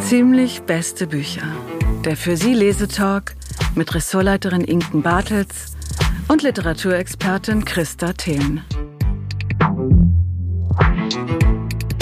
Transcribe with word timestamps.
Ziemlich 0.00 0.62
beste 0.62 1.06
Bücher. 1.06 1.42
Der 2.04 2.16
für 2.16 2.36
Sie 2.36 2.52
Lesetalk 2.52 3.34
mit 3.74 3.94
Ressortleiterin 3.94 4.62
Inken 4.62 5.02
Bartels 5.02 5.74
und 6.28 6.42
Literaturexpertin 6.42 7.64
Christa 7.64 8.12
Thelen. 8.12 8.62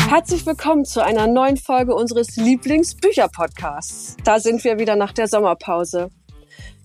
Herzlich 0.08 0.44
willkommen 0.44 0.84
zu 0.84 1.04
einer 1.04 1.28
neuen 1.28 1.56
Folge 1.56 1.94
unseres 1.94 2.34
Lieblingsbücher-Podcasts. 2.34 4.16
Da 4.24 4.40
sind 4.40 4.64
wir 4.64 4.80
wieder 4.80 4.96
nach 4.96 5.12
der 5.12 5.28
Sommerpause. 5.28 6.10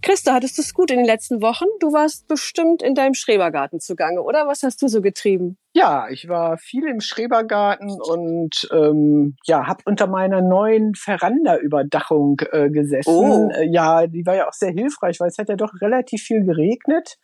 Christa, 0.05 0.35
hattest 0.35 0.59
du 0.59 0.61
es 0.61 0.75
gut 0.75 0.91
in 0.91 0.97
den 0.97 1.05
letzten 1.07 1.41
Wochen? 1.41 1.65
Du 1.79 1.91
warst 1.91 2.27
bestimmt 2.27 2.83
in 2.83 2.93
deinem 2.93 3.15
Schrebergarten 3.15 3.79
zugange, 3.79 4.21
oder? 4.21 4.45
Was 4.45 4.61
hast 4.61 4.79
du 4.83 4.87
so 4.87 5.01
getrieben? 5.01 5.57
Ja, 5.73 6.07
ich 6.09 6.29
war 6.29 6.59
viel 6.59 6.87
im 6.87 7.01
Schrebergarten 7.01 7.89
und 7.89 8.69
ähm, 8.71 9.35
ja, 9.45 9.65
habe 9.65 9.81
unter 9.85 10.05
meiner 10.05 10.43
neuen 10.43 10.93
Veranda-Überdachung 10.93 12.39
äh, 12.51 12.69
gesessen. 12.69 13.09
Oh. 13.09 13.49
Äh, 13.51 13.65
ja, 13.65 14.05
die 14.05 14.27
war 14.27 14.35
ja 14.35 14.47
auch 14.47 14.53
sehr 14.53 14.71
hilfreich, 14.71 15.19
weil 15.19 15.29
es 15.29 15.39
hat 15.39 15.49
ja 15.49 15.55
doch 15.55 15.73
relativ 15.81 16.21
viel 16.21 16.45
geregnet. 16.45 17.17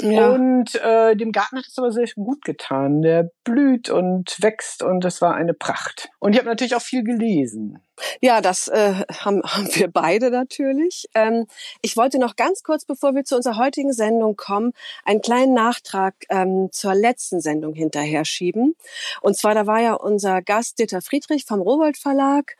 Ja. 0.00 0.30
Und 0.30 0.74
äh, 0.74 1.14
dem 1.14 1.30
Garten 1.30 1.58
hat 1.58 1.66
es 1.68 1.78
aber 1.78 1.92
sehr 1.92 2.08
gut 2.16 2.44
getan. 2.44 3.02
Der 3.02 3.30
blüht 3.44 3.88
und 3.88 4.36
wächst 4.40 4.82
und 4.82 5.04
es 5.04 5.22
war 5.22 5.36
eine 5.36 5.54
Pracht. 5.54 6.08
Und 6.18 6.32
ich 6.32 6.40
habe 6.40 6.48
natürlich 6.48 6.74
auch 6.74 6.82
viel 6.82 7.04
gelesen. 7.04 7.85
Ja, 8.20 8.40
das 8.40 8.68
äh, 8.68 9.04
haben, 9.20 9.42
haben 9.44 9.68
wir 9.74 9.88
beide 9.88 10.30
natürlich. 10.30 11.08
Ähm, 11.14 11.46
ich 11.82 11.96
wollte 11.96 12.18
noch 12.18 12.36
ganz 12.36 12.62
kurz, 12.62 12.84
bevor 12.84 13.14
wir 13.14 13.24
zu 13.24 13.36
unserer 13.36 13.56
heutigen 13.56 13.92
Sendung 13.92 14.36
kommen, 14.36 14.72
einen 15.04 15.20
kleinen 15.20 15.54
Nachtrag 15.54 16.14
ähm, 16.28 16.68
zur 16.72 16.94
letzten 16.94 17.40
Sendung 17.40 17.74
hinterher 17.74 18.24
schieben. 18.24 18.76
Und 19.20 19.36
zwar, 19.36 19.54
da 19.54 19.66
war 19.66 19.80
ja 19.80 19.94
unser 19.94 20.42
Gast 20.42 20.78
Ditter 20.78 21.02
Friedrich 21.02 21.44
vom 21.44 21.60
Rowold 21.60 21.96
Verlag. 21.96 22.56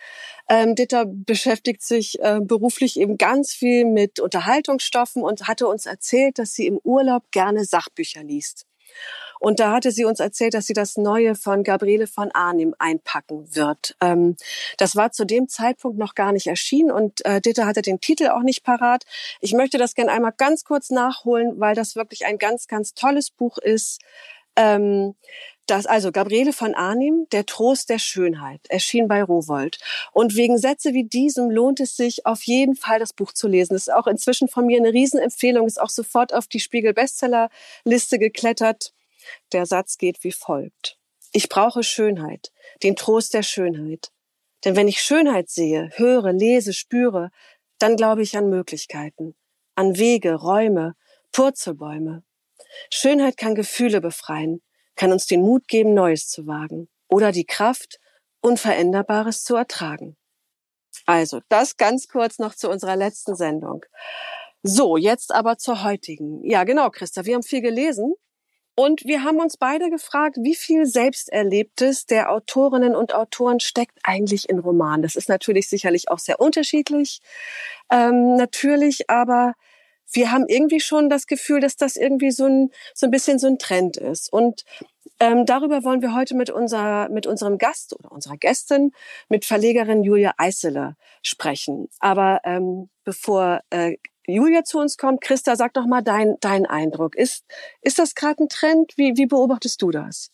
Ähm, 0.48 0.74
Ditter 0.74 1.04
beschäftigt 1.06 1.82
sich 1.82 2.18
äh, 2.20 2.40
beruflich 2.40 2.98
eben 2.98 3.18
ganz 3.18 3.52
viel 3.52 3.84
mit 3.84 4.20
Unterhaltungsstoffen 4.20 5.22
und 5.22 5.48
hatte 5.48 5.66
uns 5.66 5.86
erzählt, 5.86 6.38
dass 6.38 6.54
sie 6.54 6.66
im 6.66 6.78
Urlaub 6.82 7.30
gerne 7.30 7.64
Sachbücher 7.64 8.22
liest. 8.22 8.66
Und 9.40 9.60
da 9.60 9.72
hatte 9.72 9.90
sie 9.90 10.04
uns 10.04 10.20
erzählt, 10.20 10.54
dass 10.54 10.66
sie 10.66 10.72
das 10.72 10.96
Neue 10.96 11.34
von 11.34 11.62
Gabriele 11.62 12.06
von 12.06 12.30
Arnim 12.32 12.74
einpacken 12.78 13.54
wird. 13.54 13.96
Ähm, 14.00 14.36
das 14.78 14.96
war 14.96 15.12
zu 15.12 15.24
dem 15.24 15.48
Zeitpunkt 15.48 15.98
noch 15.98 16.14
gar 16.14 16.32
nicht 16.32 16.46
erschienen 16.46 16.90
und 16.90 17.24
äh, 17.24 17.40
Ditte 17.40 17.66
hatte 17.66 17.82
den 17.82 18.00
Titel 18.00 18.28
auch 18.28 18.42
nicht 18.42 18.64
parat. 18.64 19.04
Ich 19.40 19.52
möchte 19.52 19.78
das 19.78 19.94
gerne 19.94 20.12
einmal 20.12 20.34
ganz 20.36 20.64
kurz 20.64 20.90
nachholen, 20.90 21.60
weil 21.60 21.74
das 21.74 21.96
wirklich 21.96 22.26
ein 22.26 22.38
ganz, 22.38 22.66
ganz 22.66 22.94
tolles 22.94 23.30
Buch 23.30 23.58
ist. 23.58 24.00
Ähm, 24.56 25.14
das, 25.66 25.86
also 25.86 26.12
Gabriele 26.12 26.52
von 26.52 26.74
Arnim, 26.74 27.26
Der 27.32 27.44
Trost 27.44 27.90
der 27.90 27.98
Schönheit, 27.98 28.60
erschien 28.68 29.08
bei 29.08 29.22
Rowold. 29.22 29.78
Und 30.12 30.36
wegen 30.36 30.58
Sätze 30.58 30.94
wie 30.94 31.04
diesem 31.04 31.50
lohnt 31.50 31.80
es 31.80 31.96
sich 31.96 32.24
auf 32.24 32.42
jeden 32.44 32.76
Fall, 32.76 33.00
das 33.00 33.12
Buch 33.12 33.32
zu 33.32 33.48
lesen. 33.48 33.74
Das 33.74 33.88
ist 33.88 33.92
auch 33.92 34.06
inzwischen 34.06 34.48
von 34.48 34.66
mir 34.66 34.78
eine 34.78 34.92
Riesenempfehlung, 34.92 35.66
ist 35.66 35.80
auch 35.80 35.90
sofort 35.90 36.32
auf 36.32 36.46
die 36.46 36.60
Spiegel 36.60 36.94
Bestseller 36.94 37.50
Liste 37.84 38.18
geklettert. 38.18 38.92
Der 39.52 39.66
Satz 39.66 39.98
geht 39.98 40.22
wie 40.24 40.32
folgt. 40.32 40.98
Ich 41.32 41.48
brauche 41.48 41.82
Schönheit, 41.82 42.52
den 42.82 42.96
Trost 42.96 43.34
der 43.34 43.42
Schönheit. 43.42 44.10
Denn 44.64 44.74
wenn 44.76 44.88
ich 44.88 45.02
Schönheit 45.02 45.50
sehe, 45.50 45.90
höre, 45.96 46.32
lese, 46.32 46.72
spüre, 46.72 47.30
dann 47.78 47.96
glaube 47.96 48.22
ich 48.22 48.36
an 48.36 48.48
Möglichkeiten, 48.48 49.34
an 49.74 49.98
Wege, 49.98 50.34
Räume, 50.34 50.94
Purzelbäume. 51.32 52.24
Schönheit 52.90 53.36
kann 53.36 53.54
Gefühle 53.54 54.00
befreien, 54.00 54.62
kann 54.94 55.12
uns 55.12 55.26
den 55.26 55.42
Mut 55.42 55.68
geben, 55.68 55.94
Neues 55.94 56.28
zu 56.28 56.46
wagen 56.46 56.88
oder 57.08 57.32
die 57.32 57.44
Kraft, 57.44 58.00
Unveränderbares 58.40 59.44
zu 59.44 59.56
ertragen. 59.56 60.16
Also, 61.04 61.40
das 61.48 61.76
ganz 61.76 62.08
kurz 62.08 62.38
noch 62.38 62.54
zu 62.54 62.70
unserer 62.70 62.96
letzten 62.96 63.36
Sendung. 63.36 63.84
So, 64.62 64.96
jetzt 64.96 65.32
aber 65.32 65.58
zur 65.58 65.84
heutigen. 65.84 66.42
Ja, 66.44 66.64
genau, 66.64 66.90
Christa, 66.90 67.24
wir 67.24 67.34
haben 67.34 67.42
viel 67.42 67.60
gelesen 67.60 68.14
und 68.76 69.04
wir 69.06 69.24
haben 69.24 69.40
uns 69.40 69.56
beide 69.56 69.88
gefragt, 69.88 70.36
wie 70.40 70.54
viel 70.54 70.84
Selbsterlebtes 70.84 72.04
der 72.04 72.30
Autorinnen 72.30 72.94
und 72.94 73.14
Autoren 73.14 73.58
steckt 73.58 73.98
eigentlich 74.02 74.50
in 74.50 74.58
Romanen. 74.58 75.02
Das 75.02 75.16
ist 75.16 75.30
natürlich 75.30 75.68
sicherlich 75.68 76.10
auch 76.10 76.18
sehr 76.18 76.40
unterschiedlich. 76.40 77.20
Ähm, 77.90 78.36
natürlich, 78.36 79.08
aber 79.08 79.54
wir 80.12 80.30
haben 80.30 80.46
irgendwie 80.46 80.80
schon 80.80 81.08
das 81.08 81.26
Gefühl, 81.26 81.60
dass 81.60 81.76
das 81.76 81.96
irgendwie 81.96 82.30
so 82.30 82.44
ein, 82.44 82.70
so 82.94 83.06
ein 83.06 83.10
bisschen 83.10 83.38
so 83.38 83.46
ein 83.46 83.58
Trend 83.58 83.96
ist. 83.96 84.30
Und 84.30 84.64
ähm, 85.20 85.46
darüber 85.46 85.82
wollen 85.82 86.02
wir 86.02 86.14
heute 86.14 86.36
mit, 86.36 86.50
unser, 86.50 87.08
mit 87.08 87.26
unserem 87.26 87.56
Gast 87.56 87.98
oder 87.98 88.12
unserer 88.12 88.36
Gästin, 88.36 88.92
mit 89.30 89.46
Verlegerin 89.46 90.04
Julia 90.04 90.34
Eisele 90.36 90.96
sprechen. 91.22 91.88
Aber 91.98 92.40
ähm, 92.44 92.90
bevor 93.04 93.60
äh, 93.70 93.96
Julia 94.26 94.64
zu 94.64 94.78
uns 94.78 94.96
kommt. 94.96 95.20
Christa, 95.20 95.56
sag 95.56 95.74
doch 95.74 95.86
mal 95.86 96.02
dein, 96.02 96.36
dein 96.40 96.66
Eindruck. 96.66 97.16
Ist, 97.16 97.44
ist 97.82 97.98
das 97.98 98.14
gerade 98.14 98.44
ein 98.44 98.48
Trend? 98.48 98.92
Wie, 98.96 99.12
wie 99.16 99.26
beobachtest 99.26 99.80
du 99.82 99.90
das? 99.90 100.30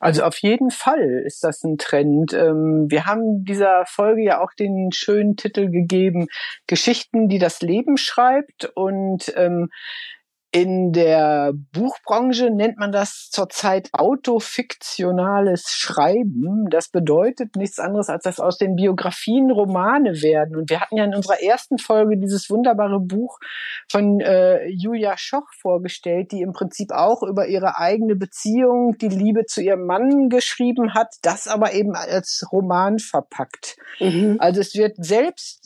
Also 0.00 0.24
auf 0.24 0.38
jeden 0.38 0.70
Fall 0.70 1.22
ist 1.24 1.44
das 1.44 1.62
ein 1.62 1.78
Trend. 1.78 2.32
Ähm, 2.32 2.86
wir 2.88 3.06
haben 3.06 3.44
dieser 3.44 3.84
Folge 3.86 4.22
ja 4.22 4.40
auch 4.40 4.52
den 4.52 4.90
schönen 4.92 5.36
Titel 5.36 5.70
gegeben, 5.70 6.26
Geschichten, 6.66 7.28
die 7.28 7.38
das 7.38 7.60
Leben 7.60 7.96
schreibt. 7.96 8.70
Und 8.74 9.32
ähm, 9.36 9.70
in 10.52 10.92
der 10.92 11.52
Buchbranche 11.72 12.50
nennt 12.50 12.78
man 12.78 12.92
das 12.92 13.28
zurzeit 13.30 13.90
autofiktionales 13.92 15.68
Schreiben. 15.70 16.70
Das 16.70 16.88
bedeutet 16.88 17.56
nichts 17.56 17.78
anderes, 17.78 18.08
als 18.08 18.22
dass 18.22 18.40
aus 18.40 18.56
den 18.56 18.76
Biografien 18.76 19.50
Romane 19.50 20.22
werden. 20.22 20.56
Und 20.56 20.70
wir 20.70 20.80
hatten 20.80 20.96
ja 20.96 21.04
in 21.04 21.14
unserer 21.14 21.42
ersten 21.42 21.78
Folge 21.78 22.16
dieses 22.16 22.48
wunderbare 22.48 23.00
Buch 23.00 23.38
von 23.90 24.20
äh, 24.20 24.66
Julia 24.68 25.18
Schoch 25.18 25.46
vorgestellt, 25.60 26.32
die 26.32 26.40
im 26.42 26.52
Prinzip 26.52 26.92
auch 26.92 27.22
über 27.22 27.48
ihre 27.48 27.78
eigene 27.78 28.16
Beziehung, 28.16 28.96
die 28.98 29.08
Liebe 29.08 29.44
zu 29.46 29.60
ihrem 29.60 29.84
Mann 29.84 30.28
geschrieben 30.28 30.94
hat, 30.94 31.14
das 31.22 31.48
aber 31.48 31.74
eben 31.74 31.94
als 31.94 32.46
Roman 32.50 32.98
verpackt. 32.98 33.76
Mhm. 34.00 34.36
Also 34.38 34.60
es 34.60 34.74
wird 34.74 34.94
selbst 34.96 35.65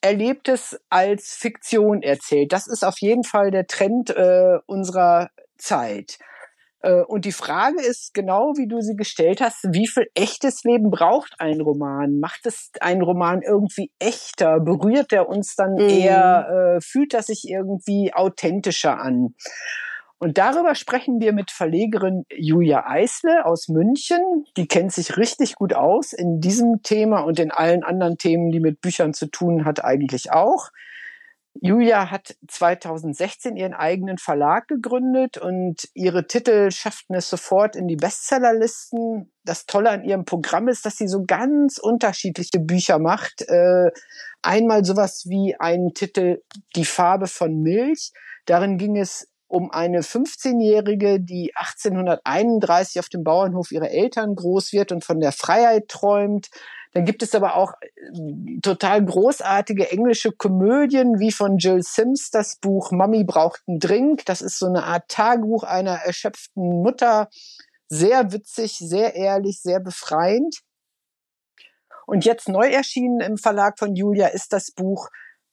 Erlebtes 0.00 0.78
als 0.90 1.34
Fiktion 1.38 2.02
erzählt. 2.02 2.52
Das 2.52 2.66
ist 2.66 2.84
auf 2.84 2.98
jeden 3.00 3.24
Fall 3.24 3.50
der 3.50 3.66
Trend 3.66 4.10
äh, 4.10 4.58
unserer 4.66 5.30
Zeit. 5.56 6.18
Äh, 6.80 7.02
und 7.02 7.24
die 7.24 7.32
Frage 7.32 7.80
ist 7.80 8.14
genau, 8.14 8.52
wie 8.56 8.68
du 8.68 8.80
sie 8.80 8.94
gestellt 8.94 9.40
hast, 9.40 9.64
wie 9.72 9.88
viel 9.88 10.06
echtes 10.14 10.62
Leben 10.64 10.90
braucht 10.90 11.34
ein 11.38 11.60
Roman? 11.60 12.20
Macht 12.20 12.46
es 12.46 12.70
einen 12.80 13.02
Roman 13.02 13.42
irgendwie 13.42 13.90
echter? 13.98 14.60
Berührt 14.60 15.12
er 15.12 15.28
uns 15.28 15.54
dann 15.56 15.74
mm. 15.74 15.88
eher? 15.88 16.76
Äh, 16.76 16.80
fühlt 16.80 17.14
das 17.14 17.26
sich 17.26 17.44
irgendwie 17.48 18.12
authentischer 18.14 19.00
an? 19.00 19.34
Und 20.18 20.36
darüber 20.36 20.74
sprechen 20.74 21.20
wir 21.20 21.32
mit 21.32 21.52
Verlegerin 21.52 22.24
Julia 22.30 22.86
Eisle 22.86 23.46
aus 23.46 23.68
München. 23.68 24.46
Die 24.56 24.66
kennt 24.66 24.92
sich 24.92 25.16
richtig 25.16 25.54
gut 25.54 25.74
aus 25.74 26.12
in 26.12 26.40
diesem 26.40 26.82
Thema 26.82 27.20
und 27.20 27.38
in 27.38 27.52
allen 27.52 27.84
anderen 27.84 28.18
Themen, 28.18 28.50
die 28.50 28.58
mit 28.58 28.80
Büchern 28.80 29.14
zu 29.14 29.26
tun 29.26 29.64
hat, 29.64 29.84
eigentlich 29.84 30.32
auch. 30.32 30.70
Julia 31.60 32.10
hat 32.10 32.36
2016 32.46 33.56
ihren 33.56 33.74
eigenen 33.74 34.18
Verlag 34.18 34.68
gegründet 34.68 35.38
und 35.38 35.88
ihre 35.94 36.26
Titel 36.26 36.70
schafften 36.70 37.14
es 37.14 37.28
sofort 37.28 37.74
in 37.74 37.88
die 37.88 37.96
Bestsellerlisten. 37.96 39.32
Das 39.44 39.66
Tolle 39.66 39.90
an 39.90 40.04
ihrem 40.04 40.24
Programm 40.24 40.68
ist, 40.68 40.86
dass 40.86 40.96
sie 40.96 41.08
so 41.08 41.24
ganz 41.24 41.78
unterschiedliche 41.78 42.60
Bücher 42.60 42.98
macht. 42.98 43.42
Äh, 43.48 43.90
einmal 44.42 44.84
sowas 44.84 45.26
wie 45.28 45.56
einen 45.58 45.94
Titel 45.94 46.42
Die 46.76 46.84
Farbe 46.84 47.26
von 47.26 47.60
Milch. 47.60 48.12
Darin 48.46 48.78
ging 48.78 48.96
es 48.96 49.28
um 49.48 49.70
eine 49.70 50.02
15-Jährige, 50.02 51.20
die 51.20 51.52
1831 51.56 53.00
auf 53.00 53.08
dem 53.08 53.24
Bauernhof 53.24 53.72
ihrer 53.72 53.90
Eltern 53.90 54.34
groß 54.34 54.72
wird 54.72 54.92
und 54.92 55.04
von 55.04 55.20
der 55.20 55.32
Freiheit 55.32 55.88
träumt. 55.88 56.50
Dann 56.92 57.04
gibt 57.04 57.22
es 57.22 57.34
aber 57.34 57.56
auch 57.56 57.72
äh, 57.80 58.60
total 58.60 59.04
großartige 59.04 59.90
englische 59.90 60.32
Komödien, 60.32 61.18
wie 61.18 61.32
von 61.32 61.58
Jill 61.58 61.82
Sims 61.82 62.30
das 62.30 62.56
Buch 62.56 62.92
Mami 62.92 63.24
braucht 63.24 63.62
einen 63.66 63.78
Drink. 63.78 64.24
Das 64.26 64.42
ist 64.42 64.58
so 64.58 64.66
eine 64.66 64.84
Art 64.84 65.08
Tagebuch 65.08 65.64
einer 65.64 65.96
erschöpften 65.96 66.82
Mutter. 66.82 67.28
Sehr 67.88 68.32
witzig, 68.32 68.76
sehr 68.78 69.14
ehrlich, 69.14 69.60
sehr 69.62 69.80
befreiend. 69.80 70.60
Und 72.06 72.24
jetzt 72.24 72.48
neu 72.48 72.68
erschienen 72.68 73.20
im 73.20 73.38
Verlag 73.38 73.78
von 73.78 73.94
Julia 73.94 74.28
ist 74.28 74.52
das 74.52 74.70
Buch 74.70 75.08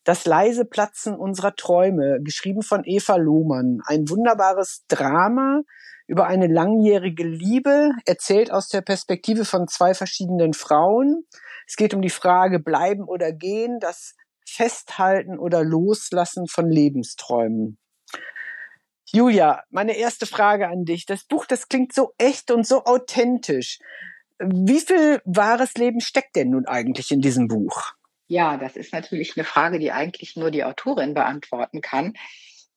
das 0.05 0.25
leise 0.25 0.65
Platzen 0.65 1.15
unserer 1.15 1.55
Träume, 1.55 2.19
geschrieben 2.21 2.61
von 2.61 2.83
Eva 2.85 3.17
Lohmann. 3.17 3.81
Ein 3.85 4.07
wunderbares 4.07 4.85
Drama 4.87 5.61
über 6.07 6.27
eine 6.27 6.45
langjährige 6.47 7.23
Liebe, 7.23 7.89
erzählt 8.05 8.51
aus 8.51 8.69
der 8.69 8.81
Perspektive 8.81 9.43
von 9.43 9.67
zwei 9.67 9.95
verschiedenen 9.95 10.53
Frauen. 10.53 11.23
Es 11.67 11.75
geht 11.75 11.95
um 11.95 12.03
die 12.03 12.11
Frage 12.11 12.59
bleiben 12.59 13.05
oder 13.05 13.31
gehen, 13.31 13.79
das 13.79 14.13
Festhalten 14.47 15.39
oder 15.39 15.63
Loslassen 15.63 16.47
von 16.47 16.69
Lebensträumen. 16.69 17.79
Julia, 19.11 19.63
meine 19.71 19.97
erste 19.97 20.27
Frage 20.27 20.67
an 20.67 20.83
dich. 20.85 21.07
Das 21.07 21.23
Buch, 21.23 21.47
das 21.47 21.67
klingt 21.67 21.93
so 21.93 22.13
echt 22.19 22.51
und 22.51 22.67
so 22.67 22.85
authentisch. 22.85 23.79
Wie 24.37 24.81
viel 24.81 25.21
wahres 25.25 25.73
Leben 25.73 26.01
steckt 26.01 26.35
denn 26.35 26.51
nun 26.51 26.67
eigentlich 26.67 27.09
in 27.11 27.21
diesem 27.21 27.47
Buch? 27.47 27.94
Ja, 28.27 28.57
das 28.57 28.75
ist 28.75 28.93
natürlich 28.93 29.37
eine 29.37 29.43
Frage, 29.43 29.79
die 29.79 29.91
eigentlich 29.91 30.35
nur 30.35 30.51
die 30.51 30.63
Autorin 30.63 31.13
beantworten 31.13 31.81
kann, 31.81 32.13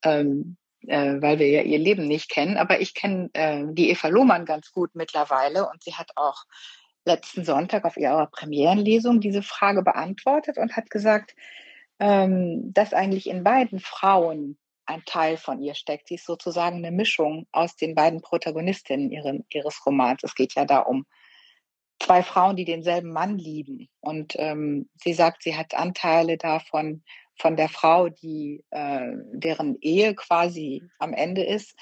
ähm, 0.04 0.56
äh, 0.86 1.20
weil 1.20 1.38
wir 1.38 1.48
ja 1.48 1.62
ihr 1.62 1.78
Leben 1.78 2.06
nicht 2.06 2.30
kennen. 2.30 2.56
Aber 2.58 2.80
ich 2.80 2.94
kenne 2.94 3.30
äh, 3.32 3.64
die 3.70 3.90
Eva 3.90 4.08
Lohmann 4.08 4.44
ganz 4.44 4.72
gut 4.72 4.94
mittlerweile 4.94 5.68
und 5.68 5.82
sie 5.82 5.94
hat 5.94 6.10
auch 6.16 6.44
letzten 7.06 7.44
Sonntag 7.44 7.84
auf 7.84 7.96
ihrer 7.96 8.26
Premierenlesung 8.26 9.20
diese 9.20 9.42
Frage 9.42 9.82
beantwortet 9.82 10.58
und 10.58 10.76
hat 10.76 10.90
gesagt, 10.90 11.34
ähm, 11.98 12.72
dass 12.74 12.92
eigentlich 12.92 13.28
in 13.28 13.42
beiden 13.42 13.80
Frauen 13.80 14.58
ein 14.84 15.04
Teil 15.04 15.36
von 15.36 15.60
ihr 15.60 15.74
steckt. 15.74 16.08
Sie 16.08 16.14
ist 16.14 16.26
sozusagen 16.26 16.76
eine 16.76 16.90
Mischung 16.90 17.46
aus 17.52 17.76
den 17.76 17.94
beiden 17.94 18.20
Protagonistinnen 18.20 19.10
ihren, 19.10 19.44
ihres 19.50 19.84
Romans. 19.84 20.22
Es 20.22 20.34
geht 20.34 20.54
ja 20.54 20.64
da 20.64 20.78
um 20.78 21.06
zwei 22.00 22.22
Frauen, 22.22 22.56
die 22.56 22.64
denselben 22.64 23.12
Mann 23.12 23.38
lieben. 23.38 23.88
Und 24.00 24.34
ähm, 24.38 24.88
sie 24.96 25.14
sagt, 25.14 25.42
sie 25.42 25.56
hat 25.56 25.74
Anteile 25.74 26.38
davon 26.38 27.02
von 27.36 27.56
der 27.56 27.68
Frau, 27.68 28.08
die 28.08 28.64
äh, 28.70 29.12
deren 29.32 29.76
Ehe 29.80 30.14
quasi 30.14 30.82
am 30.98 31.12
Ende 31.12 31.44
ist 31.44 31.74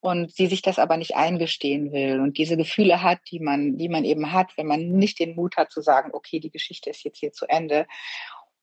und 0.00 0.32
sie 0.32 0.46
sich 0.46 0.62
das 0.62 0.78
aber 0.78 0.96
nicht 0.96 1.16
eingestehen 1.16 1.92
will 1.92 2.20
und 2.20 2.38
diese 2.38 2.56
Gefühle 2.56 3.02
hat, 3.02 3.18
die 3.30 3.40
man, 3.40 3.76
die 3.78 3.88
man 3.88 4.04
eben 4.04 4.32
hat, 4.32 4.56
wenn 4.56 4.66
man 4.66 4.92
nicht 4.92 5.18
den 5.18 5.34
Mut 5.34 5.56
hat 5.56 5.72
zu 5.72 5.80
sagen, 5.80 6.10
okay, 6.12 6.40
die 6.40 6.50
Geschichte 6.50 6.90
ist 6.90 7.04
jetzt 7.04 7.18
hier 7.18 7.32
zu 7.32 7.46
Ende. 7.46 7.86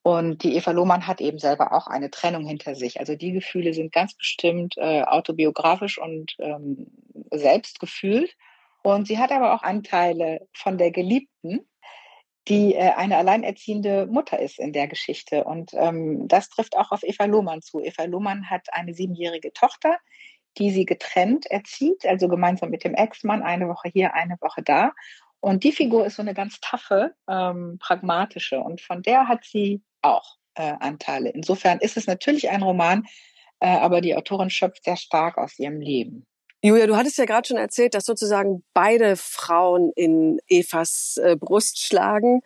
Und 0.02 0.44
die 0.44 0.56
Eva 0.56 0.70
Lohmann 0.70 1.08
hat 1.08 1.20
eben 1.20 1.40
selber 1.40 1.74
auch 1.74 1.88
eine 1.88 2.12
Trennung 2.12 2.46
hinter 2.46 2.76
sich. 2.76 3.00
Also 3.00 3.16
die 3.16 3.32
Gefühle 3.32 3.74
sind 3.74 3.92
ganz 3.92 4.14
bestimmt 4.14 4.76
äh, 4.78 5.02
autobiografisch 5.02 5.98
und 5.98 6.36
ähm, 6.38 6.92
selbst 7.32 7.80
gefühlt. 7.80 8.36
Und 8.86 9.08
sie 9.08 9.18
hat 9.18 9.32
aber 9.32 9.56
auch 9.56 9.64
Anteile 9.64 10.48
von 10.54 10.78
der 10.78 10.92
Geliebten, 10.92 11.68
die 12.48 12.76
äh, 12.76 12.92
eine 12.92 13.18
alleinerziehende 13.18 14.06
Mutter 14.06 14.38
ist 14.38 14.60
in 14.60 14.74
der 14.74 14.88
Geschichte. 14.88 15.44
Und 15.44 15.72
ähm, 15.74 16.28
das 16.28 16.50
trifft 16.50 16.78
auch 16.78 16.92
auf 16.92 17.02
Eva 17.02 17.26
Lohmann 17.26 17.64
zu. 17.64 17.82
Eva 17.82 18.04
Lohmann 18.04 18.48
hat 18.48 18.72
eine 18.72 18.94
siebenjährige 18.94 19.54
Tochter, 19.54 19.98
die 20.60 20.70
sie 20.70 20.86
getrennt 20.86 21.48
erzieht, 21.48 22.06
also 22.06 22.28
gemeinsam 22.28 22.70
mit 22.70 22.84
dem 22.84 22.94
Ex-Mann, 22.94 23.42
eine 23.42 23.68
Woche 23.68 23.90
hier, 23.90 24.14
eine 24.14 24.38
Woche 24.40 24.62
da. 24.62 24.92
Und 25.40 25.64
die 25.64 25.72
Figur 25.72 26.06
ist 26.06 26.18
so 26.18 26.22
eine 26.22 26.36
ganz 26.36 26.60
taffe, 26.62 27.16
ähm, 27.28 27.80
pragmatische. 27.80 28.60
Und 28.60 28.82
von 28.82 29.02
der 29.02 29.28
hat 29.28 29.46
sie 29.46 29.82
auch 30.04 30.38
äh, 30.54 30.74
Anteile. 30.80 31.32
Insofern 31.32 31.80
ist 31.80 31.98
es 31.98 32.06
natürlich 32.06 32.52
ein 32.52 32.62
Roman, 32.62 33.08
äh, 33.62 33.68
aber 33.68 34.02
die 34.02 34.16
Autorin 34.16 34.52
schöpft 34.52 34.84
sehr 34.84 34.98
stark 34.98 35.40
aus 35.40 35.58
ihrem 35.58 35.82
Leben. 35.82 36.28
Julia, 36.66 36.88
du 36.88 36.96
hattest 36.98 37.20
ja 37.20 37.26
gerade 37.26 37.48
schon 37.48 37.58
erzählt, 37.58 37.94
dass 37.94 38.06
sozusagen 38.06 38.64
beide 38.74 39.18
Frauen 39.18 39.92
in 39.96 40.40
Evas 40.48 41.20
äh, 41.24 41.36
Brust 41.36 41.80
schlagen 41.80 42.42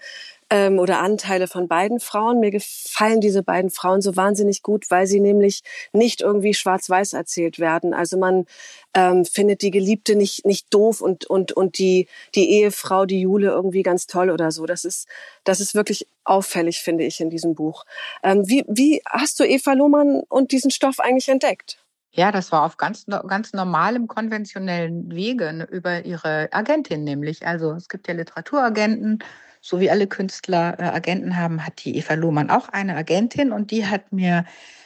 ähm, 0.50 0.77
oder 0.77 1.00
Anteile 1.00 1.48
von 1.48 1.69
beiden 1.69 2.01
Frauen. 2.01 2.42
Mir 2.42 2.51
gefallen 2.51 3.21
diese 3.21 3.44
beiden 3.44 3.69
Frauen 3.69 4.01
so 4.01 4.18
wahnsinnig 4.18 4.62
gut, 4.62 4.92
weil 4.92 5.07
sie 5.07 5.21
nämlich 5.21 5.62
nicht 5.94 6.19
irgendwie 6.19 6.54
schwarz-weiß 6.54 7.13
erzählt 7.13 7.60
werden. 7.60 7.94
Also 7.94 8.18
man 8.18 8.45
ähm, 8.94 9.24
findet 9.24 9.62
die 9.62 9.71
Geliebte 9.71 10.18
nicht 10.18 10.45
nicht 10.45 10.74
doof 10.74 11.00
und 11.00 11.25
und 11.25 11.54
und 11.54 11.77
die 11.77 12.10
die 12.36 12.50
Ehefrau, 12.50 13.06
die 13.06 13.22
Jule 13.22 13.51
irgendwie 13.51 13.83
ganz 13.83 14.06
toll 14.06 14.31
oder 14.31 14.51
so. 14.51 14.65
Das 14.65 14.83
ist 14.83 15.07
das 15.45 15.62
ist 15.62 15.75
wirklich 15.75 16.07
auffällig, 16.25 16.80
finde 16.80 17.06
ich, 17.06 17.22
in 17.22 17.30
diesem 17.30 17.56
Buch. 17.56 17.86
Ähm, 18.22 18.44
wie 18.50 18.65
wie 18.68 19.01
hast 19.07 19.39
du 19.39 19.45
Eva 19.45 19.72
Lohmann 19.72 20.24
und 20.27 20.51
diesen 20.51 20.72
Stoff 20.72 21.00
eigentlich 21.00 21.30
entdeckt? 21.30 21.77
Ja, 22.11 22.31
das 22.31 22.51
war 22.51 22.63
auf 22.63 22.77
ganz, 22.77 23.06
ganz 23.06 23.53
normalem, 23.53 24.07
konventionellen 24.07 25.11
Wege 25.11 25.53
ne, 25.53 25.65
über 25.65 26.06
ihre 26.06 26.50
Agentin 26.51 27.03
nämlich. 27.03 27.45
Also 27.45 27.73
es 27.73 27.88
gibt 27.88 28.07
ja 28.07 28.15
Literaturagenten, 28.15 29.19
so 29.61 29.79
wie 29.79 29.91
alle 29.91 30.07
Künstler 30.07 30.79
äh, 30.79 30.83
Agenten 30.83 31.38
haben, 31.38 31.65
hat 31.65 31.83
die 31.85 31.97
Eva 31.97 32.15
Lohmann 32.15 32.50
auch 32.50 32.69
eine 32.69 32.95
Agentin 32.95 33.51
und 33.51 33.71
die 33.71 33.85
hat 33.85 34.11
mir 34.11 34.45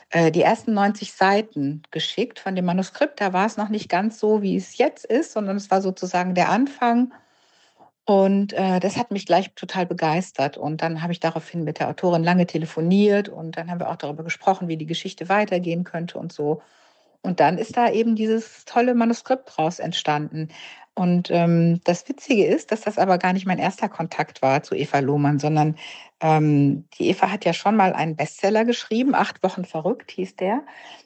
äh, 0.09 0.31
die 0.31 0.41
ersten 0.41 0.73
90 0.73 1.13
Seiten 1.13 1.83
geschickt 1.91 2.39
von 2.39 2.55
dem 2.55 2.65
Manuskript. 2.65 3.21
Da 3.21 3.33
war 3.33 3.45
es 3.45 3.57
noch 3.57 3.69
nicht 3.69 3.89
ganz 3.89 4.19
so, 4.19 4.41
wie 4.41 4.57
es 4.57 4.77
jetzt 4.77 5.05
ist, 5.05 5.31
sondern 5.33 5.57
es 5.57 5.71
war 5.71 5.81
sozusagen 5.81 6.35
der 6.35 6.49
Anfang. 6.49 7.13
Und 8.05 8.53
äh, 8.53 8.79
das 8.81 8.97
hat 8.97 9.11
mich 9.11 9.25
gleich 9.25 9.53
total 9.55 9.85
begeistert. 9.85 10.57
Und 10.57 10.81
dann 10.81 11.01
habe 11.01 11.13
ich 11.13 11.19
daraufhin 11.21 11.63
mit 11.63 11.79
der 11.79 11.89
Autorin 11.89 12.23
lange 12.23 12.45
telefoniert 12.47 13.29
und 13.29 13.55
dann 13.57 13.71
haben 13.71 13.79
wir 13.79 13.89
auch 13.89 13.95
darüber 13.95 14.23
gesprochen, 14.23 14.67
wie 14.67 14.77
die 14.77 14.85
Geschichte 14.85 15.29
weitergehen 15.29 15.83
könnte 15.85 16.17
und 16.19 16.33
so. 16.33 16.61
Und 17.23 17.39
dann 17.39 17.57
ist 17.57 17.77
da 17.77 17.89
eben 17.89 18.15
dieses 18.15 18.65
tolle 18.65 18.93
Manuskript 18.93 19.57
draus 19.57 19.79
entstanden. 19.79 20.49
Und 20.95 21.31
ähm, 21.31 21.81
das 21.85 22.07
Witzige 22.07 22.45
ist, 22.45 22.71
dass 22.71 22.81
das 22.81 22.99
aber 22.99 23.17
gar 23.17 23.33
nicht 23.33 23.47
mein 23.47 23.57
erster 23.57 23.89
Kontakt 23.89 24.43
war 24.43 24.61
zu 24.61 24.75
Eva 24.75 24.99
Lohmann, 24.99 25.39
sondern 25.39 25.75
ähm, 26.21 26.85
die 26.97 27.09
Eva 27.09 27.31
hat 27.31 27.45
ja 27.45 27.53
schon 27.53 27.75
mal 27.75 27.93
einen 27.93 28.15
Bestseller 28.15 28.63
geschrieben, 28.63 29.15
Acht 29.15 29.41
Wochen 29.41 29.65
verrückt 29.65 30.11
hieß 30.11 30.35
der. 30.35 30.61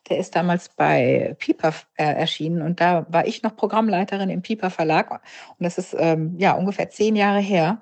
Der 0.10 0.18
ist 0.18 0.36
damals 0.36 0.70
bei 0.70 1.36
Piper 1.40 1.74
äh, 1.96 2.04
erschienen 2.04 2.62
und 2.62 2.82
da 2.82 3.06
war 3.10 3.28
ich 3.28 3.44
noch 3.44 3.56
Programmleiterin 3.56 4.30
im 4.30 4.42
Piper 4.42 4.70
Verlag 4.72 5.12
und 5.12 5.64
das 5.64 5.78
ist 5.78 5.96
ähm, 5.98 6.36
ja 6.38 6.54
ungefähr 6.54 6.90
zehn 6.90 7.16
Jahre 7.16 7.40
her. 7.40 7.82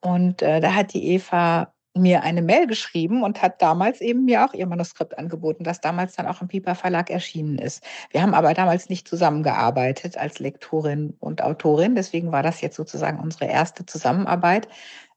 Und 0.00 0.42
äh, 0.42 0.60
da 0.60 0.74
hat 0.74 0.94
die 0.94 1.14
Eva 1.14 1.71
mir 1.94 2.22
eine 2.22 2.42
Mail 2.42 2.66
geschrieben 2.66 3.22
und 3.22 3.42
hat 3.42 3.60
damals 3.60 4.00
eben 4.00 4.24
mir 4.24 4.44
auch 4.44 4.54
ihr 4.54 4.66
Manuskript 4.66 5.18
angeboten, 5.18 5.64
das 5.64 5.80
damals 5.80 6.14
dann 6.14 6.26
auch 6.26 6.40
im 6.40 6.48
Piper 6.48 6.74
Verlag 6.74 7.10
erschienen 7.10 7.58
ist. 7.58 7.84
Wir 8.10 8.22
haben 8.22 8.34
aber 8.34 8.54
damals 8.54 8.88
nicht 8.88 9.06
zusammengearbeitet 9.06 10.16
als 10.16 10.38
Lektorin 10.38 11.14
und 11.20 11.42
Autorin, 11.42 11.94
deswegen 11.94 12.32
war 12.32 12.42
das 12.42 12.60
jetzt 12.60 12.76
sozusagen 12.76 13.20
unsere 13.20 13.46
erste 13.46 13.84
Zusammenarbeit, 13.84 14.68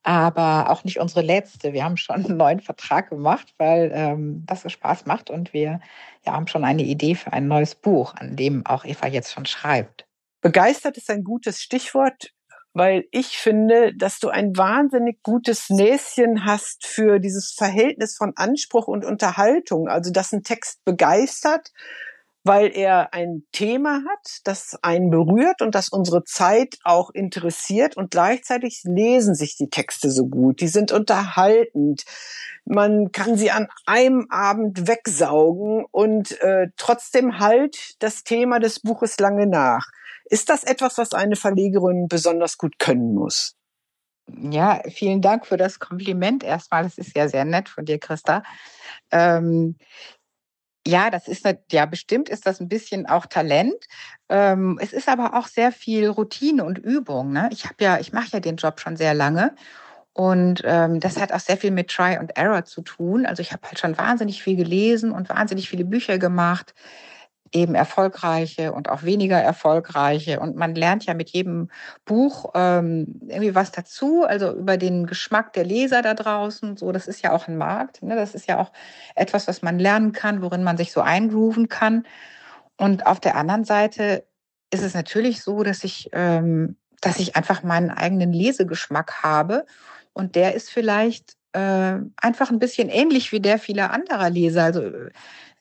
aber 0.04 0.69
auch 0.69 0.83
nicht 0.83 1.00
unsere 1.00 1.22
letzte. 1.22 1.74
Wir 1.74 1.83
haben 1.83 1.98
schon 1.98 2.25
einen 2.25 2.38
neuen 2.38 2.60
Vertrag 2.60 3.10
gemacht, 3.10 3.56
weil 3.57 3.92
ähm, 3.94 4.44
das 4.45 4.69
Spaß 4.71 5.06
macht 5.06 5.30
und 5.30 5.54
wir 5.54 5.80
ja, 6.25 6.33
haben 6.33 6.48
schon 6.48 6.63
eine 6.63 6.83
Idee 6.83 7.16
für 7.16 7.33
ein 7.33 7.48
neues 7.48 7.74
Buch, 7.74 8.13
an 8.16 8.36
dem 8.36 8.66
auch 8.66 8.86
Eva 8.86 9.07
jetzt 9.07 9.31
schon 9.31 9.45
schreibt. 9.45 10.06
Begeistert 10.42 10.98
ist 10.98 11.10
ein 11.10 11.24
gutes 11.24 11.62
Stichwort 11.62 12.34
weil 12.75 13.06
ich 13.12 13.38
finde, 13.38 13.95
dass 13.95 14.19
du 14.19 14.27
ein 14.27 14.57
wahnsinnig 14.57 15.24
gutes 15.24 15.69
Näschen 15.69 16.45
hast 16.45 16.86
für 16.86 17.19
dieses 17.19 17.54
Verhältnis 17.57 18.18
von 18.18 18.33
Anspruch 18.36 18.88
und 18.88 19.06
Unterhaltung. 19.06 19.88
Also, 19.88 20.12
dass 20.12 20.33
ein 20.33 20.44
Text 20.44 20.83
begeistert, 20.83 21.72
weil 22.44 22.75
er 22.75 23.13
ein 23.13 23.44
Thema 23.54 24.04
hat, 24.07 24.39
das 24.44 24.77
einen 24.81 25.10
berührt 25.10 25.62
und 25.62 25.74
das 25.74 25.88
unsere 25.88 26.25
Zeit 26.25 26.75
auch 26.83 27.12
interessiert 27.12 27.95
und 27.95 28.12
gleichzeitig 28.12 28.81
lesen 28.83 29.35
sich 29.35 29.56
die 29.56 29.69
Texte 29.69 30.11
so 30.11 30.28
gut. 30.28 30.59
Die 30.59 30.68
sind 30.68 30.92
unterhaltend. 30.92 32.04
Man 32.66 33.14
kann 33.14 33.38
sie 33.38 33.52
an 33.52 33.69
einem 33.85 34.28
Abend 34.30 34.85
wegsaugen 34.85 35.85
und 35.92 36.42
äh, 36.42 36.68
trotzdem 36.76 37.40
halt 37.40 37.95
das 37.99 38.23
Thema 38.23 38.59
des 38.59 38.81
Buches 38.81 39.18
lange 39.18 39.47
nach. 39.47 39.88
Ist 40.25 40.49
das 40.49 40.63
etwas, 40.63 40.97
was 40.97 41.13
eine 41.13 41.35
Verlegerin 41.35 42.07
besonders 42.07 42.57
gut 42.57 42.79
können 42.79 43.13
muss? 43.13 43.55
Ja, 44.27 44.81
vielen 44.89 45.21
Dank 45.21 45.45
für 45.45 45.57
das 45.57 45.79
Kompliment 45.79 46.44
erstmal. 46.44 46.83
Das 46.83 46.97
ist 46.97 47.15
ja 47.15 47.27
sehr 47.27 47.45
nett 47.45 47.69
von 47.69 47.85
dir, 47.85 47.99
Christa. 47.99 48.44
Ähm, 49.11 49.77
ja, 50.87 51.09
das 51.09 51.27
ist 51.27 51.47
ja 51.71 51.85
bestimmt 51.85 52.29
ist 52.29 52.45
das 52.45 52.59
ein 52.59 52.67
bisschen 52.67 53.07
auch 53.07 53.25
Talent. 53.25 53.85
Ähm, 54.29 54.79
es 54.81 54.94
ist 54.94 55.09
aber 55.09 55.35
auch 55.35 55.47
sehr 55.47 55.71
viel 55.71 56.09
Routine 56.09 56.63
und 56.63 56.77
Übung. 56.77 57.31
Ne? 57.31 57.49
Ich 57.51 57.65
habe 57.65 57.75
ja, 57.79 57.99
ich 57.99 58.13
mache 58.13 58.29
ja 58.33 58.39
den 58.39 58.57
Job 58.57 58.79
schon 58.79 58.95
sehr 58.95 59.13
lange 59.13 59.55
und 60.13 60.61
ähm, 60.63 60.99
das 60.99 61.19
hat 61.19 61.31
auch 61.33 61.39
sehr 61.39 61.57
viel 61.57 61.71
mit 61.71 61.89
Try 61.89 62.17
and 62.17 62.37
Error 62.37 62.65
zu 62.65 62.81
tun. 62.81 63.25
Also 63.25 63.41
ich 63.41 63.51
habe 63.51 63.67
halt 63.67 63.79
schon 63.79 63.97
wahnsinnig 63.97 64.44
viel 64.44 64.55
gelesen 64.55 65.11
und 65.11 65.29
wahnsinnig 65.29 65.69
viele 65.69 65.85
Bücher 65.85 66.19
gemacht 66.19 66.73
eben 67.52 67.75
erfolgreiche 67.75 68.73
und 68.73 68.90
auch 68.90 69.04
weniger 69.04 69.37
erfolgreiche. 69.37 70.40
Und 70.40 70.56
man 70.56 70.75
lernt 70.75 71.06
ja 71.06 71.14
mit 71.14 71.30
jedem 71.30 71.69
Buch 72.04 72.52
ähm, 72.56 73.19
irgendwie 73.28 73.56
was 73.56 73.71
dazu, 73.71 74.23
also 74.23 74.52
über 74.54 74.78
den 74.78 75.06
Geschmack 75.06 75.54
der 75.54 75.64
Leser 75.64 76.02
da 76.02 76.14
draußen. 76.14 76.78
So, 76.78 76.92
das 76.92 77.07
ist 77.07 77.21
ja 77.21 77.31
auch 77.31 77.47
ein 77.47 77.57
Markt. 77.57 78.02
Ne? 78.04 78.16
Das 78.16 78.35
ist 78.35 78.47
ja 78.47 78.59
auch 78.59 78.71
etwas, 79.16 79.47
was 79.47 79.61
man 79.61 79.80
lernen 79.80 80.11
kann, 80.11 80.42
worin 80.42 80.64
man 80.64 80.78
sich 80.78 80.92
so 80.92 81.02
eingrooven 81.02 81.69
kann. 81.69 82.06
Und 82.78 83.06
auf 83.06 83.19
der 83.19 83.35
anderen 83.35 83.64
Seite 83.64 84.25
ist 84.71 84.83
es 84.83 84.94
natürlich 84.94 85.42
so, 85.42 85.64
dass 85.64 85.83
ich, 85.83 86.09
ähm, 86.14 86.78
dass 87.02 87.19
ich 87.19 87.35
einfach 87.35 87.64
meinen 87.64 87.92
eigenen 87.92 88.33
Lesegeschmack 88.33 89.23
habe. 89.23 89.66
Und 90.14 90.35
der 90.35 90.56
ist 90.56 90.69
vielleicht 90.69 91.35
äh, 91.54 91.99
einfach 92.18 92.49
ein 92.49 92.59
bisschen 92.59 92.90
ähnlich 92.90 93.31
wie 93.31 93.40
der 93.40 93.59
vieler 93.59 93.92
anderer 93.92 94.30
Leser. 94.30 94.64
Also 94.66 94.92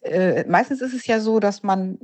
äh, 0.05 0.45
meistens 0.49 0.81
ist 0.81 0.95
es 0.95 1.07
ja 1.07 1.21
so, 1.21 1.41
dass 1.41 1.63
man 1.63 1.99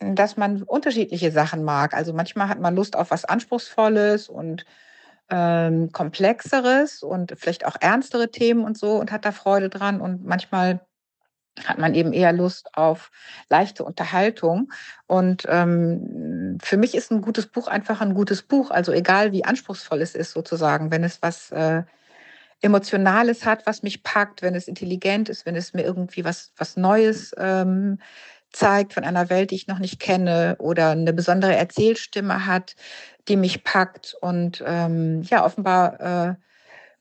dass 0.00 0.36
man 0.36 0.62
unterschiedliche 0.62 1.30
Sachen 1.30 1.62
mag. 1.62 1.94
Also 1.94 2.14
manchmal 2.14 2.48
hat 2.48 2.58
man 2.58 2.74
Lust 2.74 2.96
auf 2.96 3.10
was 3.10 3.26
Anspruchsvolles 3.26 4.30
und 4.30 4.64
ähm, 5.28 5.92
Komplexeres 5.92 7.02
und 7.02 7.34
vielleicht 7.36 7.66
auch 7.66 7.76
ernstere 7.80 8.30
Themen 8.30 8.64
und 8.64 8.78
so 8.78 8.92
und 8.92 9.12
hat 9.12 9.24
da 9.24 9.32
Freude 9.32 9.68
dran. 9.68 10.00
Und 10.00 10.24
manchmal 10.24 10.80
hat 11.64 11.78
man 11.78 11.94
eben 11.94 12.12
eher 12.12 12.32
Lust 12.32 12.74
auf 12.74 13.10
leichte 13.48 13.84
Unterhaltung. 13.84 14.72
Und 15.06 15.44
ähm, 15.48 16.58
für 16.62 16.78
mich 16.78 16.94
ist 16.94 17.12
ein 17.12 17.20
gutes 17.20 17.46
Buch 17.46 17.68
einfach 17.68 18.00
ein 18.00 18.14
gutes 18.14 18.42
Buch. 18.42 18.70
Also 18.70 18.92
egal 18.92 19.32
wie 19.32 19.44
anspruchsvoll 19.44 20.00
es 20.00 20.14
ist 20.14 20.32
sozusagen, 20.32 20.90
wenn 20.90 21.04
es 21.04 21.20
was 21.20 21.50
äh, 21.52 21.82
Emotionales 22.62 23.46
hat, 23.46 23.66
was 23.66 23.82
mich 23.82 24.02
packt, 24.02 24.42
wenn 24.42 24.54
es 24.54 24.68
intelligent 24.68 25.28
ist, 25.28 25.46
wenn 25.46 25.56
es 25.56 25.72
mir 25.72 25.82
irgendwie 25.82 26.24
was, 26.24 26.52
was 26.56 26.76
Neues 26.76 27.34
ähm, 27.38 27.98
zeigt 28.52 28.92
von 28.92 29.04
einer 29.04 29.30
Welt, 29.30 29.50
die 29.50 29.54
ich 29.54 29.66
noch 29.68 29.78
nicht 29.78 30.00
kenne 30.00 30.56
oder 30.58 30.90
eine 30.90 31.12
besondere 31.12 31.56
Erzählstimme 31.56 32.46
hat, 32.46 32.76
die 33.28 33.36
mich 33.36 33.64
packt. 33.64 34.16
Und 34.20 34.62
ähm, 34.66 35.22
ja, 35.22 35.44
offenbar 35.44 36.36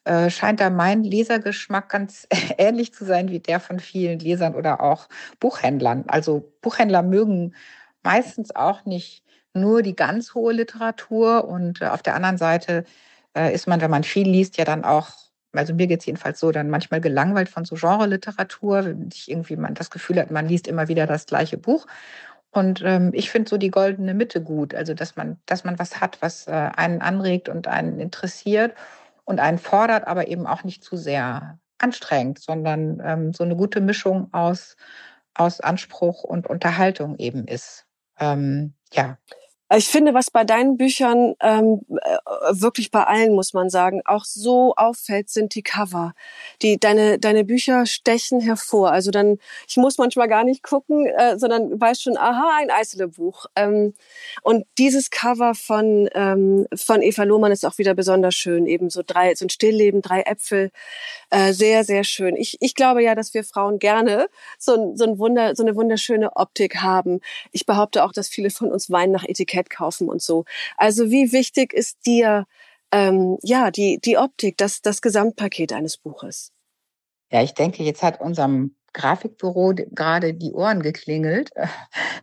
äh, 0.06 0.10
äh, 0.10 0.30
scheint 0.30 0.60
da 0.60 0.70
mein 0.70 1.04
Lesergeschmack 1.04 1.90
ganz 1.90 2.28
ähnlich 2.58 2.94
zu 2.94 3.06
sein 3.06 3.30
wie 3.30 3.40
der 3.40 3.60
von 3.60 3.80
vielen 3.80 4.20
Lesern 4.20 4.56
oder 4.56 4.82
auch 4.82 5.08
Buchhändlern. 5.40 6.06
Also 6.08 6.54
Buchhändler 6.62 7.04
mögen 7.04 7.56
meistens 8.04 8.56
auch 8.56 8.86
nicht 8.86 9.24
nur 9.54 9.82
die 9.82 9.96
ganz 9.96 10.34
hohe 10.36 10.54
Literatur 10.54 11.46
und 11.46 11.82
äh, 11.82 11.88
auf 11.88 12.02
der 12.02 12.16
anderen 12.16 12.38
Seite 12.38 12.86
äh, 13.36 13.54
ist 13.54 13.68
man, 13.68 13.82
wenn 13.82 13.92
man 13.92 14.04
viel 14.04 14.28
liest, 14.28 14.58
ja 14.58 14.66
dann 14.66 14.86
auch 14.86 15.12
also 15.54 15.74
mir 15.74 15.88
geht 15.88 16.02
es 16.02 16.06
jedenfalls 16.06 16.40
so, 16.40 16.52
dann 16.52 16.70
manchmal 16.70 17.02
gelangweilt 17.02 17.50
von 17.50 17.66
so 17.66 17.76
Genre-Literatur, 17.76 18.86
wenn 18.86 19.12
sich 19.12 19.30
irgendwie 19.30 19.56
man 19.56 19.74
das 19.74 19.90
Gefühl 19.90 20.20
hat, 20.20 20.32
man 20.32 20.48
liest 20.48 20.68
immer 20.68 20.88
wieder 20.88 21.08
das 21.08 21.26
gleiche 21.26 21.58
Buch. 21.58 21.88
Und 22.52 22.82
ähm, 22.84 23.12
ich 23.14 23.30
finde 23.30 23.50
so 23.50 23.58
die 23.58 23.70
goldene 23.70 24.14
Mitte 24.14 24.42
gut, 24.42 24.74
also 24.74 24.94
dass 24.94 25.16
man, 25.16 25.38
dass 25.46 25.64
man 25.64 25.78
was 25.78 26.02
hat, 26.02 26.22
was 26.22 26.48
äh, 26.48 26.52
einen 26.52 27.02
anregt 27.02 27.48
und 27.50 27.68
einen 27.68 28.00
interessiert 28.00 28.74
und 29.26 29.40
einen 29.40 29.60
fordert, 29.60 30.08
aber 30.08 30.28
eben 30.28 30.48
auch 30.48 30.64
nicht 30.64 30.84
zu 30.84 30.98
sehr 30.98 31.60
anstrengt, 31.78 32.40
sondern 32.40 33.02
ähm, 33.04 33.34
so 33.34 33.44
eine 33.44 33.56
gute 33.56 33.82
Mischung 33.82 34.34
aus, 34.34 34.76
aus 35.36 35.62
Anspruch 35.62 36.24
und 36.24 36.48
Unterhaltung 36.48 37.18
eben 37.18 37.46
ist. 37.48 37.86
Ähm, 38.20 38.74
ja. 38.94 39.18
Ich 39.76 39.88
finde, 39.88 40.16
was 40.16 40.32
bei 40.32 40.44
deinen 40.44 40.78
Büchern 40.78 41.36
ähm, 41.42 41.82
äh, 41.90 42.18
wirklich 42.50 42.90
bei 42.90 43.04
allen 43.04 43.36
muss 43.36 43.54
man 43.54 43.70
sagen 43.70 44.02
auch 44.06 44.26
so 44.26 44.74
auffällt, 44.76 45.30
sind 45.30 45.54
die 45.54 45.62
Cover. 45.62 46.14
Die 46.64 46.80
deine 46.80 47.20
deine 47.20 47.44
Bücher 47.46 47.86
stechen 47.86 48.40
hervor. 48.42 48.92
Also 48.92 49.12
dann 49.12 49.38
ich 49.68 49.78
muss 49.78 50.00
manchmal 50.00 50.28
gar 50.28 50.44
nicht 50.44 50.64
gucken, 50.64 51.06
äh, 51.06 51.38
sondern 51.38 51.80
weiß 51.80 52.02
schon, 52.02 52.18
aha, 52.18 52.58
ein 52.60 52.72
Eisele-Buch. 52.72 53.46
Ähm, 53.56 53.94
und 54.42 54.66
dieses 54.80 55.12
Cover 55.12 55.54
von 55.54 56.10
ähm, 56.16 56.66
von 56.76 57.04
Eva 57.04 57.24
Lohmann 57.24 57.52
ist 57.52 57.64
auch 57.64 57.78
wieder 57.78 57.94
besonders 57.94 58.34
schön. 58.34 58.66
Eben 58.66 58.90
so 58.90 59.04
drei 59.06 59.36
so 59.36 59.46
ein 59.46 59.50
Stillleben, 59.50 60.02
drei 60.02 60.22
Äpfel, 60.22 60.72
äh, 61.30 61.54
sehr 61.54 61.84
sehr 61.84 62.04
schön. 62.04 62.36
Ich 62.38 62.58
ich 62.60 62.74
glaube 62.74 63.04
ja, 63.04 63.14
dass 63.14 63.36
wir 63.36 63.44
Frauen 63.44 63.78
gerne 63.78 64.30
so 64.58 64.94
so 64.96 65.06
ein 65.06 65.20
Wunder 65.20 65.56
so 65.56 65.62
eine 65.62 65.76
wunderschöne 65.76 66.36
Optik 66.38 66.78
haben. 66.78 67.20
Ich 67.52 67.68
behaupte 67.68 68.04
auch, 68.04 68.14
dass 68.14 68.30
viele 68.30 68.50
von 68.50 68.72
uns 68.72 68.90
weinen 68.90 69.12
nach 69.12 69.26
Etikett 69.26 69.59
Etikett 69.60 69.70
kaufen 69.70 70.10
und 70.10 70.22
so. 70.22 70.46
Also 70.78 71.12
wie 71.12 71.32
wichtig 71.32 71.74
ist 71.74 72.06
dir 72.06 72.46
ähm, 72.92 73.38
ja 73.44 73.72
die 73.72 74.00
die 74.00 74.18
Optik, 74.18 74.58
das 74.58 74.82
das 74.82 75.02
Gesamtpaket 75.02 75.74
eines 75.74 75.98
Buches? 75.98 76.52
Ja, 77.32 77.44
ich 77.44 77.54
denke, 77.54 77.84
jetzt 77.84 78.02
hat 78.02 78.20
unserem 78.20 78.76
Grafikbüro 78.94 79.74
gerade 79.92 80.34
die 80.34 80.52
Ohren 80.54 80.82
geklingelt. 80.82 81.52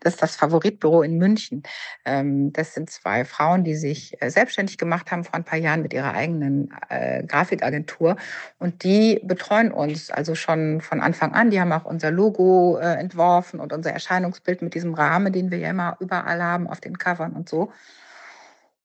Das 0.01 0.15
ist 0.15 0.23
das 0.23 0.37
Favoritbüro 0.37 1.03
in 1.03 1.17
München. 1.17 1.63
Ähm, 2.05 2.53
das 2.53 2.75
sind 2.75 2.91
zwei 2.91 3.25
Frauen, 3.25 3.65
die 3.65 3.75
sich 3.75 4.21
äh, 4.23 4.31
selbstständig 4.31 4.79
gemacht 4.79 5.11
haben 5.11 5.25
vor 5.25 5.35
ein 5.35 5.43
paar 5.43 5.59
Jahren 5.59 5.83
mit 5.83 5.93
ihrer 5.93 6.13
eigenen 6.13 6.73
äh, 6.91 7.25
Grafikagentur. 7.25 8.17
Und 8.59 8.85
die 8.85 9.21
betreuen 9.25 9.73
uns 9.73 10.11
also 10.11 10.35
schon 10.35 10.81
von 10.81 11.01
Anfang 11.01 11.35
an. 11.35 11.51
Die 11.51 11.61
haben 11.61 11.73
auch 11.73 11.87
unser 11.87 12.11
Logo 12.11 12.79
äh, 12.79 12.95
entworfen 12.95 13.59
und 13.59 13.73
unser 13.73 13.93
Erscheinungsbild 13.93 14.63
mit 14.63 14.75
diesem 14.75 14.95
Rahmen, 14.95 15.33
den 15.33 15.51
wir 15.51 15.59
ja 15.59 15.71
immer 15.71 15.97
überall 15.99 16.43
haben 16.43 16.69
auf 16.69 16.81
den 16.81 16.99
Covern 16.99 17.33
und 17.33 17.49
so. 17.49 17.73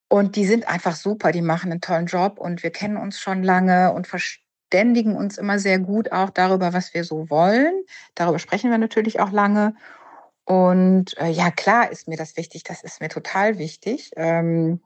Und 0.08 0.36
die 0.36 0.46
sind 0.46 0.68
einfach 0.68 0.96
super, 0.96 1.32
die 1.32 1.42
machen 1.42 1.72
einen 1.72 1.82
tollen 1.82 2.06
Job 2.06 2.40
und 2.40 2.64
wir 2.64 2.72
kennen 2.72 2.98
uns 2.98 3.20
schon 3.20 3.44
lange 3.44 3.94
und 3.94 4.08
verstehen 4.08 4.50
verständigen 4.72 5.18
uns 5.18 5.38
immer 5.38 5.60
sehr 5.60 5.80
gut 5.80 6.13
auch 6.13 6.30
darüber, 6.30 6.72
was 6.72 6.94
wir 6.94 7.04
so 7.04 7.30
wollen. 7.30 7.84
Darüber 8.16 8.40
sprechen 8.40 8.72
wir 8.72 8.78
natürlich 8.78 9.20
auch 9.20 9.32
lange. 9.32 9.75
Und 10.46 11.18
äh, 11.18 11.30
ja, 11.30 11.51
klar 11.51 11.92
ist 11.92 12.08
mir 12.08 12.16
das 12.16 12.38
wichtig, 12.38 12.63
das 12.63 12.82
ist 12.82 13.01
mir 13.01 13.10
total 13.10 13.58
wichtig. 13.58 14.12
Ähm, 14.16 14.82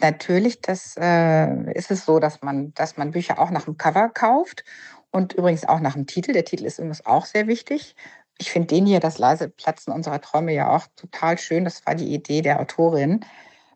natürlich, 0.00 0.60
das 0.60 0.96
äh, 0.98 1.72
ist 1.72 1.92
es 1.92 2.04
so, 2.04 2.18
dass 2.18 2.42
man, 2.42 2.74
dass 2.74 2.96
man 2.96 3.12
Bücher 3.12 3.38
auch 3.38 3.50
nach 3.50 3.66
dem 3.66 3.76
Cover 3.76 4.08
kauft 4.08 4.64
und 5.12 5.34
übrigens 5.34 5.64
auch 5.64 5.78
nach 5.78 5.94
dem 5.94 6.08
Titel. 6.08 6.32
Der 6.32 6.44
Titel 6.44 6.64
ist 6.64 6.80
übrigens 6.80 7.06
auch 7.06 7.26
sehr 7.26 7.46
wichtig. 7.46 7.94
Ich 8.38 8.50
finde 8.50 8.74
den 8.74 8.86
hier, 8.86 8.98
das 8.98 9.18
leise 9.18 9.48
Platzen 9.48 9.92
unserer 9.92 10.20
Träume, 10.20 10.52
ja 10.52 10.68
auch 10.68 10.88
total 10.96 11.38
schön. 11.38 11.62
Das 11.62 11.86
war 11.86 11.94
die 11.94 12.12
Idee 12.12 12.42
der 12.42 12.58
Autorin. 12.58 13.24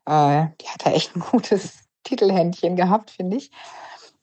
Äh, 0.06 0.47
die 0.61 0.66
hat 0.66 0.85
da 0.85 0.90
echt 0.90 1.14
ein 1.14 1.21
gutes 1.30 1.85
Titelhändchen 2.02 2.75
gehabt, 2.75 3.12
finde 3.12 3.37
ich. 3.37 3.52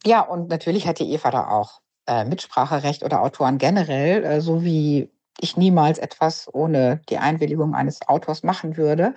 Ja, 0.04 0.20
und 0.22 0.48
natürlich 0.48 0.86
hat 0.86 0.98
die 0.98 1.12
Eva 1.12 1.30
da 1.30 1.48
auch 1.48 1.80
äh, 2.06 2.24
Mitspracherecht 2.24 3.04
oder 3.04 3.22
Autoren 3.22 3.58
generell, 3.58 4.24
äh, 4.24 4.40
so 4.40 4.64
wie 4.64 5.10
ich 5.40 5.56
niemals 5.56 5.98
etwas 5.98 6.52
ohne 6.52 7.00
die 7.08 7.18
Einwilligung 7.18 7.74
eines 7.74 8.06
Autors 8.08 8.42
machen 8.42 8.76
würde, 8.76 9.14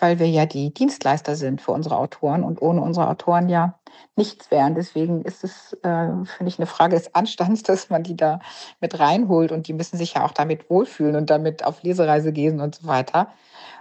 weil 0.00 0.18
wir 0.18 0.28
ja 0.28 0.46
die 0.46 0.72
Dienstleister 0.72 1.36
sind 1.36 1.60
für 1.60 1.72
unsere 1.72 1.96
Autoren 1.98 2.42
und 2.44 2.60
ohne 2.62 2.80
unsere 2.80 3.08
Autoren 3.08 3.48
ja 3.48 3.78
nichts 4.16 4.50
wären. 4.50 4.74
Deswegen 4.74 5.22
ist 5.22 5.44
es, 5.44 5.74
äh, 5.82 6.08
finde 6.24 6.48
ich, 6.48 6.58
eine 6.58 6.66
Frage 6.66 6.96
des 6.96 7.14
Anstands, 7.14 7.62
dass 7.64 7.90
man 7.90 8.02
die 8.02 8.16
da 8.16 8.40
mit 8.80 8.98
reinholt 8.98 9.52
und 9.52 9.68
die 9.68 9.74
müssen 9.74 9.98
sich 9.98 10.14
ja 10.14 10.24
auch 10.24 10.32
damit 10.32 10.70
wohlfühlen 10.70 11.16
und 11.16 11.30
damit 11.30 11.64
auf 11.64 11.82
Lesereise 11.82 12.32
gehen 12.32 12.60
und 12.60 12.74
so 12.76 12.86
weiter. 12.86 13.28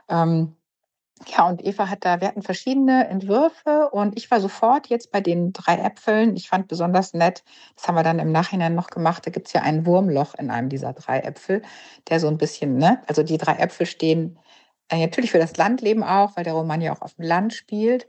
Ähm, 0.09 0.55
ja, 1.27 1.47
und 1.47 1.65
Eva 1.65 1.89
hat 1.89 2.05
da, 2.05 2.21
wir 2.21 2.27
hatten 2.27 2.41
verschiedene 2.41 3.07
Entwürfe 3.07 3.89
und 3.91 4.17
ich 4.17 4.29
war 4.31 4.39
sofort 4.39 4.87
jetzt 4.87 5.11
bei 5.11 5.21
den 5.21 5.53
drei 5.53 5.77
Äpfeln. 5.77 6.35
Ich 6.35 6.49
fand 6.49 6.67
besonders 6.67 7.13
nett, 7.13 7.43
das 7.75 7.87
haben 7.87 7.95
wir 7.95 8.03
dann 8.03 8.19
im 8.19 8.31
Nachhinein 8.31 8.75
noch 8.75 8.89
gemacht, 8.89 9.25
da 9.25 9.31
gibt's 9.31 9.53
ja 9.53 9.61
ein 9.61 9.85
Wurmloch 9.85 10.35
in 10.35 10.51
einem 10.51 10.69
dieser 10.69 10.93
drei 10.93 11.19
Äpfel, 11.19 11.61
der 12.09 12.19
so 12.19 12.27
ein 12.27 12.37
bisschen, 12.37 12.77
ne, 12.77 13.01
also 13.07 13.23
die 13.23 13.37
drei 13.37 13.53
Äpfel 13.53 13.85
stehen 13.85 14.37
äh, 14.89 15.01
natürlich 15.01 15.31
für 15.31 15.39
das 15.39 15.57
Landleben 15.57 16.03
auch, 16.03 16.35
weil 16.35 16.43
der 16.43 16.53
Roman 16.53 16.81
ja 16.81 16.93
auch 16.93 17.01
auf 17.01 17.15
dem 17.15 17.25
Land 17.25 17.53
spielt 17.53 18.07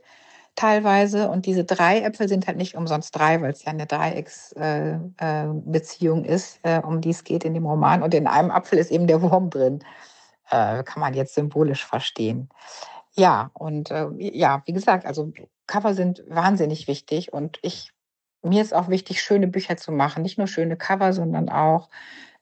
teilweise. 0.55 1.29
Und 1.29 1.45
diese 1.45 1.63
drei 1.63 2.01
Äpfel 2.01 2.27
sind 2.27 2.47
halt 2.47 2.57
nicht 2.57 2.75
umsonst 2.75 3.15
drei, 3.15 3.41
weil 3.41 3.51
es 3.51 3.63
ja 3.63 3.71
eine 3.71 3.85
Dreiecksbeziehung 3.87 6.25
äh, 6.25 6.27
äh, 6.27 6.35
ist, 6.35 6.59
äh, 6.63 6.79
um 6.79 6.99
die 7.01 7.11
es 7.11 7.23
geht 7.23 7.45
in 7.45 7.53
dem 7.53 7.65
Roman. 7.65 8.03
Und 8.03 8.13
in 8.13 8.27
einem 8.27 8.51
Apfel 8.51 8.79
ist 8.79 8.91
eben 8.91 9.07
der 9.07 9.21
Wurm 9.21 9.49
drin. 9.49 9.79
Äh, 10.49 10.83
kann 10.83 10.99
man 10.99 11.13
jetzt 11.13 11.35
symbolisch 11.35 11.85
verstehen. 11.85 12.49
Ja, 13.15 13.51
und 13.53 13.91
äh, 13.91 14.07
ja, 14.17 14.63
wie 14.65 14.73
gesagt, 14.73 15.05
also 15.05 15.31
Cover 15.67 15.93
sind 15.93 16.23
wahnsinnig 16.27 16.87
wichtig 16.87 17.31
und 17.33 17.59
ich 17.61 17.91
mir 18.43 18.61
ist 18.61 18.73
auch 18.73 18.89
wichtig, 18.89 19.21
schöne 19.21 19.47
Bücher 19.47 19.77
zu 19.77 19.91
machen. 19.91 20.21
Nicht 20.21 20.37
nur 20.37 20.47
schöne 20.47 20.75
Cover, 20.75 21.13
sondern 21.13 21.49
auch 21.49 21.89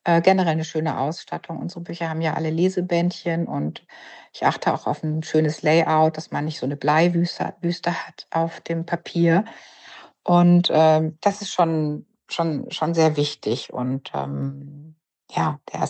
äh, 0.04 0.22
generell 0.22 0.54
eine 0.54 0.64
schöne 0.66 1.00
Ausstattung. 1.00 1.60
Unsere 1.60 1.82
Bücher 1.82 2.10
haben 2.10 2.22
ja 2.22 2.34
alle 2.34 2.50
Lesebändchen 2.50 3.48
und 3.48 3.86
ich 4.34 4.46
achte 4.46 4.74
auch 4.74 4.88
auf 4.88 5.04
ein 5.04 5.24
schönes 5.24 5.62
Layout, 5.62 6.18
dass 6.18 6.32
man 6.32 6.46
nicht 6.46 6.60
so 6.60 6.66
eine 6.66 6.78
Bleiwüste 6.78 7.54
Wüste 7.62 7.92
hat 7.92 8.28
auf 8.32 8.62
dem 8.62 8.86
Papier. 8.86 9.46
Und 10.24 10.70
ähm, 10.72 11.18
das 11.22 11.42
ist 11.42 11.52
schon, 11.52 12.08
schon, 12.30 12.70
schon 12.72 12.94
sehr 12.94 13.16
wichtig. 13.18 13.72
Und 13.72 14.12
ähm, 14.16 14.96
ja, 15.30 15.60
der 15.72 15.84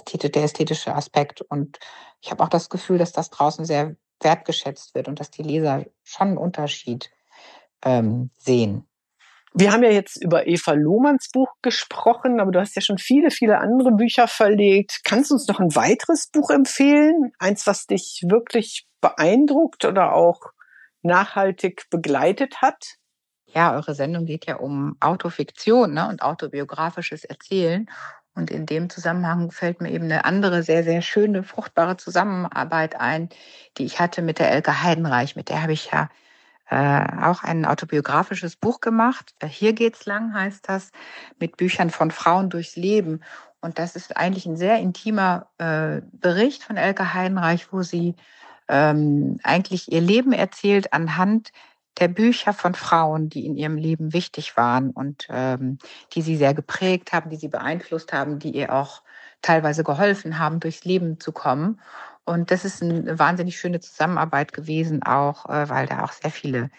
ästhetische 0.43 0.95
Aspekt. 0.95 1.41
Und 1.41 1.79
ich 2.21 2.31
habe 2.31 2.43
auch 2.43 2.49
das 2.49 2.69
Gefühl, 2.69 2.97
dass 2.97 3.13
das 3.13 3.29
draußen 3.29 3.65
sehr 3.65 3.95
wertgeschätzt 4.23 4.95
wird 4.95 5.07
und 5.07 5.19
dass 5.19 5.31
die 5.31 5.43
Leser 5.43 5.85
schon 6.03 6.29
einen 6.29 6.37
Unterschied 6.37 7.11
ähm, 7.83 8.31
sehen. 8.37 8.87
Wir 9.53 9.73
haben 9.73 9.83
ja 9.83 9.91
jetzt 9.91 10.23
über 10.23 10.47
Eva 10.47 10.71
Lohmanns 10.71 11.29
Buch 11.33 11.49
gesprochen, 11.61 12.39
aber 12.39 12.51
du 12.51 12.59
hast 12.59 12.75
ja 12.75 12.81
schon 12.81 12.97
viele, 12.97 13.31
viele 13.31 13.57
andere 13.57 13.91
Bücher 13.91 14.29
verlegt. 14.29 15.01
Kannst 15.03 15.29
du 15.29 15.35
uns 15.35 15.47
noch 15.47 15.59
ein 15.59 15.75
weiteres 15.75 16.27
Buch 16.27 16.49
empfehlen? 16.51 17.33
Eins, 17.37 17.67
was 17.67 17.85
dich 17.85 18.23
wirklich 18.25 18.87
beeindruckt 19.01 19.83
oder 19.83 20.13
auch 20.13 20.39
nachhaltig 21.01 21.87
begleitet 21.89 22.61
hat? 22.61 22.95
Ja, 23.45 23.75
eure 23.75 23.93
Sendung 23.93 24.25
geht 24.25 24.45
ja 24.45 24.55
um 24.55 24.95
Autofiktion 25.01 25.93
ne, 25.93 26.07
und 26.07 26.21
autobiografisches 26.21 27.25
Erzählen. 27.25 27.89
Und 28.33 28.49
in 28.49 28.65
dem 28.65 28.89
Zusammenhang 28.89 29.51
fällt 29.51 29.81
mir 29.81 29.91
eben 29.91 30.05
eine 30.05 30.25
andere, 30.25 30.63
sehr, 30.63 30.83
sehr 30.83 31.01
schöne, 31.01 31.43
fruchtbare 31.43 31.97
Zusammenarbeit 31.97 32.99
ein, 32.99 33.29
die 33.77 33.85
ich 33.85 33.99
hatte 33.99 34.21
mit 34.21 34.39
der 34.39 34.51
Elke 34.51 34.83
Heidenreich. 34.83 35.35
Mit 35.35 35.49
der 35.49 35.61
habe 35.61 35.73
ich 35.73 35.91
ja 35.91 36.09
äh, 36.69 37.23
auch 37.23 37.43
ein 37.43 37.65
autobiografisches 37.65 38.55
Buch 38.55 38.79
gemacht. 38.79 39.35
Hier 39.45 39.73
geht's 39.73 40.05
lang 40.05 40.33
heißt 40.33 40.69
das, 40.69 40.91
mit 41.39 41.57
Büchern 41.57 41.89
von 41.89 42.11
Frauen 42.11 42.49
durchs 42.49 42.77
Leben. 42.77 43.21
Und 43.59 43.77
das 43.77 43.95
ist 43.95 44.15
eigentlich 44.15 44.45
ein 44.45 44.55
sehr 44.55 44.79
intimer 44.79 45.47
äh, 45.57 46.01
Bericht 46.13 46.63
von 46.63 46.77
Elke 46.77 47.13
Heidenreich, 47.13 47.73
wo 47.73 47.81
sie 47.81 48.15
ähm, 48.69 49.39
eigentlich 49.43 49.91
ihr 49.91 50.01
Leben 50.01 50.31
erzählt 50.31 50.93
anhand 50.93 51.51
der 51.99 52.07
Bücher 52.07 52.53
von 52.53 52.73
Frauen, 52.73 53.29
die 53.29 53.45
in 53.45 53.55
ihrem 53.55 53.77
Leben 53.77 54.13
wichtig 54.13 54.57
waren 54.57 54.91
und 54.91 55.27
ähm, 55.29 55.77
die 56.13 56.21
sie 56.21 56.37
sehr 56.37 56.53
geprägt 56.53 57.13
haben, 57.13 57.29
die 57.29 57.35
sie 57.37 57.49
beeinflusst 57.49 58.13
haben, 58.13 58.39
die 58.39 58.51
ihr 58.51 58.73
auch 58.73 59.03
teilweise 59.41 59.83
geholfen 59.83 60.39
haben, 60.39 60.59
durchs 60.59 60.85
Leben 60.85 61.19
zu 61.19 61.31
kommen. 61.31 61.79
Und 62.23 62.51
das 62.51 62.65
ist 62.65 62.81
eine 62.81 63.17
wahnsinnig 63.19 63.57
schöne 63.59 63.79
Zusammenarbeit 63.79 64.53
gewesen, 64.53 65.03
auch 65.03 65.47
äh, 65.47 65.69
weil 65.69 65.87
da 65.87 66.03
auch 66.03 66.11
sehr 66.11 66.31
viele 66.31 66.69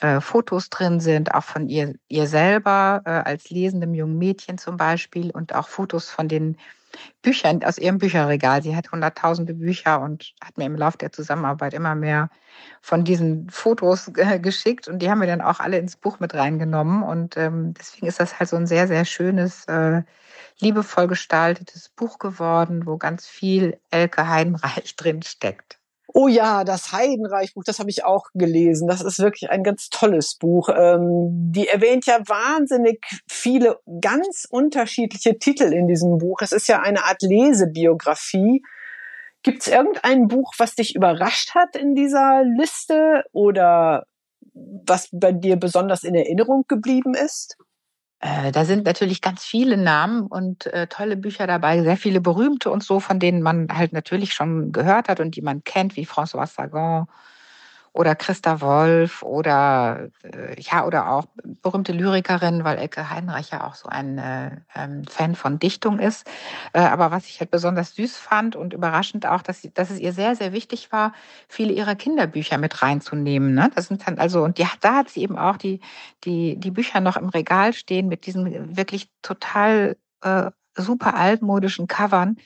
äh, 0.00 0.20
Fotos 0.20 0.70
drin 0.70 1.00
sind, 1.00 1.34
auch 1.34 1.44
von 1.44 1.68
ihr, 1.68 1.94
ihr 2.08 2.26
selber 2.26 3.02
äh, 3.04 3.10
als 3.10 3.50
lesendem 3.50 3.94
jungen 3.94 4.18
Mädchen 4.18 4.58
zum 4.58 4.76
Beispiel 4.76 5.30
und 5.30 5.54
auch 5.54 5.68
Fotos 5.68 6.10
von 6.10 6.28
den 6.28 6.56
Büchern 7.22 7.62
aus 7.64 7.78
ihrem 7.78 7.98
Bücherregal. 7.98 8.62
Sie 8.62 8.76
hat 8.76 8.92
hunderttausende 8.92 9.54
Bücher 9.54 10.00
und 10.00 10.34
hat 10.42 10.58
mir 10.58 10.66
im 10.66 10.76
Laufe 10.76 10.98
der 10.98 11.12
Zusammenarbeit 11.12 11.74
immer 11.74 11.94
mehr 11.94 12.30
von 12.82 13.04
diesen 13.04 13.48
Fotos 13.50 14.10
geschickt 14.12 14.88
und 14.88 15.00
die 15.00 15.10
haben 15.10 15.20
wir 15.20 15.26
dann 15.26 15.40
auch 15.40 15.60
alle 15.60 15.78
ins 15.78 15.96
Buch 15.96 16.20
mit 16.20 16.34
reingenommen 16.34 17.02
und 17.02 17.36
ähm, 17.36 17.74
deswegen 17.74 18.06
ist 18.06 18.20
das 18.20 18.38
halt 18.38 18.50
so 18.50 18.56
ein 18.56 18.66
sehr, 18.66 18.88
sehr 18.88 19.04
schönes, 19.04 19.64
äh, 19.66 20.02
liebevoll 20.60 21.08
gestaltetes 21.08 21.88
Buch 21.90 22.18
geworden, 22.18 22.86
wo 22.86 22.98
ganz 22.98 23.26
viel 23.26 23.80
Elke 23.90 24.28
Heidenreich 24.28 24.94
drin 24.96 25.22
steckt. 25.22 25.79
Oh 26.12 26.28
ja, 26.28 26.64
das 26.64 26.92
Heidenreichbuch, 26.92 27.64
das 27.64 27.78
habe 27.78 27.90
ich 27.90 28.04
auch 28.04 28.26
gelesen. 28.34 28.88
Das 28.88 29.00
ist 29.00 29.18
wirklich 29.18 29.50
ein 29.50 29.62
ganz 29.62 29.90
tolles 29.90 30.34
Buch. 30.36 30.68
Ähm, 30.68 31.52
die 31.52 31.68
erwähnt 31.68 32.06
ja 32.06 32.20
wahnsinnig 32.26 33.04
viele 33.28 33.78
ganz 34.00 34.46
unterschiedliche 34.48 35.38
Titel 35.38 35.72
in 35.72 35.86
diesem 35.86 36.18
Buch. 36.18 36.38
Es 36.42 36.52
ist 36.52 36.68
ja 36.68 36.80
eine 36.80 37.04
Art 37.04 37.22
Lesebiografie. 37.22 38.62
Gibt 39.42 39.62
es 39.62 39.68
irgendein 39.68 40.28
Buch, 40.28 40.52
was 40.58 40.74
dich 40.74 40.94
überrascht 40.94 41.54
hat 41.54 41.76
in 41.76 41.94
dieser 41.94 42.42
Liste 42.44 43.24
oder 43.32 44.04
was 44.52 45.08
bei 45.12 45.32
dir 45.32 45.56
besonders 45.56 46.04
in 46.04 46.14
Erinnerung 46.14 46.64
geblieben 46.68 47.14
ist? 47.14 47.56
Äh, 48.20 48.52
da 48.52 48.64
sind 48.66 48.84
natürlich 48.84 49.22
ganz 49.22 49.44
viele 49.44 49.76
Namen 49.78 50.26
und 50.26 50.66
äh, 50.66 50.86
tolle 50.88 51.16
Bücher 51.16 51.46
dabei, 51.46 51.82
sehr 51.82 51.96
viele 51.96 52.20
berühmte 52.20 52.70
und 52.70 52.82
so, 52.84 53.00
von 53.00 53.18
denen 53.18 53.40
man 53.42 53.68
halt 53.72 53.92
natürlich 53.94 54.34
schon 54.34 54.72
gehört 54.72 55.08
hat 55.08 55.20
und 55.20 55.36
die 55.36 55.42
man 55.42 55.64
kennt, 55.64 55.96
wie 55.96 56.06
François 56.06 56.46
Sagan 56.46 57.06
oder 57.92 58.14
Christa 58.14 58.60
Wolf 58.60 59.22
oder 59.22 60.08
äh, 60.22 60.60
ja 60.60 60.84
oder 60.86 61.10
auch 61.10 61.24
berühmte 61.62 61.92
Lyrikerin, 61.92 62.64
weil 62.64 62.78
Elke 62.78 63.10
Heinreich 63.10 63.50
ja 63.50 63.66
auch 63.66 63.74
so 63.74 63.88
ein 63.88 64.18
äh, 64.18 64.50
ähm, 64.74 65.04
Fan 65.04 65.34
von 65.34 65.58
Dichtung 65.58 65.98
ist. 65.98 66.26
Äh, 66.72 66.80
aber 66.80 67.10
was 67.10 67.26
ich 67.26 67.40
halt 67.40 67.50
besonders 67.50 67.94
süß 67.96 68.16
fand 68.16 68.56
und 68.56 68.72
überraschend 68.72 69.26
auch, 69.26 69.42
dass, 69.42 69.62
sie, 69.62 69.72
dass 69.74 69.90
es 69.90 69.98
ihr 69.98 70.12
sehr 70.12 70.36
sehr 70.36 70.52
wichtig 70.52 70.92
war, 70.92 71.12
viele 71.48 71.72
ihrer 71.72 71.96
Kinderbücher 71.96 72.58
mit 72.58 72.82
reinzunehmen. 72.82 73.54
Ne? 73.54 73.70
Das 73.74 73.88
sind 73.88 74.06
dann 74.06 74.18
also 74.18 74.42
und 74.44 74.58
die, 74.58 74.66
da 74.80 74.96
hat 74.96 75.08
sie 75.08 75.22
eben 75.22 75.38
auch 75.38 75.56
die 75.56 75.80
die 76.24 76.58
die 76.58 76.70
Bücher 76.70 77.00
noch 77.00 77.16
im 77.16 77.28
Regal 77.28 77.72
stehen 77.72 78.08
mit 78.08 78.26
diesen 78.26 78.76
wirklich 78.76 79.08
total 79.22 79.96
äh, 80.22 80.50
super 80.76 81.14
altmodischen 81.14 81.86
Covern 81.86 82.36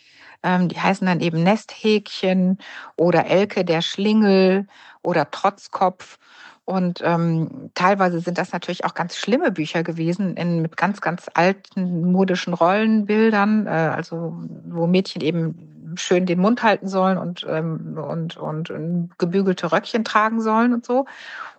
ähm, 0.44 0.68
die 0.68 0.78
heißen 0.78 1.06
dann 1.06 1.20
eben 1.20 1.42
Nesthäkchen 1.42 2.58
oder 2.96 3.26
Elke 3.26 3.64
der 3.64 3.80
Schlingel 3.80 4.68
oder 5.02 5.30
Trotzkopf. 5.30 6.18
Und 6.66 7.00
ähm, 7.04 7.70
teilweise 7.74 8.20
sind 8.20 8.38
das 8.38 8.52
natürlich 8.52 8.84
auch 8.84 8.94
ganz 8.94 9.16
schlimme 9.16 9.50
Bücher 9.50 9.82
gewesen, 9.82 10.36
in, 10.36 10.62
mit 10.62 10.76
ganz, 10.76 11.00
ganz 11.00 11.30
alten 11.34 12.10
modischen 12.12 12.54
Rollenbildern, 12.54 13.66
äh, 13.66 13.70
also 13.70 14.34
wo 14.66 14.86
Mädchen 14.86 15.20
eben 15.20 15.96
schön 15.96 16.26
den 16.26 16.40
Mund 16.40 16.62
halten 16.62 16.88
sollen 16.88 17.18
und, 17.18 17.46
ähm, 17.48 17.98
und, 17.98 18.36
und, 18.36 18.70
und 18.70 19.10
gebügelte 19.18 19.72
Röckchen 19.72 20.04
tragen 20.04 20.40
sollen 20.40 20.72
und 20.72 20.84
so. 20.84 21.06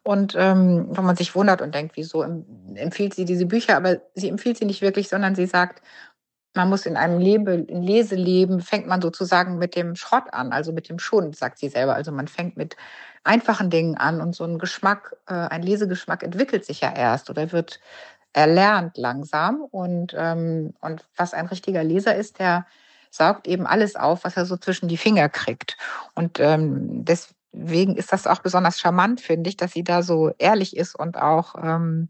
Und 0.04 0.36
ähm, 0.38 0.88
wo 0.90 1.02
man 1.02 1.16
sich 1.16 1.36
wundert 1.36 1.62
und 1.62 1.74
denkt, 1.74 1.98
wieso 1.98 2.24
empfiehlt 2.76 3.14
sie 3.14 3.26
diese 3.26 3.46
Bücher? 3.46 3.78
Aber 3.78 3.98
sie 4.14 4.30
empfiehlt 4.30 4.58
sie 4.58 4.66
nicht 4.66 4.82
wirklich, 4.82 5.08
sondern 5.08 5.36
sie 5.36 5.46
sagt, 5.46 5.82
man 6.56 6.70
muss 6.70 6.86
in 6.86 6.98
einem 6.98 7.20
Lebe, 7.20 7.54
in 7.54 7.84
Leseleben, 7.84 8.62
fängt 8.62 8.88
man 8.88 9.02
sozusagen 9.02 9.58
mit 9.58 9.76
dem 9.76 9.96
Schrott 9.96 10.26
an, 10.32 10.52
also 10.52 10.72
mit 10.72 10.90
dem 10.90 11.00
Schund, 11.00 11.36
sagt 11.36 11.60
sie 11.60 11.70
selber. 11.70 11.96
Also 11.96 12.12
man 12.12 12.28
fängt 12.28 12.58
mit 12.58 12.76
einfachen 13.24 13.70
Dingen 13.70 13.96
an 13.96 14.22
und 14.22 14.36
so 14.36 14.46
ein 14.46 14.60
Geschmack, 14.60 15.16
äh, 15.28 15.34
ein 15.34 15.64
Lesegeschmack 15.64 16.24
entwickelt 16.24 16.66
sich 16.66 16.82
ja 16.82 16.94
erst 16.94 17.30
oder 17.30 17.52
wird 17.52 17.80
erlernt 18.34 18.98
langsam. 18.98 19.62
Und, 19.72 20.16
ähm, 20.18 20.74
und 20.82 21.06
was 21.16 21.34
ein 21.34 21.48
richtiger 21.48 21.84
Leser 21.84 22.16
ist, 22.16 22.40
der 22.40 22.66
saugt 23.10 23.48
eben 23.48 23.66
alles 23.66 23.96
auf, 23.96 24.24
was 24.24 24.38
er 24.38 24.46
so 24.46 24.58
zwischen 24.58 24.88
die 24.88 24.98
Finger 24.98 25.30
kriegt. 25.30 25.78
Und 26.16 26.40
ähm, 26.40 27.06
deswegen 27.06 27.96
ist 27.96 28.12
das 28.12 28.28
auch 28.28 28.40
besonders 28.40 28.80
charmant, 28.80 29.22
finde 29.22 29.50
ich, 29.50 29.58
dass 29.58 29.72
sie 29.72 29.84
da 29.84 30.04
so 30.04 30.32
ehrlich 30.38 30.76
ist 30.76 30.96
und 30.96 31.18
auch 31.18 31.56
ähm, 31.62 32.10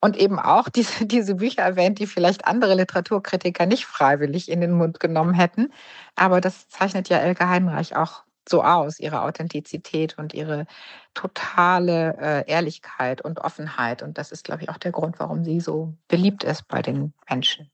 und 0.00 0.16
eben 0.16 0.38
auch 0.38 0.68
diese, 0.68 1.06
diese 1.06 1.36
Bücher 1.36 1.62
erwähnt, 1.62 1.98
die 1.98 2.06
vielleicht 2.06 2.46
andere 2.46 2.74
Literaturkritiker 2.74 3.66
nicht 3.66 3.86
freiwillig 3.86 4.50
in 4.50 4.60
den 4.60 4.72
Mund 4.72 5.00
genommen 5.00 5.34
hätten. 5.34 5.72
Aber 6.16 6.40
das 6.40 6.68
zeichnet 6.68 7.08
ja 7.08 7.18
Elke 7.18 7.48
Heidenreich 7.48 7.96
auch 7.96 8.22
so 8.48 8.64
aus, 8.64 8.98
ihre 8.98 9.22
Authentizität 9.22 10.18
und 10.18 10.34
ihre 10.34 10.66
totale 11.14 12.16
äh, 12.20 12.50
Ehrlichkeit 12.50 13.20
und 13.20 13.40
Offenheit. 13.40 14.02
Und 14.02 14.18
das 14.18 14.32
ist, 14.32 14.44
glaube 14.44 14.62
ich, 14.62 14.70
auch 14.70 14.78
der 14.78 14.92
Grund, 14.92 15.20
warum 15.20 15.44
sie 15.44 15.60
so 15.60 15.94
beliebt 16.08 16.42
ist 16.42 16.66
bei 16.66 16.82
den 16.82 17.12
Menschen. 17.28 17.70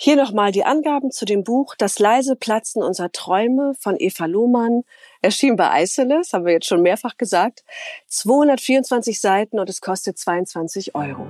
Hier 0.00 0.14
nochmal 0.14 0.52
die 0.52 0.64
Angaben 0.64 1.10
zu 1.10 1.24
dem 1.24 1.42
Buch 1.42 1.74
Das 1.76 1.98
leise 1.98 2.36
Platzen 2.36 2.84
unserer 2.84 3.10
Träume 3.10 3.72
von 3.80 3.96
Eva 3.98 4.26
Lohmann. 4.26 4.84
Erschien 5.22 5.56
bei 5.56 5.72
Eiseles, 5.72 6.32
haben 6.32 6.44
wir 6.44 6.52
jetzt 6.52 6.68
schon 6.68 6.82
mehrfach 6.82 7.16
gesagt. 7.16 7.64
224 8.06 9.20
Seiten 9.20 9.58
und 9.58 9.68
es 9.68 9.80
kostet 9.80 10.16
22 10.16 10.94
Euro. 10.94 11.26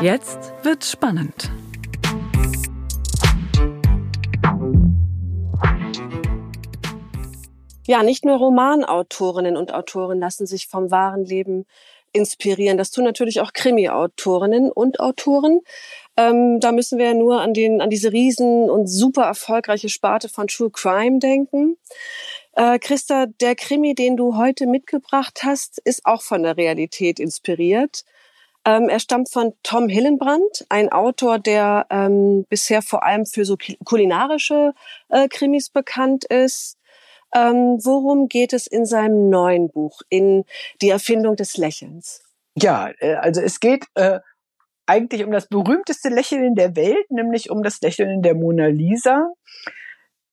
Jetzt 0.00 0.54
wird 0.62 0.86
spannend. 0.86 1.50
Ja, 7.86 8.02
nicht 8.02 8.24
nur 8.24 8.38
Romanautorinnen 8.38 9.58
und 9.58 9.74
Autoren 9.74 10.18
lassen 10.18 10.46
sich 10.46 10.66
vom 10.66 10.90
wahren 10.90 11.26
Leben 11.26 11.66
inspirieren. 12.12 12.78
Das 12.78 12.90
tun 12.90 13.04
natürlich 13.04 13.40
auch 13.40 13.52
Krimi-Autorinnen 13.52 14.70
und 14.70 15.00
Autoren. 15.00 15.60
Ähm, 16.16 16.60
da 16.60 16.72
müssen 16.72 16.98
wir 16.98 17.06
ja 17.06 17.14
nur 17.14 17.40
an, 17.40 17.54
den, 17.54 17.80
an 17.80 17.90
diese 17.90 18.12
riesen 18.12 18.68
und 18.68 18.86
super 18.86 19.24
erfolgreiche 19.24 19.88
Sparte 19.88 20.28
von 20.28 20.48
True 20.48 20.70
Crime 20.70 21.18
denken. 21.18 21.76
Äh, 22.52 22.78
Christa, 22.78 23.26
der 23.26 23.54
Krimi, 23.54 23.94
den 23.94 24.16
du 24.16 24.36
heute 24.36 24.66
mitgebracht 24.66 25.40
hast, 25.44 25.80
ist 25.84 26.04
auch 26.04 26.22
von 26.22 26.42
der 26.42 26.56
Realität 26.56 27.20
inspiriert. 27.20 28.04
Ähm, 28.66 28.88
er 28.88 29.00
stammt 29.00 29.30
von 29.30 29.54
Tom 29.62 29.88
Hillenbrand, 29.88 30.66
ein 30.68 30.90
Autor, 30.90 31.38
der 31.38 31.86
ähm, 31.90 32.44
bisher 32.48 32.82
vor 32.82 33.04
allem 33.04 33.24
für 33.24 33.44
so 33.44 33.56
kulinarische 33.84 34.74
äh, 35.08 35.28
Krimis 35.28 35.70
bekannt 35.70 36.24
ist. 36.26 36.76
Ähm, 37.34 37.78
worum 37.82 38.28
geht 38.28 38.52
es 38.52 38.66
in 38.66 38.86
seinem 38.86 39.30
neuen 39.30 39.68
Buch, 39.68 40.00
in 40.08 40.44
die 40.82 40.90
Erfindung 40.90 41.36
des 41.36 41.56
Lächelns? 41.56 42.22
Ja, 42.56 42.90
äh, 42.98 43.14
also 43.14 43.40
es 43.40 43.60
geht 43.60 43.86
äh, 43.94 44.20
eigentlich 44.86 45.24
um 45.24 45.30
das 45.30 45.46
berühmteste 45.46 46.08
Lächeln 46.08 46.54
der 46.56 46.74
Welt, 46.74 47.10
nämlich 47.10 47.50
um 47.50 47.62
das 47.62 47.80
Lächeln 47.80 48.22
der 48.22 48.34
Mona 48.34 48.66
Lisa. 48.66 49.32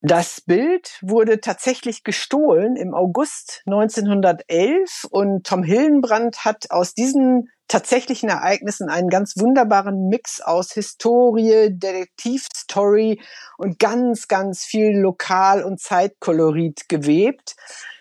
Das 0.01 0.41
Bild 0.41 0.99
wurde 1.01 1.41
tatsächlich 1.41 2.03
gestohlen 2.03 2.75
im 2.75 2.93
August 2.93 3.63
1911 3.65 5.07
und 5.10 5.45
Tom 5.45 5.63
Hillenbrand 5.63 6.45
hat 6.45 6.69
aus 6.69 6.93
diesen 6.93 7.49
tatsächlichen 7.67 8.29
Ereignissen 8.29 8.89
einen 8.89 9.10
ganz 9.10 9.33
wunderbaren 9.38 10.07
Mix 10.07 10.39
aus 10.39 10.71
Historie, 10.71 11.69
Detektivstory 11.71 13.19
und 13.57 13.79
ganz, 13.79 14.27
ganz 14.27 14.63
viel 14.63 14.91
Lokal- 14.95 15.63
und 15.63 15.81
Zeitkolorit 15.81 16.88
gewebt. 16.88 17.55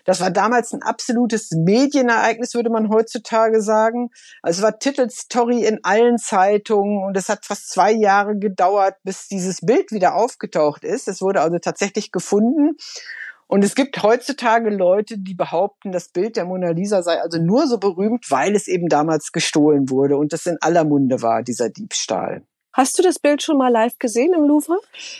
Das 0.06 0.20
war 0.20 0.30
damals 0.30 0.72
ein 0.72 0.82
absolutes 0.82 1.50
Medienereignis, 1.50 2.54
würde 2.54 2.70
man 2.70 2.88
heutzutage 2.88 3.60
sagen. 3.60 4.10
Also 4.40 4.60
es 4.60 4.62
war 4.62 4.78
Titelstory 4.78 5.64
in 5.64 5.80
allen 5.82 6.16
Zeitungen 6.16 7.04
und 7.04 7.16
es 7.16 7.28
hat 7.28 7.44
fast 7.44 7.70
zwei 7.70 7.92
Jahre 7.92 8.38
gedauert, 8.38 8.94
bis 9.02 9.26
dieses 9.26 9.60
Bild 9.60 9.90
wieder 9.90 10.14
aufgetaucht 10.14 10.84
ist. 10.84 11.08
Es 11.08 11.20
wurde 11.20 11.40
also 11.40 11.58
tatsächlich 11.58 12.12
gefunden. 12.12 12.76
Und 13.48 13.64
es 13.64 13.74
gibt 13.74 14.02
heutzutage 14.02 14.70
Leute, 14.70 15.18
die 15.18 15.34
behaupten, 15.34 15.92
das 15.92 16.08
Bild 16.08 16.36
der 16.36 16.46
Mona 16.46 16.70
Lisa 16.70 17.02
sei 17.02 17.20
also 17.20 17.38
nur 17.38 17.66
so 17.66 17.78
berühmt, 17.78 18.30
weil 18.30 18.56
es 18.56 18.66
eben 18.66 18.88
damals 18.88 19.30
gestohlen 19.32 19.90
wurde 19.90 20.16
und 20.16 20.32
das 20.32 20.46
in 20.46 20.56
aller 20.60 20.84
Munde 20.84 21.22
war, 21.22 21.42
dieser 21.42 21.68
Diebstahl. 21.68 22.42
Hast 22.76 22.98
du 22.98 23.02
das 23.02 23.18
Bild 23.18 23.42
schon 23.42 23.56
mal 23.56 23.72
live 23.72 23.98
gesehen 23.98 24.34
im 24.34 24.44
Louvre? 24.44 24.78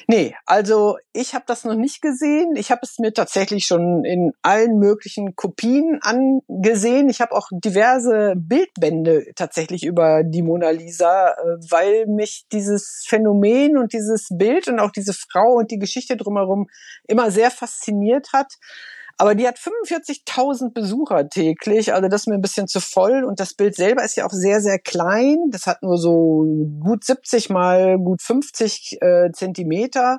Nee, 0.09 0.37
also 0.45 0.99
ich 1.15 1.35
habe 1.35 1.45
das 1.47 1.65
noch 1.65 1.75
nicht 1.75 2.03
gesehen. 2.03 2.55
Ich 2.55 2.71
habe 2.71 2.81
es 2.83 2.99
mir 2.99 3.15
tatsächlich 3.15 3.65
schon 3.65 4.05
in 4.05 4.33
allen 4.43 4.79
möglichen 4.79 5.37
Kopien 5.37 5.99
angesehen. 6.03 7.09
Ich 7.09 7.23
habe 7.23 7.33
auch 7.35 7.49
diverse 7.51 8.35
Bildbände 8.37 9.33
tatsächlich 9.37 9.87
über 9.87 10.23
die 10.23 10.43
Mona 10.43 10.69
Lisa, 10.69 11.31
äh, 11.31 11.57
weil 11.71 12.05
mich 12.09 12.45
dieses 12.53 13.07
Phänomen 13.09 13.79
und 13.79 13.95
dieses 13.95 14.29
Bild 14.31 14.69
und 14.69 14.79
auch 14.79 14.91
diese 14.91 15.15
Frau 15.15 15.55
und 15.55 15.71
die 15.71 15.79
Geschichte 15.79 16.19
drumherum 16.19 16.69
immer 17.09 17.31
sehr 17.31 17.51
fasziniert 17.51 18.35
hat. 18.35 18.53
Aber 19.19 19.35
die 19.35 19.49
hat 19.49 19.57
45.000 19.59 20.75
Besucher 20.75 21.29
täglich, 21.29 21.95
also 21.95 22.09
das 22.09 22.23
ist 22.23 22.27
mir 22.27 22.35
ein 22.35 22.43
bisschen 22.43 22.69
zu 22.69 22.81
voll. 22.81 23.25
Und 23.25 23.41
das 23.41 23.55
Bild 23.55 23.75
selber 23.75 24.05
ist 24.05 24.17
ja 24.17 24.27
auch 24.27 24.33
sehr, 24.33 24.61
sehr 24.61 24.79
klein. 24.79 25.39
Das 25.51 25.67
hat 25.67 25.83
nur 25.83 25.97
so 25.97 26.45
gut 26.81 27.05
70 27.05 27.49
mal 27.49 27.97
gut 27.97 28.21
50 28.21 28.99
äh, 29.01 29.31
Zentimeter 29.33 30.19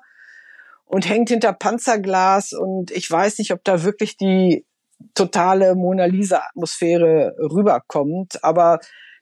und 0.86 1.08
hängt 1.08 1.30
hinter 1.30 1.54
Panzerglas. 1.54 2.54
Und 2.54 2.90
ich 2.90 3.10
weiß 3.10 3.38
nicht, 3.38 3.54
ob 3.54 3.64
da 3.64 3.84
wirklich 3.84 4.18
die 4.18 4.66
totale 5.14 5.76
Mona 5.76 6.06
Lisa-Atmosphäre 6.06 7.36
rüberkommt. 7.40 8.44
Aber 8.44 8.80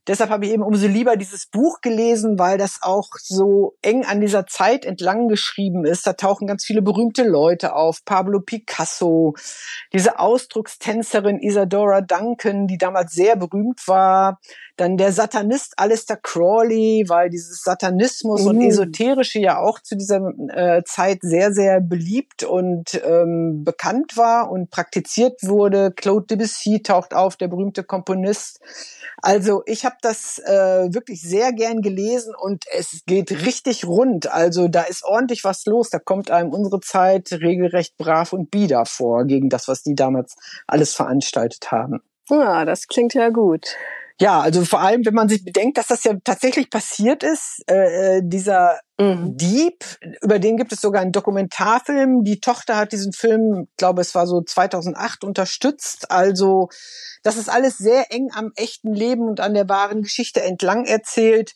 Deshalb 0.08 0.30
habe 0.30 0.46
ich 0.46 0.52
eben 0.52 0.62
umso 0.62 0.88
lieber 0.88 1.16
dieses 1.18 1.48
Buch 1.48 1.82
gelesen, 1.82 2.38
weil 2.38 2.58
das 2.58 2.80
auch 2.82 3.10
so 3.18 3.76
eng 3.82 4.06
an 4.06 4.22
dieser 4.22 4.46
Zeit 4.46 4.86
entlang 4.86 5.28
geschrieben 5.28 5.84
ist. 5.86 6.06
Da 6.06 6.14
tauchen 6.14 6.48
ganz 6.48 6.64
viele 6.64 6.82
berühmte 6.82 7.24
Leute 7.24 7.74
auf. 7.74 8.06
Pablo 8.06 8.40
Picasso, 8.40 9.34
diese 9.94 10.20
Ausdruckstänzerin 10.20 11.40
Isadora 11.40 12.02
Duncan, 12.02 12.68
die 12.68 12.78
damals 12.78 13.14
sehr 13.14 13.36
berühmt 13.36 13.88
war. 13.88 14.40
Dann 14.78 14.98
der 14.98 15.12
Satanist 15.14 15.74
Alistair 15.78 16.18
Crawley, 16.22 17.06
weil 17.08 17.30
dieses 17.30 17.62
Satanismus 17.62 18.42
mhm. 18.42 18.48
und 18.48 18.62
Esoterische 18.62 19.40
ja 19.40 19.60
auch 19.60 19.80
zu 19.80 19.96
dieser 19.96 20.34
äh, 20.50 20.84
Zeit 20.84 21.20
sehr, 21.22 21.54
sehr 21.54 21.80
beliebt 21.80 22.44
und 22.44 23.02
ähm, 23.06 23.64
bekannt 23.64 24.18
war 24.18 24.52
und 24.52 24.70
praktiziert 24.72 25.42
wurde. 25.44 25.92
Claude 25.92 26.28
Debussy 26.28 26.82
taucht 26.82 27.14
auf, 27.14 27.38
der 27.38 27.48
berühmte 27.48 27.84
Komponist. 27.84 28.60
Also 29.22 29.64
ich 29.66 29.86
habe 29.86 29.96
das 30.02 30.40
äh, 30.40 30.94
wirklich 30.94 31.22
sehr 31.22 31.54
gern 31.54 31.82
gelesen 31.82 32.34
und 32.38 32.66
es 32.74 33.04
geht 33.06 33.32
richtig 33.46 33.86
rund. 33.86 34.32
Also 34.32 34.68
da 34.68 34.82
ist 34.84 35.04
ordentlich 35.04 35.44
was 35.44 35.66
los. 35.66 35.90
Da 35.90 36.00
kommt 36.00 36.32
einem 36.32 36.52
unsere 36.52 36.82
Zeit 36.82 37.32
regelrecht 37.32 37.98
brav 37.98 38.34
und 38.34 38.52
bieder 38.52 38.86
vor 38.86 39.26
gegen 39.26 39.50
das, 39.50 39.68
was 39.68 39.84
die 39.84 39.96
damals 39.96 40.36
alles 40.68 40.94
veranstaltet 40.94 41.72
haben. 41.72 42.02
Ja, 42.30 42.66
das 42.66 42.88
klingt 42.88 43.14
ja 43.14 43.30
gut. 43.30 43.76
Ja, 44.22 44.40
also 44.40 44.64
vor 44.64 44.80
allem, 44.80 45.06
wenn 45.06 45.14
man 45.14 45.28
sich 45.28 45.44
bedenkt, 45.44 45.78
dass 45.78 45.88
das 45.88 46.06
ja 46.06 46.14
tatsächlich 46.24 46.70
passiert 46.70 47.22
ist, 47.22 47.62
äh, 47.70 48.18
äh 48.18 48.22
dieser 48.24 48.80
mhm. 48.98 49.36
Dieb, 49.36 49.84
über 50.22 50.40
den 50.40 50.56
gibt 50.56 50.72
es 50.72 50.80
sogar 50.80 51.02
einen 51.02 51.12
Dokumentarfilm. 51.12 52.24
Die 52.24 52.40
Tochter 52.40 52.78
hat 52.78 52.94
diesen 52.94 53.12
Film, 53.12 53.68
glaube 53.76 54.02
es 54.02 54.16
war 54.16 54.26
so 54.26 54.42
2008 54.42 55.26
unterstützt. 55.26 56.12
Also 56.12 56.70
das 57.24 57.36
ist 57.36 57.50
alles 57.50 57.78
sehr 57.78 58.14
eng 58.14 58.30
am 58.34 58.52
echten 58.56 58.94
Leben 58.94 59.28
und 59.28 59.42
an 59.42 59.54
der 59.54 59.68
wahren 59.68 60.04
Geschichte 60.04 60.42
entlang 60.42 60.86
erzählt. 60.86 61.54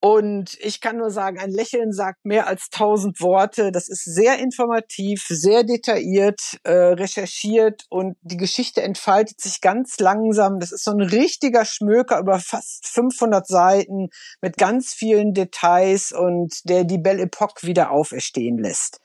Und 0.00 0.56
ich 0.60 0.80
kann 0.80 0.96
nur 0.98 1.10
sagen, 1.10 1.40
ein 1.40 1.50
Lächeln 1.50 1.92
sagt 1.92 2.24
mehr 2.24 2.46
als 2.46 2.70
tausend 2.70 3.20
Worte. 3.20 3.72
Das 3.72 3.88
ist 3.88 4.04
sehr 4.04 4.38
informativ, 4.38 5.26
sehr 5.28 5.64
detailliert, 5.64 6.40
äh, 6.62 6.70
recherchiert 6.70 7.84
und 7.88 8.16
die 8.20 8.36
Geschichte 8.36 8.80
entfaltet 8.80 9.40
sich 9.40 9.60
ganz 9.60 9.98
langsam. 9.98 10.60
Das 10.60 10.70
ist 10.70 10.84
so 10.84 10.92
ein 10.92 11.00
richtiger 11.00 11.64
Schmöker 11.64 12.20
über 12.20 12.38
fast 12.38 12.86
500 12.86 13.44
Seiten 13.48 14.10
mit 14.40 14.56
ganz 14.56 14.94
vielen 14.94 15.34
Details 15.34 16.12
und 16.12 16.68
der 16.68 16.84
die 16.84 16.98
Belle 16.98 17.22
Epoque 17.22 17.64
wieder 17.64 17.90
auferstehen 17.90 18.58
lässt. 18.58 19.00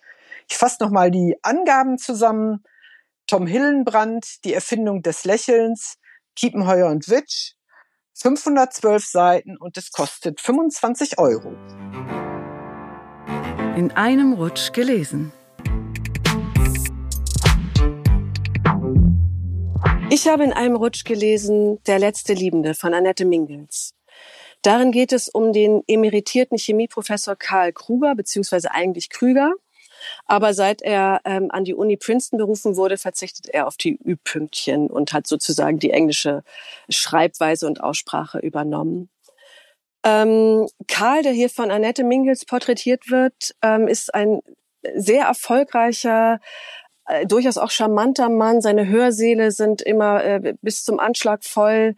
Ich 0.47 0.57
fasse 0.57 0.77
nochmal 0.79 1.09
die 1.09 1.37
Angaben 1.41 1.97
zusammen. 1.97 2.63
Tom 3.25 3.47
Hillenbrand, 3.47 4.43
die 4.45 4.53
Erfindung 4.53 5.01
des 5.01 5.23
Lächelns, 5.23 5.97
Kiepenheuer 6.35 6.89
und 6.89 7.09
Witsch, 7.09 7.53
512 8.15 9.05
Seiten 9.05 9.57
und 9.57 9.77
es 9.77 9.91
kostet 9.91 10.39
25 10.39 11.17
Euro. 11.17 11.55
In 13.75 13.91
einem 13.95 14.33
Rutsch 14.33 14.71
gelesen. 14.71 15.31
Ich 20.11 20.27
habe 20.27 20.43
in 20.43 20.53
einem 20.53 20.75
Rutsch 20.75 21.05
gelesen 21.05 21.79
Der 21.87 21.97
letzte 21.97 22.33
Liebende 22.33 22.75
von 22.75 22.93
Annette 22.93 23.25
Mingels. 23.25 23.95
Darin 24.61 24.91
geht 24.91 25.11
es 25.11 25.27
um 25.27 25.51
den 25.51 25.81
emeritierten 25.87 26.57
Chemieprofessor 26.57 27.35
Karl 27.35 27.73
Kruger, 27.73 28.15
beziehungsweise 28.15 28.71
eigentlich 28.71 29.09
Krüger, 29.09 29.53
aber 30.25 30.53
seit 30.53 30.81
er 30.81 31.21
ähm, 31.25 31.49
an 31.51 31.63
die 31.63 31.73
Uni 31.73 31.97
Princeton 31.97 32.37
berufen 32.37 32.75
wurde, 32.75 32.97
verzichtet 32.97 33.47
er 33.49 33.67
auf 33.67 33.77
die 33.77 33.97
Ü-Pünktchen 34.05 34.87
und 34.87 35.13
hat 35.13 35.27
sozusagen 35.27 35.79
die 35.79 35.91
englische 35.91 36.43
Schreibweise 36.89 37.67
und 37.67 37.81
Aussprache 37.81 38.39
übernommen. 38.39 39.09
Ähm, 40.05 40.67
Karl, 40.87 41.23
der 41.23 41.31
hier 41.31 41.49
von 41.49 41.71
Annette 41.71 42.03
Mingels 42.03 42.45
porträtiert 42.45 43.09
wird, 43.09 43.55
ähm, 43.61 43.87
ist 43.87 44.13
ein 44.13 44.41
sehr 44.95 45.25
erfolgreicher, 45.25 46.39
äh, 47.07 47.25
durchaus 47.25 47.57
auch 47.57 47.71
charmanter 47.71 48.29
Mann. 48.29 48.61
Seine 48.61 48.87
Hörsäle 48.87 49.51
sind 49.51 49.81
immer 49.81 50.23
äh, 50.23 50.53
bis 50.61 50.83
zum 50.83 50.99
Anschlag 50.99 51.43
voll. 51.45 51.95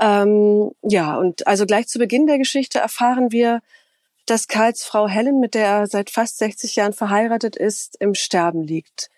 Ähm, 0.00 0.72
ja, 0.82 1.16
und 1.16 1.46
also 1.46 1.66
gleich 1.66 1.88
zu 1.88 1.98
Beginn 1.98 2.26
der 2.26 2.38
Geschichte 2.38 2.78
erfahren 2.78 3.32
wir, 3.32 3.60
dass 4.26 4.48
Karls 4.48 4.84
Frau 4.84 5.08
Helen, 5.08 5.40
mit 5.40 5.54
der 5.54 5.66
er 5.66 5.86
seit 5.86 6.10
fast 6.10 6.38
60 6.38 6.76
Jahren 6.76 6.92
verheiratet 6.92 7.56
ist, 7.56 7.96
im 8.00 8.14
Sterben 8.14 8.62
liegt. 8.62 9.10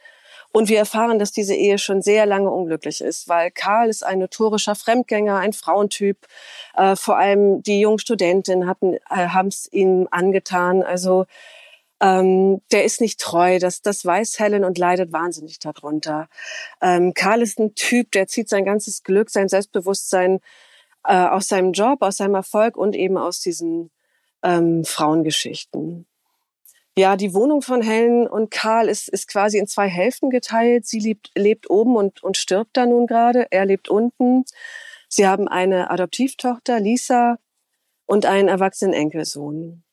Und 0.51 0.69
wir 0.69 0.79
erfahren, 0.79 1.19
dass 1.19 1.33
diese 1.33 1.55
Ehe 1.55 1.79
schon 1.79 2.01
sehr 2.01 2.25
lange 2.25 2.51
unglücklich 2.51 3.01
ist, 3.03 3.29
weil 3.29 3.51
Karl 3.51 3.89
ist 3.89 4.05
ein 4.05 4.19
notorischer 4.19 4.75
Fremdgänger, 4.75 5.37
ein 5.37 5.53
Frauentyp. 5.53 6.27
Äh, 6.75 6.97
vor 6.97 7.19
allem 7.19 7.63
die 7.63 7.81
jungen 7.81 7.99
Studentinnen 7.99 8.67
hatten 8.67 8.95
äh, 8.95 9.29
haben 9.29 9.49
es 9.49 9.71
ihm 9.71 10.09
angetan. 10.11 10.83
Also 10.83 11.27
ähm, 12.01 12.63
der 12.73 12.85
ist 12.85 13.01
nicht 13.01 13.21
treu, 13.21 13.59
das, 13.59 13.83
das 13.83 14.05
weiß 14.05 14.39
Helen 14.39 14.65
und 14.65 14.79
leidet 14.79 15.13
wahnsinnig 15.13 15.59
darunter. 15.59 16.29
Ähm, 16.81 17.13
Karl 17.13 17.43
ist 17.43 17.59
ein 17.59 17.75
Typ, 17.75 18.13
der 18.13 18.27
zieht 18.27 18.49
sein 18.49 18.65
ganzes 18.65 19.03
Glück, 19.03 19.31
sein 19.31 19.49
Selbstbewusstsein 19.49 20.41
äh, 21.05 21.15
aus 21.15 21.49
seinem 21.49 21.73
Job, 21.73 22.03
aus 22.03 22.17
seinem 22.19 22.37
Erfolg 22.37 22.77
und 22.77 22.95
eben 22.95 23.19
aus 23.19 23.41
diesen 23.41 23.91
ähm, 24.43 24.85
Frauengeschichten. 24.85 26.07
Ja, 26.99 27.17
die 27.17 27.33
Wohnung 27.33 27.63
von 27.63 27.81
Helen 27.81 28.27
und 28.27 28.51
Karl 28.51 28.89
ist, 28.89 29.09
ist 29.09 29.29
quasi 29.29 29.59
in 29.59 29.69
zwei 29.69 29.89
Hälften 29.89 30.31
geteilt. 30.31 30.85
Sie 30.85 30.99
lebt, 30.99 31.31
lebt 31.37 31.71
oben 31.71 31.95
und, 31.95 32.25
und 32.25 32.37
stirbt 32.37 32.77
da 32.77 32.87
nun 32.87 33.07
gerade. 33.07 33.47
Er 33.51 33.67
lebt 33.67 33.89
unten. 33.89 34.45
Sie 35.09 35.27
haben 35.27 35.47
eine 35.47 35.91
Adoptivtochter, 35.91 36.81
Lisa, 36.81 37.39
und 38.05 38.27
einen 38.27 38.49
erwachsenen 38.49 38.95
Enkelsohn. 38.95 39.85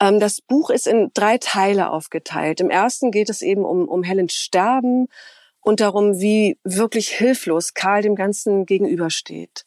Ähm, 0.00 0.20
das 0.20 0.40
Buch 0.42 0.70
ist 0.70 0.86
in 0.86 1.10
drei 1.14 1.38
Teile 1.38 1.90
aufgeteilt. 1.90 2.60
Im 2.60 2.70
ersten 2.70 3.10
geht 3.10 3.30
es 3.30 3.42
eben 3.42 3.64
um, 3.64 3.88
um 3.88 4.02
Helens 4.02 4.34
Sterben 4.34 5.08
und 5.60 5.80
darum, 5.80 6.20
wie 6.20 6.58
wirklich 6.62 7.08
hilflos 7.08 7.74
Karl 7.74 8.02
dem 8.02 8.14
Ganzen 8.14 8.66
gegenübersteht. 8.66 9.64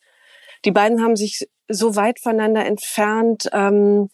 Die 0.64 0.72
beiden 0.72 1.04
haben 1.04 1.16
sich 1.16 1.50
so 1.68 1.96
weit 1.96 2.20
voneinander 2.20 2.66
entfernt. 2.66 3.50
Ähm, 3.54 4.10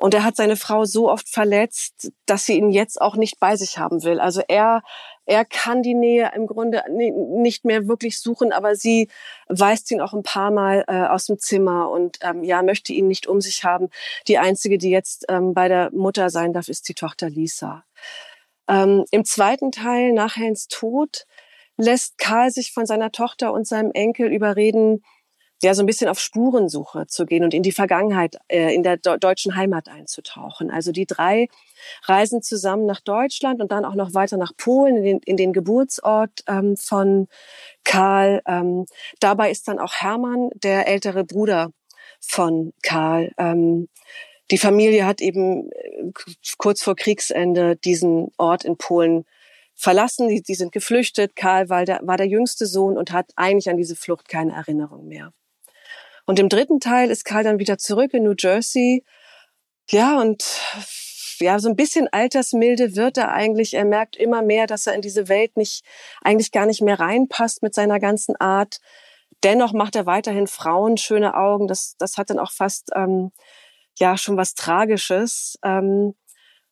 und 0.00 0.14
er 0.14 0.24
hat 0.24 0.34
seine 0.34 0.56
Frau 0.56 0.86
so 0.86 1.10
oft 1.10 1.28
verletzt, 1.28 2.10
dass 2.24 2.46
sie 2.46 2.56
ihn 2.56 2.70
jetzt 2.70 2.98
auch 2.98 3.16
nicht 3.16 3.38
bei 3.38 3.56
sich 3.56 3.76
haben 3.76 4.02
will. 4.02 4.18
Also 4.18 4.40
er, 4.48 4.82
er 5.26 5.44
kann 5.44 5.82
die 5.82 5.92
Nähe 5.92 6.32
im 6.34 6.46
Grunde 6.46 6.82
nicht 6.90 7.66
mehr 7.66 7.86
wirklich 7.86 8.18
suchen, 8.18 8.50
aber 8.50 8.76
sie 8.76 9.10
weist 9.48 9.90
ihn 9.90 10.00
auch 10.00 10.14
ein 10.14 10.22
paar 10.22 10.52
Mal 10.52 10.84
äh, 10.88 11.02
aus 11.02 11.26
dem 11.26 11.38
Zimmer 11.38 11.90
und 11.90 12.16
ähm, 12.22 12.42
ja, 12.44 12.62
möchte 12.62 12.94
ihn 12.94 13.08
nicht 13.08 13.26
um 13.26 13.42
sich 13.42 13.62
haben. 13.62 13.90
Die 14.26 14.38
einzige, 14.38 14.78
die 14.78 14.88
jetzt 14.88 15.26
ähm, 15.28 15.52
bei 15.52 15.68
der 15.68 15.90
Mutter 15.92 16.30
sein 16.30 16.54
darf, 16.54 16.68
ist 16.68 16.88
die 16.88 16.94
Tochter 16.94 17.28
Lisa. 17.28 17.84
Ähm, 18.68 19.04
Im 19.10 19.26
zweiten 19.26 19.70
Teil, 19.70 20.12
nach 20.14 20.36
Helens 20.36 20.66
Tod, 20.68 21.26
lässt 21.76 22.16
Karl 22.16 22.50
sich 22.50 22.72
von 22.72 22.86
seiner 22.86 23.12
Tochter 23.12 23.52
und 23.52 23.66
seinem 23.66 23.90
Enkel 23.92 24.32
überreden, 24.32 25.02
ja 25.62 25.74
so 25.74 25.82
ein 25.82 25.86
bisschen 25.86 26.08
auf 26.08 26.18
Spurensuche 26.18 27.06
zu 27.06 27.26
gehen 27.26 27.44
und 27.44 27.54
in 27.54 27.62
die 27.62 27.72
Vergangenheit 27.72 28.36
äh, 28.48 28.74
in 28.74 28.82
der 28.82 28.96
deutschen 28.96 29.56
Heimat 29.56 29.88
einzutauchen. 29.88 30.70
Also 30.70 30.92
die 30.92 31.06
drei 31.06 31.48
reisen 32.04 32.42
zusammen 32.42 32.86
nach 32.86 33.00
Deutschland 33.00 33.60
und 33.60 33.72
dann 33.72 33.84
auch 33.84 33.94
noch 33.94 34.14
weiter 34.14 34.36
nach 34.36 34.52
Polen 34.56 34.96
in 34.96 35.04
den, 35.04 35.18
in 35.24 35.36
den 35.36 35.52
Geburtsort 35.52 36.44
ähm, 36.46 36.76
von 36.76 37.28
Karl. 37.84 38.42
Ähm, 38.46 38.86
dabei 39.20 39.50
ist 39.50 39.68
dann 39.68 39.78
auch 39.78 39.94
Hermann, 39.94 40.50
der 40.54 40.88
ältere 40.88 41.24
Bruder 41.24 41.72
von 42.20 42.72
Karl. 42.82 43.32
Ähm, 43.38 43.88
die 44.50 44.58
Familie 44.58 45.06
hat 45.06 45.20
eben 45.20 45.70
äh, 45.70 46.10
kurz 46.58 46.82
vor 46.82 46.96
Kriegsende 46.96 47.76
diesen 47.76 48.28
Ort 48.36 48.64
in 48.64 48.76
Polen 48.76 49.24
verlassen. 49.74 50.28
Die, 50.28 50.42
die 50.42 50.54
sind 50.54 50.72
geflüchtet. 50.72 51.36
Karl 51.36 51.68
war 51.68 51.84
der, 51.84 52.00
war 52.02 52.16
der 52.16 52.26
jüngste 52.26 52.66
Sohn 52.66 52.96
und 52.96 53.12
hat 53.12 53.30
eigentlich 53.36 53.70
an 53.70 53.76
diese 53.76 53.96
Flucht 53.96 54.28
keine 54.28 54.52
Erinnerung 54.52 55.06
mehr. 55.06 55.32
Und 56.30 56.38
im 56.38 56.48
dritten 56.48 56.78
Teil 56.78 57.10
ist 57.10 57.24
Karl 57.24 57.42
dann 57.42 57.58
wieder 57.58 57.76
zurück 57.76 58.14
in 58.14 58.22
New 58.22 58.36
Jersey. 58.38 59.04
Ja, 59.88 60.20
und 60.20 60.44
ja, 61.40 61.58
so 61.58 61.68
ein 61.68 61.74
bisschen 61.74 62.06
altersmilde 62.06 62.94
wird 62.94 63.18
er 63.18 63.32
eigentlich. 63.32 63.74
Er 63.74 63.84
merkt 63.84 64.14
immer 64.14 64.40
mehr, 64.40 64.68
dass 64.68 64.86
er 64.86 64.94
in 64.94 65.02
diese 65.02 65.26
Welt 65.26 65.56
nicht, 65.56 65.84
eigentlich 66.22 66.52
gar 66.52 66.66
nicht 66.66 66.82
mehr 66.82 67.00
reinpasst 67.00 67.64
mit 67.64 67.74
seiner 67.74 67.98
ganzen 67.98 68.36
Art. 68.36 68.78
Dennoch 69.42 69.72
macht 69.72 69.96
er 69.96 70.06
weiterhin 70.06 70.46
Frauen 70.46 70.98
schöne 70.98 71.34
Augen. 71.34 71.66
Das, 71.66 71.96
das 71.98 72.16
hat 72.16 72.30
dann 72.30 72.38
auch 72.38 72.52
fast, 72.52 72.90
ähm, 72.94 73.32
ja, 73.98 74.16
schon 74.16 74.36
was 74.36 74.54
Tragisches. 74.54 75.58
Ähm, 75.64 76.14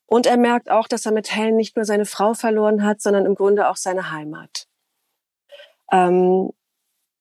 und 0.07 0.27
er 0.27 0.37
merkt 0.37 0.71
auch, 0.71 0.87
dass 0.87 1.05
er 1.05 1.11
mit 1.11 1.35
Helen 1.35 1.57
nicht 1.57 1.75
nur 1.75 1.85
seine 1.85 2.07
Frau 2.07 2.33
verloren 2.33 2.85
hat, 2.85 3.01
sondern 3.01 3.27
im 3.27 3.35
Grunde 3.35 3.69
auch 3.69 3.77
seine 3.77 4.13
Heimat. 4.13 4.69
Ähm, 5.91 6.53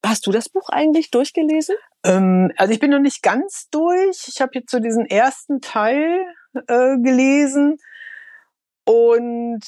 hast 0.05 0.25
du 0.27 0.31
das 0.31 0.49
Buch 0.49 0.69
eigentlich 0.69 1.11
durchgelesen? 1.11 1.75
Ähm, 2.03 2.51
also 2.57 2.73
ich 2.73 2.79
bin 2.79 2.91
noch 2.91 2.99
nicht 2.99 3.21
ganz 3.21 3.67
durch. 3.71 4.27
Ich 4.27 4.41
habe 4.41 4.51
jetzt 4.53 4.71
so 4.71 4.79
diesen 4.79 5.05
ersten 5.05 5.61
Teil 5.61 6.25
äh, 6.67 6.97
gelesen 6.97 7.77
und 8.85 9.63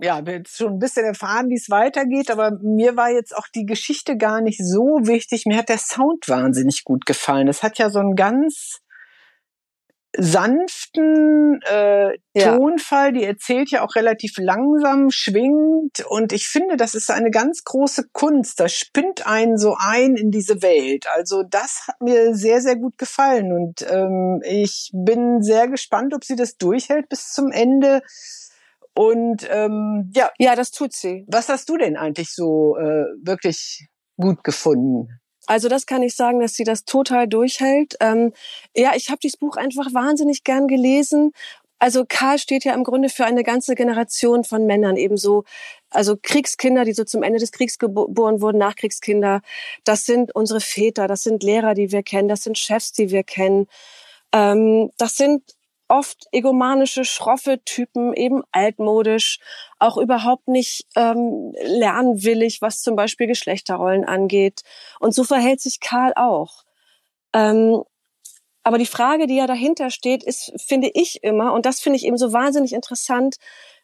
ja, 0.00 0.16
habe 0.16 0.32
jetzt 0.32 0.56
schon 0.56 0.74
ein 0.74 0.78
bisschen 0.78 1.04
erfahren, 1.04 1.48
wie 1.48 1.56
es 1.56 1.70
weitergeht, 1.70 2.30
aber 2.30 2.52
mir 2.62 2.96
war 2.96 3.10
jetzt 3.10 3.36
auch 3.36 3.48
die 3.52 3.66
Geschichte 3.66 4.16
gar 4.16 4.40
nicht 4.40 4.60
so 4.64 5.00
wichtig. 5.02 5.44
Mir 5.44 5.58
hat 5.58 5.68
der 5.68 5.78
Sound 5.78 6.28
wahnsinnig 6.28 6.84
gut 6.84 7.04
gefallen. 7.04 7.48
Es 7.48 7.64
hat 7.64 7.78
ja 7.78 7.90
so 7.90 7.98
einen 7.98 8.14
ganz 8.14 8.78
sanften 10.20 11.60
äh, 11.62 12.18
ja. 12.34 12.56
Tonfall, 12.56 13.12
die 13.12 13.22
erzählt 13.22 13.70
ja 13.70 13.84
auch 13.84 13.94
relativ 13.94 14.34
langsam, 14.36 15.10
schwingt 15.10 16.04
und 16.08 16.32
ich 16.32 16.48
finde, 16.48 16.76
das 16.76 16.94
ist 16.94 17.10
eine 17.10 17.30
ganz 17.30 17.62
große 17.62 18.08
Kunst. 18.12 18.58
Das 18.58 18.72
spinnt 18.72 19.26
einen 19.26 19.56
so 19.56 19.76
ein 19.78 20.16
in 20.16 20.32
diese 20.32 20.60
Welt. 20.60 21.06
Also 21.14 21.44
das 21.48 21.84
hat 21.86 22.00
mir 22.00 22.34
sehr, 22.34 22.60
sehr 22.60 22.76
gut 22.76 22.98
gefallen 22.98 23.52
und 23.52 23.86
ähm, 23.88 24.42
ich 24.44 24.90
bin 24.92 25.40
sehr 25.40 25.68
gespannt, 25.68 26.12
ob 26.14 26.24
sie 26.24 26.36
das 26.36 26.56
durchhält 26.56 27.08
bis 27.08 27.32
zum 27.32 27.52
Ende. 27.52 28.02
Und 28.94 29.46
ähm, 29.48 30.10
ja, 30.16 30.30
ja, 30.38 30.56
das 30.56 30.72
tut 30.72 30.92
sie. 30.92 31.24
Was 31.28 31.48
hast 31.48 31.68
du 31.68 31.76
denn 31.76 31.96
eigentlich 31.96 32.34
so 32.34 32.76
äh, 32.76 33.04
wirklich 33.22 33.86
gut 34.16 34.42
gefunden? 34.42 35.20
Also 35.48 35.68
das 35.68 35.86
kann 35.86 36.02
ich 36.02 36.14
sagen, 36.14 36.40
dass 36.40 36.54
sie 36.54 36.64
das 36.64 36.84
total 36.84 37.26
durchhält. 37.26 37.96
Ähm, 38.00 38.34
ja, 38.76 38.92
ich 38.94 39.08
habe 39.08 39.18
dieses 39.22 39.38
Buch 39.38 39.56
einfach 39.56 39.94
wahnsinnig 39.94 40.44
gern 40.44 40.68
gelesen. 40.68 41.32
Also 41.78 42.04
Karl 42.06 42.38
steht 42.38 42.64
ja 42.64 42.74
im 42.74 42.84
Grunde 42.84 43.08
für 43.08 43.24
eine 43.24 43.44
ganze 43.44 43.74
Generation 43.74 44.44
von 44.44 44.66
Männern 44.66 44.96
ebenso. 44.98 45.44
Also 45.90 46.16
Kriegskinder, 46.20 46.84
die 46.84 46.92
so 46.92 47.04
zum 47.04 47.22
Ende 47.22 47.38
des 47.38 47.52
Kriegs 47.52 47.78
geboren 47.78 48.42
wurden, 48.42 48.58
Nachkriegskinder. 48.58 49.40
Das 49.84 50.04
sind 50.04 50.34
unsere 50.34 50.60
Väter, 50.60 51.08
das 51.08 51.22
sind 51.22 51.42
Lehrer, 51.42 51.72
die 51.72 51.92
wir 51.92 52.02
kennen, 52.02 52.28
das 52.28 52.42
sind 52.42 52.58
Chefs, 52.58 52.92
die 52.92 53.10
wir 53.10 53.24
kennen. 53.24 53.68
Ähm, 54.34 54.90
das 54.98 55.16
sind 55.16 55.42
oft 55.88 56.26
egomanische, 56.32 57.04
schroffe 57.04 57.60
Typen, 57.64 58.14
eben 58.14 58.42
altmodisch, 58.52 59.40
auch 59.78 59.96
überhaupt 59.96 60.48
nicht 60.48 60.86
ähm, 60.96 61.52
lernwillig, 61.62 62.60
was 62.62 62.82
zum 62.82 62.94
Beispiel 62.94 63.26
Geschlechterrollen 63.26 64.04
angeht. 64.04 64.62
Und 65.00 65.14
so 65.14 65.24
verhält 65.24 65.60
sich 65.60 65.80
Karl 65.80 66.12
auch. 66.14 66.64
Ähm, 67.32 67.82
aber 68.62 68.78
die 68.78 68.86
Frage, 68.86 69.26
die 69.26 69.36
ja 69.36 69.46
dahinter 69.46 69.90
steht, 69.90 70.22
ist, 70.22 70.52
finde 70.58 70.90
ich 70.92 71.22
immer, 71.22 71.54
und 71.54 71.64
das 71.64 71.80
finde 71.80 71.96
ich 71.96 72.04
eben 72.04 72.18
so 72.18 72.34
wahnsinnig 72.34 72.74
interessant, 72.74 73.36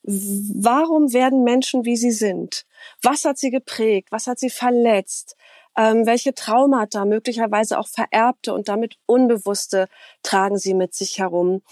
warum 0.03 1.15
werden 1.15 1.43
Menschen, 1.43 1.87
wie 1.87 1.97
sie 1.97 2.11
sind? 2.11 2.67
Was 3.03 3.25
hat 3.25 3.39
sie 3.39 3.51
geprägt? 3.51 4.09
Was 4.11 4.27
hat 4.27 4.39
sie 4.39 4.51
verletzt? 4.51 5.37
Ähm, 5.77 6.07
welche 6.07 6.35
Traumata, 6.35 7.05
möglicherweise 7.05 7.79
auch 7.79 7.89
vererbte 7.89 8.55
und 8.55 8.69
damit 8.69 8.97
unbewusste, 9.07 9.89
tragen 10.23 10.59
sie 10.59 10.75
mit 10.75 10.95
sich 10.95 11.19
herum? 11.19 11.63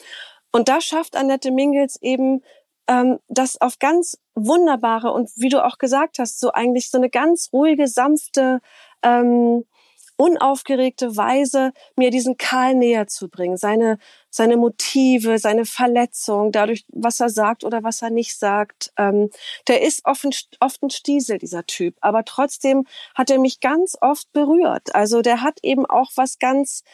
Und 0.52 0.68
da 0.68 0.80
schafft 0.80 1.16
Annette 1.16 1.50
Mingels 1.50 2.00
eben 2.02 2.42
ähm, 2.88 3.18
das 3.28 3.60
auf 3.60 3.78
ganz 3.78 4.18
wunderbare 4.34 5.12
und 5.12 5.30
wie 5.36 5.48
du 5.48 5.64
auch 5.64 5.78
gesagt 5.78 6.18
hast, 6.18 6.40
so 6.40 6.52
eigentlich 6.52 6.90
so 6.90 6.98
eine 6.98 7.10
ganz 7.10 7.50
ruhige, 7.52 7.88
sanfte, 7.88 8.60
ähm, 9.02 9.64
unaufgeregte 10.22 11.16
Weise, 11.16 11.72
mir 11.96 12.10
diesen 12.10 12.36
Karl 12.36 12.76
näher 12.76 13.08
zu 13.08 13.28
bringen, 13.28 13.56
seine, 13.56 13.98
seine 14.30 14.56
Motive, 14.56 15.38
seine 15.38 15.64
Verletzung, 15.64 16.52
dadurch, 16.52 16.84
was 16.92 17.18
er 17.18 17.28
sagt 17.28 17.64
oder 17.64 17.82
was 17.82 18.02
er 18.02 18.10
nicht 18.10 18.38
sagt. 18.38 18.92
Ähm, 18.96 19.30
der 19.66 19.82
ist 19.82 20.02
oft 20.04 20.22
oft 20.60 20.82
ein 20.82 20.90
Stiesel, 20.90 21.38
dieser 21.38 21.66
Typ, 21.66 21.96
aber 22.00 22.24
trotzdem 22.24 22.86
hat 23.16 23.30
er 23.30 23.40
mich 23.40 23.58
ganz 23.58 23.96
oft 24.00 24.32
berührt. 24.32 24.94
Also 24.94 25.22
der 25.22 25.42
hat 25.42 25.58
eben 25.62 25.86
auch 25.86 26.12
was 26.14 26.38
ganz 26.38 26.84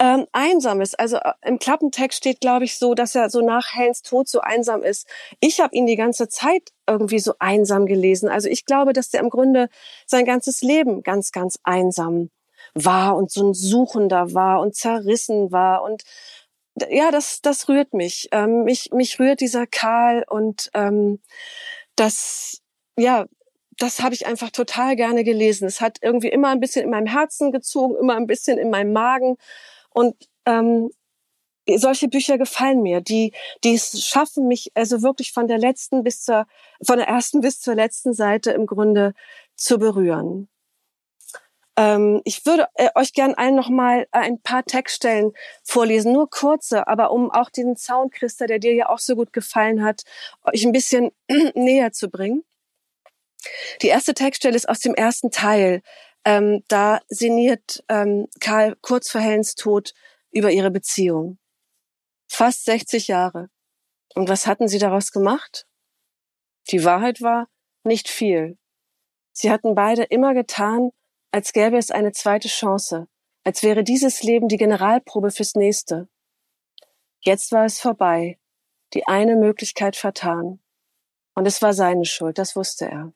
ähm, 0.00 0.26
einsam 0.32 0.80
ist. 0.80 0.98
Also 0.98 1.18
äh, 1.18 1.32
im 1.44 1.60
Klappentext 1.60 2.18
steht, 2.18 2.40
glaube 2.40 2.64
ich, 2.64 2.76
so, 2.76 2.94
dass 2.94 3.14
er 3.14 3.30
so 3.30 3.40
nach 3.40 3.74
Helens 3.74 4.02
Tod 4.02 4.28
so 4.28 4.40
einsam 4.40 4.82
ist. 4.82 5.06
Ich 5.38 5.60
habe 5.60 5.76
ihn 5.76 5.86
die 5.86 5.96
ganze 5.96 6.28
Zeit 6.28 6.70
irgendwie 6.88 7.20
so 7.20 7.34
einsam 7.38 7.86
gelesen. 7.86 8.28
Also 8.28 8.48
ich 8.48 8.64
glaube, 8.64 8.92
dass 8.92 9.10
der 9.10 9.20
im 9.20 9.30
Grunde 9.30 9.68
sein 10.06 10.24
ganzes 10.24 10.62
Leben 10.62 11.02
ganz, 11.04 11.30
ganz 11.30 11.58
einsam 11.62 12.30
war 12.74 13.16
und 13.16 13.30
so 13.30 13.48
ein 13.48 13.54
Suchender 13.54 14.34
war 14.34 14.60
und 14.60 14.74
zerrissen 14.74 15.52
war 15.52 15.82
und 15.82 16.04
ja, 16.90 17.10
das, 17.10 17.40
das 17.42 17.68
rührt 17.68 17.94
mich. 17.94 18.28
Ähm, 18.32 18.64
mich. 18.64 18.90
Mich 18.92 19.18
rührt 19.18 19.40
dieser 19.40 19.66
Karl 19.66 20.24
und 20.28 20.70
ähm, 20.74 21.20
das, 21.96 22.60
ja, 22.96 23.26
das 23.78 24.00
habe 24.00 24.14
ich 24.14 24.26
einfach 24.26 24.50
total 24.50 24.96
gerne 24.96 25.24
gelesen. 25.24 25.66
Es 25.66 25.80
hat 25.80 25.98
irgendwie 26.02 26.28
immer 26.28 26.48
ein 26.48 26.60
bisschen 26.60 26.84
in 26.84 26.90
meinem 26.90 27.06
Herzen 27.06 27.52
gezogen, 27.52 27.96
immer 27.96 28.16
ein 28.16 28.26
bisschen 28.26 28.58
in 28.58 28.70
meinem 28.70 28.92
Magen. 28.92 29.36
Und 29.90 30.14
ähm, 30.46 30.90
solche 31.76 32.08
Bücher 32.08 32.38
gefallen 32.38 32.82
mir, 32.82 33.00
die, 33.00 33.32
die 33.64 33.74
es 33.74 34.04
schaffen, 34.04 34.48
mich 34.48 34.70
also 34.74 35.02
wirklich 35.02 35.32
von 35.32 35.48
der 35.48 35.58
letzten 35.58 36.02
bis 36.02 36.22
zur, 36.22 36.46
von 36.84 36.98
der 36.98 37.08
ersten 37.08 37.40
bis 37.40 37.60
zur 37.60 37.74
letzten 37.74 38.14
Seite 38.14 38.52
im 38.52 38.66
Grunde 38.66 39.12
zu 39.56 39.78
berühren. 39.78 40.48
Ähm, 41.78 42.22
ich 42.24 42.44
würde 42.44 42.66
äh, 42.74 42.90
euch 42.96 43.12
gern 43.12 43.34
allen 43.34 43.54
noch 43.54 43.68
mal 43.68 44.08
ein 44.10 44.42
paar 44.42 44.64
Textstellen 44.64 45.32
vorlesen, 45.62 46.12
nur 46.12 46.28
kurze, 46.28 46.88
aber 46.88 47.12
um 47.12 47.30
auch 47.30 47.50
diesen 47.50 47.76
Sound, 47.76 48.12
Christa, 48.12 48.46
der 48.46 48.58
dir 48.58 48.74
ja 48.74 48.88
auch 48.88 48.98
so 48.98 49.14
gut 49.14 49.32
gefallen 49.32 49.84
hat, 49.84 50.02
euch 50.42 50.66
ein 50.66 50.72
bisschen 50.72 51.12
näher 51.54 51.92
zu 51.92 52.10
bringen. 52.10 52.42
Die 53.80 53.86
erste 53.86 54.12
Textstelle 54.12 54.56
ist 54.56 54.68
aus 54.68 54.80
dem 54.80 54.94
ersten 54.94 55.30
Teil. 55.30 55.82
Ähm, 56.24 56.64
da 56.66 57.00
sinniert 57.06 57.84
ähm, 57.88 58.26
Karl 58.40 58.76
kurz 58.82 59.08
vor 59.08 59.20
Helens 59.20 59.54
Tod 59.54 59.94
über 60.32 60.50
ihre 60.50 60.72
Beziehung. 60.72 61.38
Fast 62.26 62.64
60 62.64 63.06
Jahre. 63.06 63.50
Und 64.16 64.28
was 64.28 64.48
hatten 64.48 64.66
sie 64.66 64.80
daraus 64.80 65.12
gemacht? 65.12 65.68
Die 66.70 66.84
Wahrheit 66.84 67.22
war, 67.22 67.46
nicht 67.84 68.08
viel. 68.08 68.58
Sie 69.32 69.52
hatten 69.52 69.76
beide 69.76 70.02
immer 70.02 70.34
getan, 70.34 70.90
als 71.30 71.52
gäbe 71.52 71.76
es 71.76 71.90
eine 71.90 72.12
zweite 72.12 72.48
Chance, 72.48 73.08
als 73.44 73.62
wäre 73.62 73.84
dieses 73.84 74.22
Leben 74.22 74.48
die 74.48 74.56
Generalprobe 74.56 75.30
fürs 75.30 75.54
nächste. 75.54 76.08
Jetzt 77.20 77.52
war 77.52 77.64
es 77.64 77.80
vorbei, 77.80 78.38
die 78.94 79.06
eine 79.06 79.36
Möglichkeit 79.36 79.96
vertan. 79.96 80.60
Und 81.34 81.46
es 81.46 81.62
war 81.62 81.72
seine 81.72 82.04
Schuld, 82.04 82.38
das 82.38 82.56
wusste 82.56 82.86
er. 82.86 83.12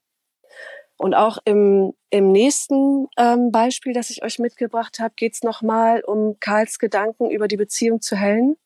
Und 0.96 1.14
auch 1.14 1.38
im, 1.44 1.94
im 2.11 2.31
nächsten 2.31 3.09
ähm, 3.16 3.51
Beispiel, 3.51 3.92
das 3.92 4.11
ich 4.11 4.22
euch 4.22 4.38
mitgebracht 4.38 5.01
habe, 5.01 5.14
geht 5.16 5.35
es 5.35 5.42
nochmal 5.42 6.03
um 6.05 6.38
Karls 6.38 6.79
Gedanken 6.79 7.31
über 7.31 7.48
die 7.48 7.57
Beziehung 7.57 8.01
zu 8.01 8.16
Helen 8.16 8.57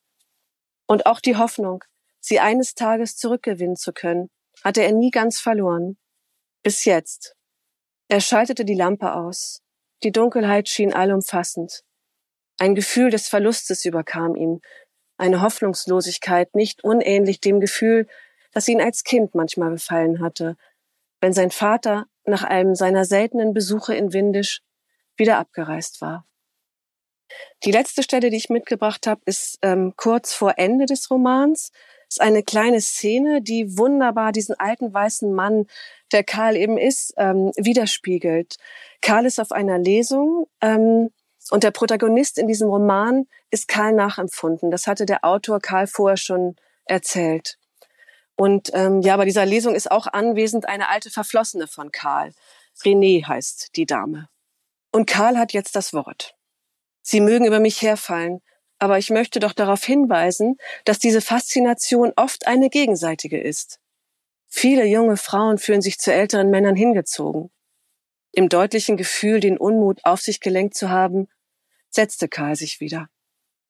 und 0.87 1.07
auch 1.07 1.21
die 1.21 1.37
Hoffnung, 1.37 1.83
sie 2.21 2.41
eines 2.41 2.75
Tages 2.75 3.17
zurückgewinnen 3.17 3.77
zu 3.77 3.93
können, 3.93 4.29
hatte 4.63 4.83
er 4.83 4.93
nie 4.93 5.11
ganz 5.11 5.41
verloren. 5.41 5.97
Bis 6.63 6.85
jetzt. 6.85 7.37
Er 8.09 8.21
schaltete 8.21 8.65
die 8.65 8.75
Lampe 8.75 9.15
aus. 9.15 9.63
Die 10.03 10.13
Dunkelheit 10.13 10.69
schien 10.69 10.93
allumfassend. 10.93 11.83
Ein 12.59 12.75
Gefühl 12.75 13.11
des 13.11 13.29
Verlustes 13.29 13.85
überkam 13.85 14.37
ihn, 14.37 14.61
eine 15.19 15.43
Hoffnungslosigkeit, 15.43 16.55
nicht 16.55 16.85
unähnlich 16.85 17.41
dem 17.41 17.61
Gefühl, 17.61 18.07
das 18.53 18.69
ihn 18.69 18.81
als 18.81 19.05
Kind 19.05 19.35
manchmal 19.35 19.71
befallen 19.71 20.21
hatte, 20.21 20.57
wenn 21.21 21.33
sein 21.33 21.51
Vater 21.51 22.07
nach 22.25 22.45
einem 22.45 22.75
seiner 22.75 23.05
seltenen 23.05 23.55
Besuche 23.55 23.95
in 23.95 24.13
Windisch 24.13 24.63
wieder 25.17 25.39
abgereist 25.39 26.01
war. 26.01 26.27
Die 27.65 27.73
letzte 27.73 28.03
Stelle, 28.03 28.31
die 28.31 28.37
ich 28.37 28.51
mitgebracht 28.51 29.07
habe, 29.07 29.21
ist 29.25 29.59
ähm, 29.63 29.95
kurz 29.97 30.33
vor 30.33 30.55
Ende 30.59 30.87
des 30.87 31.11
Romans. 31.11 31.73
Ist 32.09 32.21
eine 32.21 32.43
kleine 32.43 32.81
Szene, 32.81 33.43
die 33.43 33.79
wunderbar 33.79 34.33
diesen 34.33 34.59
alten 34.59 34.93
weißen 34.93 35.33
Mann, 35.33 35.67
der 36.13 36.23
Karl 36.23 36.57
eben 36.57 36.79
ist, 36.79 37.13
ähm, 37.17 37.51
widerspiegelt. 37.57 38.57
Karl 39.03 39.27
ist 39.27 39.41
auf 39.41 39.53
einer 39.53 39.79
Lesung 39.79 40.47
ähm, 40.61 41.11
und 41.51 41.65
der 41.65 41.73
Protagonist 41.73 42.39
in 42.39 42.47
diesem 42.47 42.69
Roman 42.69 43.27
ist 43.51 43.69
Karl 43.69 43.93
nachempfunden. 43.93 44.71
Das 44.71 44.87
hatte 44.87 45.07
der 45.07 45.25
Autor 45.25 45.61
Karl 45.61 45.87
vorher 45.87 46.17
schon 46.17 46.57
erzählt. 46.85 47.59
Und 48.37 48.71
ähm, 48.75 49.01
ja, 49.01 49.17
bei 49.17 49.25
dieser 49.25 49.47
Lesung 49.47 49.75
ist 49.75 49.91
auch 49.91 50.07
anwesend 50.07 50.69
eine 50.69 50.89
alte 50.89 51.11
Verflossene 51.11 51.67
von 51.67 51.91
Karl. 51.91 52.33
René 52.85 53.27
heißt 53.27 53.77
die 53.77 53.87
Dame. 53.87 54.29
Und 54.93 55.07
Karl 55.07 55.39
hat 55.39 55.53
jetzt 55.53 55.75
das 55.75 55.93
Wort. 55.93 56.35
Sie 57.03 57.21
mögen 57.21 57.47
über 57.47 57.61
mich 57.61 57.83
herfallen, 57.83 58.43
aber 58.79 58.99
ich 58.99 59.11
möchte 59.11 59.41
doch 59.41 59.53
darauf 59.53 59.85
hinweisen, 59.85 60.57
dass 60.85 60.99
diese 60.99 61.21
Faszination 61.21 62.13
oft 62.17 62.47
eine 62.47 62.69
gegenseitige 62.69 63.41
ist. 63.41 63.81
Viele 64.49 64.85
junge 64.87 65.17
Frauen 65.17 65.59
fühlen 65.59 65.83
sich 65.83 65.99
zu 65.99 66.13
älteren 66.13 66.51
Männern 66.51 66.77
hingezogen. 66.77 67.51
Im 68.33 68.49
deutlichen 68.49 68.97
Gefühl, 68.97 69.41
den 69.41 69.59
Unmut 69.59 70.05
auf 70.05 70.21
sich 70.21 70.41
gelenkt 70.41 70.75
zu 70.75 70.91
haben, 70.91 71.29
setzte 71.89 72.29
Karl 72.29 72.57
sich 72.57 72.81
wieder. 72.81 73.09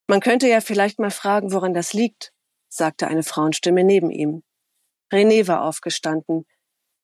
Man 0.09 0.21
könnte 0.21 0.49
ja 0.49 0.61
vielleicht 0.61 0.99
mal 0.99 1.11
fragen, 1.11 1.53
woran 1.53 1.75
das 1.75 1.93
liegt, 1.93 2.33
sagte 2.69 3.09
eine 3.09 3.23
Frauenstimme 3.23 3.85
neben 3.85 4.11
ihm. 4.11 4.43
René 5.13 5.47
war 5.47 5.63
aufgestanden. 5.63 6.47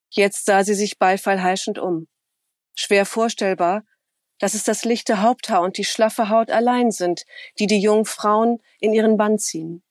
Jetzt 0.09 0.45
sah 0.45 0.63
sie 0.63 0.75
sich 0.75 0.99
beifallheischend 0.99 1.79
um. 1.79 2.07
Schwer 2.75 3.05
vorstellbar, 3.05 3.83
dass 4.43 4.55
es 4.55 4.65
das 4.65 4.83
lichte 4.83 5.21
Haupthaar 5.21 5.61
und 5.61 5.77
die 5.77 5.85
schlaffe 5.85 6.27
Haut 6.27 6.51
allein 6.51 6.91
sind, 6.91 7.23
die 7.59 7.65
die 7.65 7.79
jungen 7.79 8.03
Frauen 8.03 8.61
in 8.81 8.91
ihren 8.91 9.15
Bann 9.15 9.39
ziehen. 9.39 9.83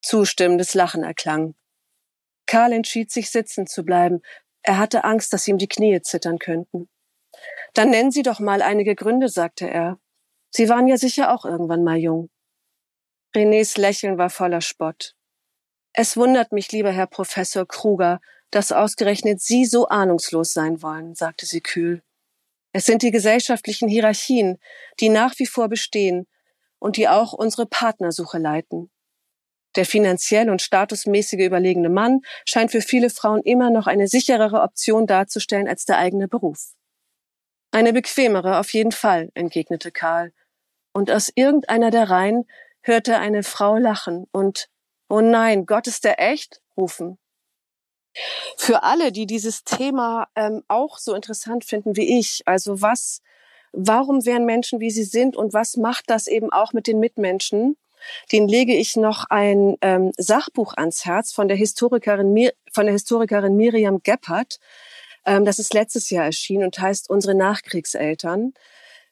Zustimmendes 0.00 0.72
Lachen 0.72 1.02
erklang. 1.02 1.54
Karl 2.46 2.72
entschied 2.72 3.12
sich 3.12 3.30
sitzen 3.30 3.66
zu 3.66 3.84
bleiben. 3.84 4.22
Er 4.62 4.78
hatte 4.78 5.04
Angst, 5.04 5.34
dass 5.34 5.46
ihm 5.46 5.58
die 5.58 5.68
Knie 5.68 6.00
zittern 6.00 6.38
könnten. 6.38 6.88
Dann 7.74 7.90
nennen 7.90 8.10
Sie 8.10 8.22
doch 8.22 8.40
mal 8.40 8.62
einige 8.62 8.94
Gründe, 8.94 9.28
sagte 9.28 9.68
er. 9.68 9.98
Sie 10.48 10.70
waren 10.70 10.88
ja 10.88 10.96
sicher 10.96 11.30
auch 11.30 11.44
irgendwann 11.44 11.84
mal 11.84 11.98
jung. 11.98 12.30
Renés 13.36 13.78
Lächeln 13.78 14.16
war 14.16 14.30
voller 14.30 14.62
Spott. 14.62 15.14
Es 15.92 16.16
wundert 16.16 16.52
mich, 16.52 16.72
lieber 16.72 16.90
Herr 16.90 17.06
Professor 17.06 17.68
Kruger, 17.68 18.22
dass 18.50 18.72
ausgerechnet 18.72 19.42
Sie 19.42 19.66
so 19.66 19.88
ahnungslos 19.88 20.54
sein 20.54 20.80
wollen, 20.80 21.14
sagte 21.14 21.44
sie 21.44 21.60
kühl. 21.60 22.02
Es 22.76 22.86
sind 22.86 23.02
die 23.02 23.12
gesellschaftlichen 23.12 23.88
Hierarchien, 23.88 24.58
die 24.98 25.08
nach 25.08 25.38
wie 25.38 25.46
vor 25.46 25.68
bestehen 25.68 26.26
und 26.80 26.96
die 26.96 27.08
auch 27.08 27.32
unsere 27.32 27.66
Partnersuche 27.66 28.38
leiten. 28.38 28.90
Der 29.76 29.86
finanziell 29.86 30.50
und 30.50 30.60
statusmäßige 30.60 31.46
überlegene 31.46 31.88
Mann 31.88 32.22
scheint 32.44 32.72
für 32.72 32.80
viele 32.80 33.10
Frauen 33.10 33.42
immer 33.42 33.70
noch 33.70 33.86
eine 33.86 34.08
sicherere 34.08 34.60
Option 34.60 35.06
darzustellen 35.06 35.68
als 35.68 35.84
der 35.84 35.98
eigene 35.98 36.26
Beruf. 36.26 36.74
Eine 37.70 37.92
bequemere 37.92 38.58
auf 38.58 38.72
jeden 38.72 38.92
Fall, 38.92 39.30
entgegnete 39.34 39.92
Karl. 39.92 40.32
Und 40.92 41.12
aus 41.12 41.30
irgendeiner 41.32 41.92
der 41.92 42.10
Reihen 42.10 42.44
hörte 42.82 43.18
eine 43.18 43.44
Frau 43.44 43.76
lachen 43.76 44.26
und 44.32 44.68
Oh 45.08 45.20
nein, 45.20 45.64
Gott 45.64 45.86
ist 45.86 46.02
der 46.04 46.20
echt? 46.20 46.60
rufen. 46.76 47.18
Für 48.56 48.82
alle, 48.82 49.12
die 49.12 49.26
dieses 49.26 49.64
Thema 49.64 50.28
ähm, 50.36 50.62
auch 50.68 50.98
so 50.98 51.14
interessant 51.14 51.64
finden 51.64 51.96
wie 51.96 52.18
ich, 52.18 52.42
also 52.46 52.80
was, 52.80 53.20
warum 53.72 54.24
wären 54.24 54.44
Menschen, 54.44 54.80
wie 54.80 54.90
sie 54.90 55.04
sind 55.04 55.36
und 55.36 55.52
was 55.52 55.76
macht 55.76 56.08
das 56.08 56.26
eben 56.26 56.52
auch 56.52 56.72
mit 56.72 56.86
den 56.86 57.00
Mitmenschen, 57.00 57.76
den 58.32 58.48
lege 58.48 58.74
ich 58.74 58.96
noch 58.96 59.24
ein 59.30 59.76
ähm, 59.80 60.12
Sachbuch 60.18 60.74
ans 60.76 61.04
Herz 61.04 61.32
von 61.32 61.48
der 61.48 61.56
Historikerin, 61.56 62.50
von 62.72 62.84
der 62.84 62.92
Historikerin 62.92 63.56
Miriam 63.56 64.00
Gebhardt. 64.02 64.58
Ähm, 65.24 65.44
das 65.44 65.58
ist 65.58 65.72
letztes 65.72 66.10
Jahr 66.10 66.26
erschienen 66.26 66.64
und 66.64 66.78
heißt 66.78 67.08
Unsere 67.08 67.34
Nachkriegseltern 67.34 68.52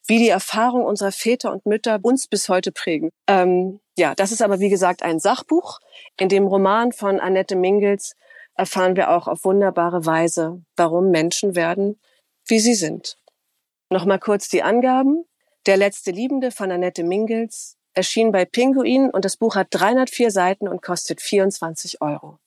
wie 0.05 0.19
die 0.19 0.29
Erfahrung 0.29 0.83
unserer 0.83 1.11
Väter 1.11 1.51
und 1.51 1.65
Mütter 1.65 1.99
uns 2.01 2.27
bis 2.27 2.49
heute 2.49 2.71
prägen. 2.71 3.11
Ähm, 3.27 3.79
ja, 3.97 4.13
das 4.15 4.31
ist 4.31 4.41
aber 4.41 4.59
wie 4.59 4.69
gesagt 4.69 5.03
ein 5.03 5.19
Sachbuch. 5.19 5.79
In 6.19 6.29
dem 6.29 6.45
Roman 6.45 6.91
von 6.91 7.19
Annette 7.19 7.55
Mingels 7.55 8.15
erfahren 8.55 8.95
wir 8.95 9.11
auch 9.11 9.27
auf 9.27 9.43
wunderbare 9.45 10.05
Weise, 10.05 10.63
warum 10.75 11.09
Menschen 11.09 11.55
werden, 11.55 11.99
wie 12.45 12.59
sie 12.59 12.75
sind. 12.75 13.17
Nochmal 13.89 14.19
kurz 14.19 14.49
die 14.49 14.63
Angaben. 14.63 15.25
Der 15.65 15.77
letzte 15.77 16.11
Liebende 16.11 16.51
von 16.51 16.71
Annette 16.71 17.03
Mingels 17.03 17.77
erschien 17.93 18.31
bei 18.31 18.45
Pinguin 18.45 19.09
und 19.09 19.23
das 19.23 19.37
Buch 19.37 19.55
hat 19.55 19.67
304 19.71 20.31
Seiten 20.31 20.67
und 20.67 20.81
kostet 20.81 21.21
24 21.21 22.01
Euro. 22.01 22.39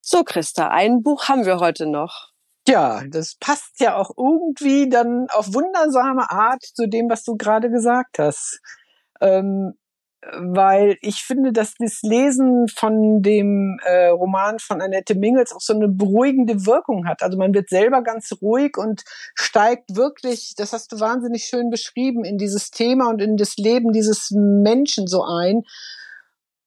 So, 0.00 0.22
Christa, 0.22 0.68
ein 0.68 1.02
Buch 1.02 1.28
haben 1.28 1.46
wir 1.46 1.60
heute 1.60 1.86
noch. 1.86 2.32
Ja, 2.66 3.02
das 3.08 3.34
passt 3.34 3.80
ja 3.80 3.96
auch 3.96 4.10
irgendwie 4.16 4.88
dann 4.88 5.26
auf 5.30 5.52
wundersame 5.52 6.30
Art 6.30 6.62
zu 6.62 6.86
dem, 6.88 7.10
was 7.10 7.24
du 7.24 7.36
gerade 7.36 7.70
gesagt 7.70 8.18
hast. 8.18 8.60
Ähm, 9.20 9.74
weil 10.36 10.96
ich 11.00 11.22
finde, 11.22 11.52
dass 11.52 11.74
das 11.78 12.02
Lesen 12.02 12.66
von 12.68 13.22
dem 13.22 13.78
äh, 13.84 14.06
Roman 14.06 14.58
von 14.58 14.80
Annette 14.80 15.14
Mingels 15.14 15.52
auch 15.52 15.60
so 15.60 15.74
eine 15.74 15.88
beruhigende 15.88 16.66
Wirkung 16.66 17.06
hat. 17.06 17.22
Also 17.22 17.38
man 17.38 17.54
wird 17.54 17.68
selber 17.68 18.02
ganz 18.02 18.32
ruhig 18.40 18.76
und 18.76 19.02
steigt 19.34 19.96
wirklich, 19.96 20.54
das 20.56 20.72
hast 20.72 20.92
du 20.92 21.00
wahnsinnig 21.00 21.44
schön 21.44 21.70
beschrieben, 21.70 22.24
in 22.24 22.38
dieses 22.38 22.70
Thema 22.70 23.08
und 23.10 23.20
in 23.20 23.36
das 23.36 23.56
Leben 23.56 23.92
dieses 23.92 24.30
Menschen 24.30 25.06
so 25.06 25.24
ein. 25.24 25.62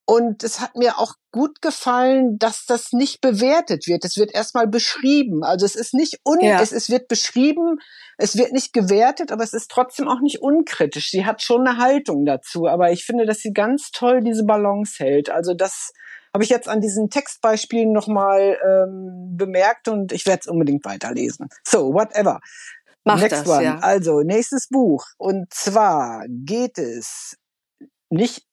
Und 0.09 0.41
es 0.45 0.61
hat 0.61 0.77
mir 0.77 0.99
auch 0.99 1.15
gut 1.33 1.61
gefallen, 1.61 2.39
dass 2.39 2.65
das 2.65 2.93
nicht 2.93 3.19
bewertet 3.19 3.87
wird. 3.87 4.05
Es 4.05 4.15
wird 4.15 4.33
erstmal 4.33 4.65
beschrieben. 4.65 5.43
Also 5.43 5.65
es 5.65 5.75
ist 5.75 5.93
nicht 5.93 6.21
un, 6.23 6.39
ja. 6.39 6.61
es, 6.61 6.71
es 6.71 6.89
wird 6.89 7.09
beschrieben, 7.09 7.79
es 8.17 8.37
wird 8.37 8.53
nicht 8.53 8.71
gewertet, 8.71 9.33
aber 9.33 9.43
es 9.43 9.51
ist 9.51 9.69
trotzdem 9.69 10.07
auch 10.07 10.21
nicht 10.21 10.41
unkritisch. 10.41 11.11
Sie 11.11 11.25
hat 11.25 11.41
schon 11.41 11.67
eine 11.67 11.77
Haltung 11.77 12.25
dazu. 12.25 12.67
Aber 12.67 12.89
ich 12.93 13.03
finde, 13.03 13.25
dass 13.25 13.39
sie 13.39 13.51
ganz 13.51 13.91
toll 13.91 14.21
diese 14.21 14.45
Balance 14.45 15.03
hält. 15.03 15.29
Also 15.29 15.53
das 15.53 15.91
habe 16.33 16.45
ich 16.45 16.49
jetzt 16.49 16.69
an 16.69 16.79
diesen 16.79 17.09
Textbeispielen 17.09 17.91
nochmal 17.91 18.57
ähm, 18.65 19.35
bemerkt 19.35 19.89
und 19.89 20.13
ich 20.13 20.25
werde 20.25 20.39
es 20.41 20.47
unbedingt 20.47 20.85
weiterlesen. 20.85 21.49
So, 21.65 21.93
whatever. 21.93 22.39
Mach 23.03 23.19
Next 23.19 23.41
das, 23.41 23.47
one. 23.47 23.63
Ja. 23.63 23.79
Also, 23.79 24.21
nächstes 24.21 24.69
Buch. 24.69 25.05
Und 25.17 25.53
zwar 25.53 26.25
geht 26.29 26.77
es 26.77 27.37
nicht 28.09 28.46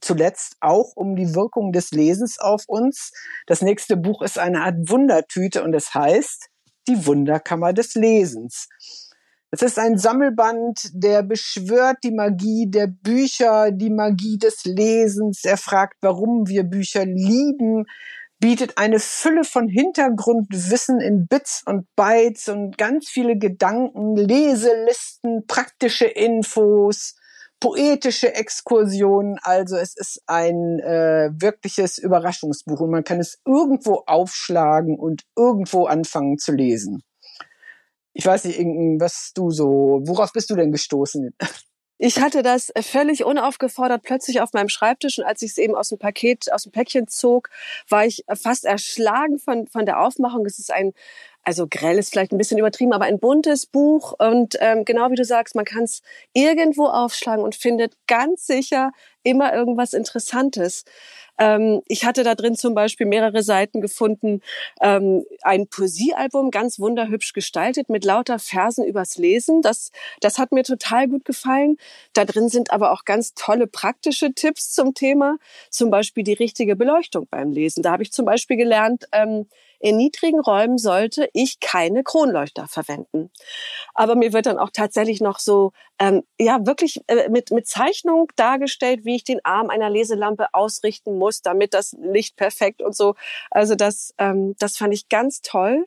zuletzt 0.00 0.56
auch 0.60 0.92
um 0.94 1.16
die 1.16 1.34
Wirkung 1.34 1.72
des 1.72 1.90
Lesens 1.90 2.38
auf 2.38 2.64
uns. 2.66 3.12
Das 3.46 3.62
nächste 3.62 3.96
Buch 3.96 4.22
ist 4.22 4.38
eine 4.38 4.62
Art 4.62 4.76
Wundertüte 4.88 5.62
und 5.62 5.74
es 5.74 5.94
heißt 5.94 6.48
Die 6.88 7.06
Wunderkammer 7.06 7.72
des 7.72 7.94
Lesens. 7.94 8.68
Es 9.50 9.62
ist 9.62 9.78
ein 9.78 9.96
Sammelband, 9.96 10.90
der 10.92 11.22
beschwört 11.22 11.98
die 12.02 12.10
Magie 12.10 12.66
der 12.68 12.88
Bücher, 12.88 13.70
die 13.70 13.90
Magie 13.90 14.38
des 14.38 14.64
Lesens. 14.64 15.44
Er 15.44 15.56
fragt, 15.56 15.94
warum 16.00 16.48
wir 16.48 16.64
Bücher 16.64 17.06
lieben, 17.06 17.84
bietet 18.38 18.76
eine 18.76 18.98
Fülle 18.98 19.44
von 19.44 19.68
Hintergrundwissen 19.68 21.00
in 21.00 21.26
Bits 21.26 21.62
und 21.64 21.86
Bytes 21.96 22.48
und 22.48 22.76
ganz 22.76 23.08
viele 23.08 23.38
Gedanken, 23.38 24.16
Leselisten, 24.16 25.46
praktische 25.46 26.06
Infos, 26.06 27.14
poetische 27.60 28.34
Exkursionen. 28.34 29.38
Also 29.42 29.76
es 29.76 29.96
ist 29.96 30.22
ein 30.26 30.78
äh, 30.80 31.30
wirkliches 31.32 31.98
Überraschungsbuch 31.98 32.80
und 32.80 32.90
man 32.90 33.04
kann 33.04 33.20
es 33.20 33.38
irgendwo 33.44 34.02
aufschlagen 34.06 34.98
und 34.98 35.22
irgendwo 35.36 35.86
anfangen 35.86 36.38
zu 36.38 36.52
lesen. 36.52 37.02
Ich 38.12 38.24
weiß 38.24 38.44
nicht, 38.44 38.58
was 38.58 39.32
du 39.34 39.50
so, 39.50 40.00
worauf 40.04 40.32
bist 40.32 40.48
du 40.50 40.56
denn 40.56 40.72
gestoßen? 40.72 41.34
Ich 41.98 42.20
hatte 42.20 42.42
das 42.42 42.72
völlig 42.80 43.24
unaufgefordert 43.24 44.02
plötzlich 44.02 44.42
auf 44.42 44.52
meinem 44.52 44.68
Schreibtisch 44.68 45.18
und 45.18 45.24
als 45.24 45.40
ich 45.40 45.52
es 45.52 45.58
eben 45.58 45.74
aus 45.74 45.88
dem 45.88 45.98
Paket, 45.98 46.52
aus 46.52 46.64
dem 46.64 46.72
Päckchen 46.72 47.08
zog, 47.08 47.48
war 47.88 48.04
ich 48.04 48.22
fast 48.34 48.66
erschlagen 48.66 49.38
von, 49.38 49.66
von 49.66 49.86
der 49.86 50.00
Aufmachung. 50.00 50.44
Es 50.44 50.58
ist 50.58 50.70
ein, 50.70 50.92
also 51.42 51.66
grell 51.66 51.98
ist 51.98 52.10
vielleicht 52.10 52.32
ein 52.32 52.38
bisschen 52.38 52.58
übertrieben, 52.58 52.92
aber 52.92 53.06
ein 53.06 53.18
buntes 53.18 53.64
Buch 53.64 54.12
und 54.18 54.58
ähm, 54.60 54.84
genau 54.84 55.10
wie 55.10 55.14
du 55.14 55.24
sagst, 55.24 55.54
man 55.54 55.64
kann 55.64 55.84
es 55.84 56.02
irgendwo 56.34 56.86
aufschlagen 56.86 57.42
und 57.42 57.54
findet 57.54 57.94
ganz 58.06 58.46
sicher 58.46 58.92
immer 59.22 59.54
irgendwas 59.54 59.94
Interessantes. 59.94 60.84
Ähm, 61.38 61.82
ich 61.88 62.04
hatte 62.04 62.24
da 62.24 62.34
drin 62.34 62.54
zum 62.54 62.74
Beispiel 62.74 63.06
mehrere 63.06 63.42
Seiten 63.42 63.80
gefunden, 63.80 64.40
ähm, 64.80 65.24
ein 65.42 65.68
Poesiealbum, 65.68 66.50
ganz 66.50 66.78
wunderhübsch 66.78 67.32
gestaltet, 67.32 67.88
mit 67.88 68.04
lauter 68.04 68.38
Versen 68.38 68.84
übers 68.84 69.16
Lesen. 69.16 69.62
Das, 69.62 69.90
das 70.20 70.38
hat 70.38 70.52
mir 70.52 70.64
total 70.64 71.08
gut 71.08 71.24
gefallen. 71.24 71.76
Da 72.12 72.24
drin 72.24 72.48
sind 72.48 72.70
aber 72.70 72.92
auch 72.92 73.04
ganz 73.04 73.34
tolle 73.34 73.66
praktische 73.66 74.32
Tipps 74.32 74.72
zum 74.72 74.94
Thema, 74.94 75.36
zum 75.70 75.90
Beispiel 75.90 76.24
die 76.24 76.32
richtige 76.32 76.76
Beleuchtung 76.76 77.26
beim 77.30 77.52
Lesen. 77.52 77.82
Da 77.82 77.92
habe 77.92 78.02
ich 78.02 78.12
zum 78.12 78.24
Beispiel 78.24 78.56
gelernt, 78.56 79.06
ähm, 79.12 79.46
in 79.86 79.98
niedrigen 79.98 80.40
Räumen 80.40 80.78
sollte 80.78 81.28
ich 81.32 81.60
keine 81.60 82.02
Kronleuchter 82.02 82.66
verwenden. 82.66 83.30
Aber 83.94 84.16
mir 84.16 84.32
wird 84.32 84.46
dann 84.46 84.58
auch 84.58 84.70
tatsächlich 84.72 85.20
noch 85.20 85.38
so, 85.38 85.70
ähm, 86.00 86.24
ja, 86.40 86.66
wirklich 86.66 87.02
äh, 87.06 87.28
mit, 87.28 87.52
mit 87.52 87.68
Zeichnung 87.68 88.26
dargestellt, 88.34 89.04
wie 89.04 89.14
ich 89.14 89.22
den 89.22 89.44
Arm 89.44 89.70
einer 89.70 89.88
Leselampe 89.88 90.48
ausrichten 90.54 91.18
muss, 91.18 91.40
damit 91.40 91.72
das 91.72 91.94
Licht 92.00 92.34
perfekt 92.34 92.82
und 92.82 92.96
so. 92.96 93.14
Also 93.52 93.76
das, 93.76 94.12
ähm, 94.18 94.56
das 94.58 94.76
fand 94.76 94.92
ich 94.92 95.08
ganz 95.08 95.40
toll. 95.40 95.86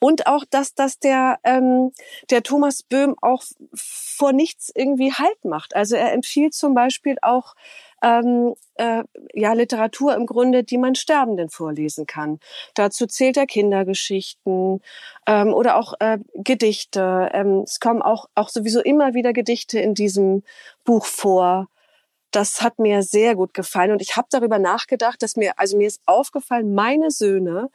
Und 0.00 0.26
auch, 0.26 0.44
dass, 0.44 0.74
dass 0.74 0.98
der, 0.98 1.38
ähm, 1.44 1.92
der 2.30 2.42
Thomas 2.42 2.82
Böhm 2.82 3.14
auch 3.22 3.44
vor 3.72 4.32
nichts 4.32 4.72
irgendwie 4.74 5.12
Halt 5.12 5.44
macht. 5.44 5.76
Also 5.76 5.94
er 5.94 6.12
empfiehlt 6.12 6.54
zum 6.54 6.74
Beispiel 6.74 7.18
auch 7.22 7.54
ähm, 8.02 8.54
äh, 8.74 9.04
ja 9.34 9.52
Literatur 9.52 10.14
im 10.14 10.26
Grunde, 10.26 10.64
die 10.64 10.78
man 10.78 10.94
Sterbenden 10.94 11.50
vorlesen 11.50 12.06
kann. 12.06 12.38
Dazu 12.74 13.06
zählt 13.06 13.36
er 13.36 13.46
Kindergeschichten 13.46 14.80
ähm, 15.26 15.54
oder 15.54 15.76
auch 15.76 15.94
äh, 16.00 16.18
Gedichte. 16.34 17.30
Ähm, 17.32 17.62
es 17.64 17.80
kommen 17.80 18.02
auch 18.02 18.26
auch 18.34 18.48
sowieso 18.48 18.80
immer 18.80 19.14
wieder 19.14 19.32
Gedichte 19.32 19.80
in 19.80 19.94
diesem 19.94 20.42
Buch 20.84 21.06
vor. 21.06 21.68
Das 22.30 22.60
hat 22.60 22.78
mir 22.78 23.02
sehr 23.02 23.34
gut 23.34 23.54
gefallen 23.54 23.90
und 23.90 24.02
ich 24.02 24.16
habe 24.16 24.28
darüber 24.30 24.58
nachgedacht, 24.58 25.22
dass 25.22 25.36
mir 25.36 25.58
also 25.58 25.76
mir 25.78 25.86
ist 25.86 26.02
aufgefallen, 26.06 26.74
meine 26.74 27.10
Söhne 27.10 27.70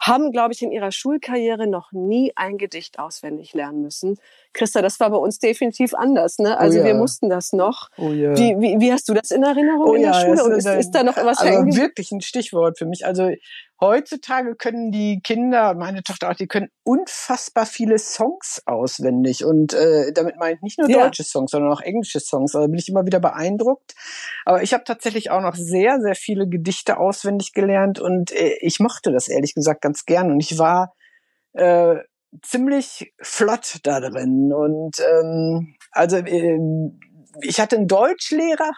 haben, 0.00 0.32
glaube 0.32 0.54
ich, 0.54 0.62
in 0.62 0.72
ihrer 0.72 0.92
Schulkarriere 0.92 1.66
noch 1.66 1.92
nie 1.92 2.32
ein 2.34 2.56
Gedicht 2.56 2.98
auswendig 2.98 3.52
lernen 3.52 3.82
müssen. 3.82 4.16
Christa, 4.54 4.80
das 4.80 4.98
war 4.98 5.10
bei 5.10 5.18
uns 5.18 5.38
definitiv 5.38 5.94
anders. 5.94 6.38
Ne? 6.38 6.56
Also 6.58 6.78
oh 6.78 6.80
ja. 6.80 6.86
wir 6.86 6.94
mussten 6.94 7.28
das 7.28 7.52
noch. 7.52 7.88
Oh 7.98 8.10
ja. 8.10 8.36
wie, 8.36 8.56
wie, 8.58 8.80
wie 8.80 8.92
hast 8.92 9.08
du 9.08 9.14
das 9.14 9.30
in 9.30 9.42
Erinnerung 9.42 9.90
oh 9.90 9.94
in 9.94 10.02
der 10.02 10.12
ja, 10.12 10.20
Schule? 10.20 10.42
Und 10.44 10.52
ist, 10.52 10.66
ist, 10.66 10.90
da 10.92 11.02
noch 11.02 11.16
was 11.16 11.38
also 11.38 11.66
wirklich 11.76 12.12
ein 12.12 12.22
Stichwort 12.22 12.78
für 12.78 12.86
mich. 12.86 13.04
Also 13.04 13.30
heutzutage 13.80 14.54
können 14.54 14.92
die 14.92 15.20
Kinder, 15.22 15.74
meine 15.74 16.02
Tochter 16.02 16.30
auch, 16.30 16.34
die 16.34 16.46
können 16.46 16.68
unfassbar 16.84 17.66
viele 17.66 17.98
Songs 17.98 18.62
auswendig. 18.66 19.44
Und 19.44 19.72
äh, 19.72 20.12
damit 20.12 20.36
meine 20.36 20.56
ich 20.56 20.62
nicht 20.62 20.78
nur 20.78 20.88
ja. 20.88 21.04
deutsche 21.04 21.24
Songs, 21.24 21.50
sondern 21.50 21.72
auch 21.72 21.80
englische 21.80 22.20
Songs. 22.20 22.54
Also 22.54 22.68
bin 22.68 22.78
ich 22.78 22.88
immer 22.88 23.06
wieder 23.06 23.20
beeindruckt. 23.20 23.94
Aber 24.44 24.62
ich 24.62 24.74
habe 24.74 24.84
tatsächlich 24.84 25.30
auch 25.30 25.40
noch 25.40 25.54
sehr, 25.54 26.00
sehr 26.00 26.14
viele 26.14 26.48
Gedichte 26.48 26.98
auswendig 26.98 27.52
gelernt 27.52 27.98
und 27.98 28.32
äh, 28.32 28.56
ich 28.60 28.80
mochte 28.80 29.12
das 29.12 29.28
ehrlich 29.28 29.54
gesagt 29.54 29.80
ganz 29.80 30.04
gern. 30.04 30.30
Und 30.30 30.40
ich 30.40 30.58
war 30.58 30.94
äh, 31.52 31.96
ziemlich 32.42 33.14
flott 33.20 33.78
da 33.82 34.00
drin. 34.00 34.52
Und 34.52 34.98
ähm, 35.00 35.74
also 35.90 36.16
äh, 36.18 36.58
ich 37.42 37.60
hatte 37.60 37.76
einen 37.76 37.88
Deutschlehrer, 37.88 38.72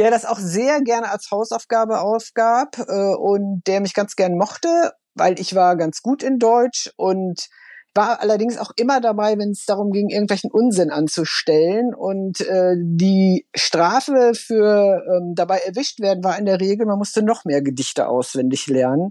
der 0.00 0.10
das 0.10 0.24
auch 0.24 0.38
sehr 0.38 0.80
gerne 0.80 1.10
als 1.10 1.30
Hausaufgabe 1.30 2.00
aufgab 2.00 2.78
äh, 2.78 3.14
und 3.14 3.60
der 3.66 3.82
mich 3.82 3.92
ganz 3.92 4.16
gern 4.16 4.38
mochte, 4.38 4.92
weil 5.14 5.38
ich 5.38 5.54
war 5.54 5.76
ganz 5.76 6.00
gut 6.00 6.22
in 6.22 6.38
Deutsch 6.38 6.90
und 6.96 7.50
war 7.94 8.22
allerdings 8.22 8.56
auch 8.56 8.70
immer 8.76 9.02
dabei, 9.02 9.36
wenn 9.36 9.50
es 9.50 9.66
darum 9.66 9.90
ging, 9.90 10.08
irgendwelchen 10.08 10.50
Unsinn 10.50 10.90
anzustellen. 10.90 11.92
Und 11.94 12.40
äh, 12.40 12.76
die 12.78 13.46
Strafe 13.54 14.32
für 14.34 15.02
ähm, 15.06 15.34
dabei 15.34 15.58
erwischt 15.58 16.00
werden 16.00 16.24
war 16.24 16.38
in 16.38 16.46
der 16.46 16.60
Regel, 16.60 16.86
man 16.86 16.96
musste 16.96 17.22
noch 17.22 17.44
mehr 17.44 17.60
Gedichte 17.60 18.08
auswendig 18.08 18.68
lernen. 18.68 19.10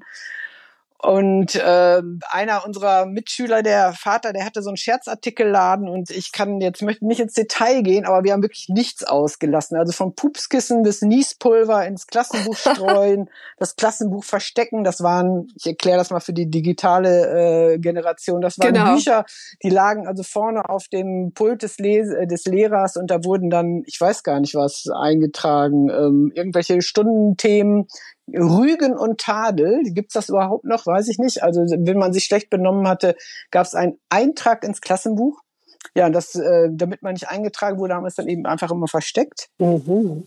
Und 1.02 1.56
äh, 1.56 2.02
einer 2.30 2.66
unserer 2.66 3.06
Mitschüler, 3.06 3.64
der 3.64 3.94
Vater, 3.94 4.34
der 4.34 4.44
hatte 4.44 4.62
so 4.62 4.70
einen 4.70 4.76
Scherzartikelladen 4.76 5.88
und 5.88 6.10
ich 6.10 6.34
kann 6.34 6.60
jetzt 6.60 6.82
möchte 6.82 7.08
nicht 7.08 7.22
ins 7.22 7.36
Detail 7.36 7.84
gehen, 7.84 8.06
aber 8.06 8.26
wir 8.26 8.34
haben 8.34 8.42
wirklich 8.42 8.68
nichts 8.68 9.06
ausgelassen. 9.06 9.78
Also 9.78 9.94
vom 9.94 10.14
Pupskissen 10.14 10.84
bis 10.84 11.02
Niespulver 11.02 11.86
ins 11.88 12.06
Klassenbuch 12.06 12.58
streuen, 12.58 13.30
das 13.58 13.78
Klassenbuch 13.78 14.26
verstecken, 14.26 14.84
das 14.84 15.02
waren, 15.02 15.48
ich 15.56 15.68
erkläre 15.68 16.00
das 16.00 16.10
mal 16.10 16.20
für 16.20 16.34
die 16.34 16.50
digitale 16.50 17.76
äh, 17.76 17.80
Generation, 17.80 18.42
das 18.42 18.60
waren 18.60 18.74
genau. 18.74 18.96
Bücher, 18.96 19.24
die 19.64 19.70
lagen 19.70 20.06
also 20.06 20.24
vorne 20.24 20.68
auf 20.68 20.90
dem 20.90 21.32
Pult 21.34 21.64
des, 21.64 21.78
Les 21.78 22.10
äh, 22.10 22.28
des 22.28 22.44
Lehrers 22.44 22.98
und 22.98 23.10
da 23.10 23.24
wurden 23.24 23.50
dann, 23.50 23.84
ich 23.86 24.02
weiß 24.02 24.24
gar 24.24 24.42
nicht 24.42 24.54
was, 24.54 24.88
eingetragen, 24.94 25.90
ähm, 25.90 26.32
irgendwelche 26.36 26.82
Stundenthemen, 26.82 27.88
Rügen 28.36 28.98
und 28.98 29.20
Tadel. 29.20 29.82
Gibt's 29.84 30.14
das 30.14 30.30
überhaupt 30.30 30.66
noch? 30.66 30.86
Weiß 30.86 31.08
ich 31.08 31.18
nicht. 31.18 31.44
Also 31.44 31.62
wenn 31.62 31.98
man 31.98 32.14
sich 32.14 32.26
schlecht 32.26 32.50
benommen 32.50 32.88
hatte, 32.88 33.16
gab 33.52 33.66
es 33.66 33.76
einen 33.76 34.00
Eintrag 34.10 34.64
ins 34.64 34.82
Klassenbuch. 34.82 35.42
Ja, 35.96 36.10
das, 36.10 36.36
äh, 36.36 36.70
damit 36.72 37.02
man 37.02 37.14
nicht 37.14 37.30
eingetragen 37.30 37.80
wurde, 37.80 37.96
haben 37.96 38.04
wir 38.04 38.10
es 38.10 38.16
dann 38.16 38.28
eben 38.28 38.46
einfach 38.46 38.72
immer 38.72 38.88
versteckt. 38.88 39.48
Mhm. 39.60 40.26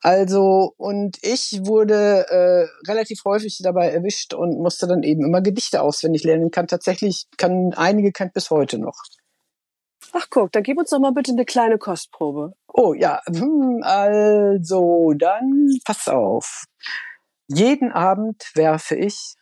Also, 0.00 0.72
und 0.76 1.18
ich 1.22 1.60
wurde 1.64 2.26
äh, 2.28 2.90
relativ 2.90 3.24
häufig 3.24 3.58
dabei 3.62 3.90
erwischt 3.90 4.34
und 4.34 4.58
musste 4.58 4.86
dann 4.86 5.02
eben 5.02 5.24
immer 5.24 5.42
Gedichte 5.42 5.82
auswendig 5.82 6.24
lernen. 6.24 6.50
Kann 6.50 6.66
tatsächlich, 6.66 7.26
kann 7.36 7.72
einige 7.74 8.12
kennt 8.12 8.32
bis 8.32 8.50
heute 8.50 8.78
noch. 8.78 9.02
Ach 10.12 10.26
guck, 10.30 10.52
dann 10.52 10.62
gib 10.62 10.78
uns 10.78 10.90
doch 10.90 10.98
mal 10.98 11.12
bitte 11.12 11.32
eine 11.32 11.44
kleine 11.44 11.78
Kostprobe. 11.78 12.52
Oh 12.72 12.94
ja, 12.94 13.20
hm, 13.26 13.80
also 13.82 15.12
dann 15.18 15.68
pass 15.84 16.08
auf. 16.08 16.64
Jeden 17.48 17.92
Abend 17.92 18.42
werfe 18.54 18.96
ich 18.96 19.34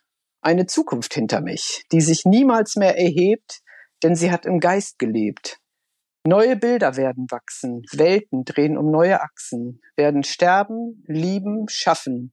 eine 0.43 0.67
Zukunft 0.67 1.15
hinter 1.15 1.41
mich, 1.41 1.85
die 1.91 2.01
sich 2.01 2.25
niemals 2.25 2.77
mehr 2.77 2.99
erhebt, 2.99 3.61
denn 4.03 4.15
sie 4.15 4.31
hat 4.31 4.45
im 4.45 4.61
Geist 4.61 4.99
gelebt. 4.99 5.59
Neue 6.27 6.57
Bilder 6.57 6.97
werden 6.97 7.27
wachsen, 7.31 7.83
Welten 7.93 8.45
drehen 8.45 8.79
um 8.79 8.91
neue 8.91 9.21
Achsen, 9.21 9.81
werden 9.97 10.25
sterben, 10.25 11.05
lieben, 11.07 11.67
schaffen. 11.69 12.33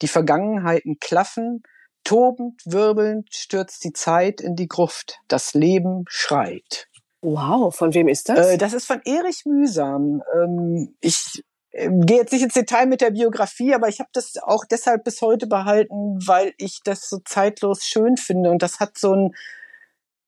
Die 0.00 0.08
Vergangenheiten 0.08 0.98
klaffen, 1.00 1.62
tobend, 2.04 2.60
wirbelnd 2.64 3.34
stürzt 3.34 3.84
die 3.84 3.92
Zeit 3.92 4.40
in 4.40 4.54
die 4.54 4.68
Gruft, 4.68 5.18
das 5.28 5.54
Leben 5.54 6.04
schreit. 6.08 6.88
Wow, 7.20 7.74
von 7.74 7.94
wem 7.94 8.08
ist 8.08 8.28
das? 8.28 8.48
Äh, 8.48 8.58
das 8.58 8.72
ist 8.72 8.86
von 8.86 9.00
Erich 9.04 9.42
Mühsam. 9.44 10.22
Ähm, 10.34 10.96
ich 11.00 11.44
gehe 11.88 12.18
jetzt 12.18 12.32
nicht 12.32 12.42
ins 12.42 12.54
Detail 12.54 12.86
mit 12.86 13.00
der 13.00 13.10
Biografie, 13.10 13.74
aber 13.74 13.88
ich 13.88 14.00
habe 14.00 14.10
das 14.12 14.34
auch 14.42 14.64
deshalb 14.64 15.04
bis 15.04 15.20
heute 15.22 15.46
behalten, 15.46 16.18
weil 16.26 16.52
ich 16.58 16.80
das 16.84 17.08
so 17.08 17.18
zeitlos 17.24 17.84
schön 17.84 18.16
finde 18.16 18.50
und 18.50 18.62
das 18.62 18.80
hat 18.80 18.98
so 18.98 19.14
ein 19.14 19.30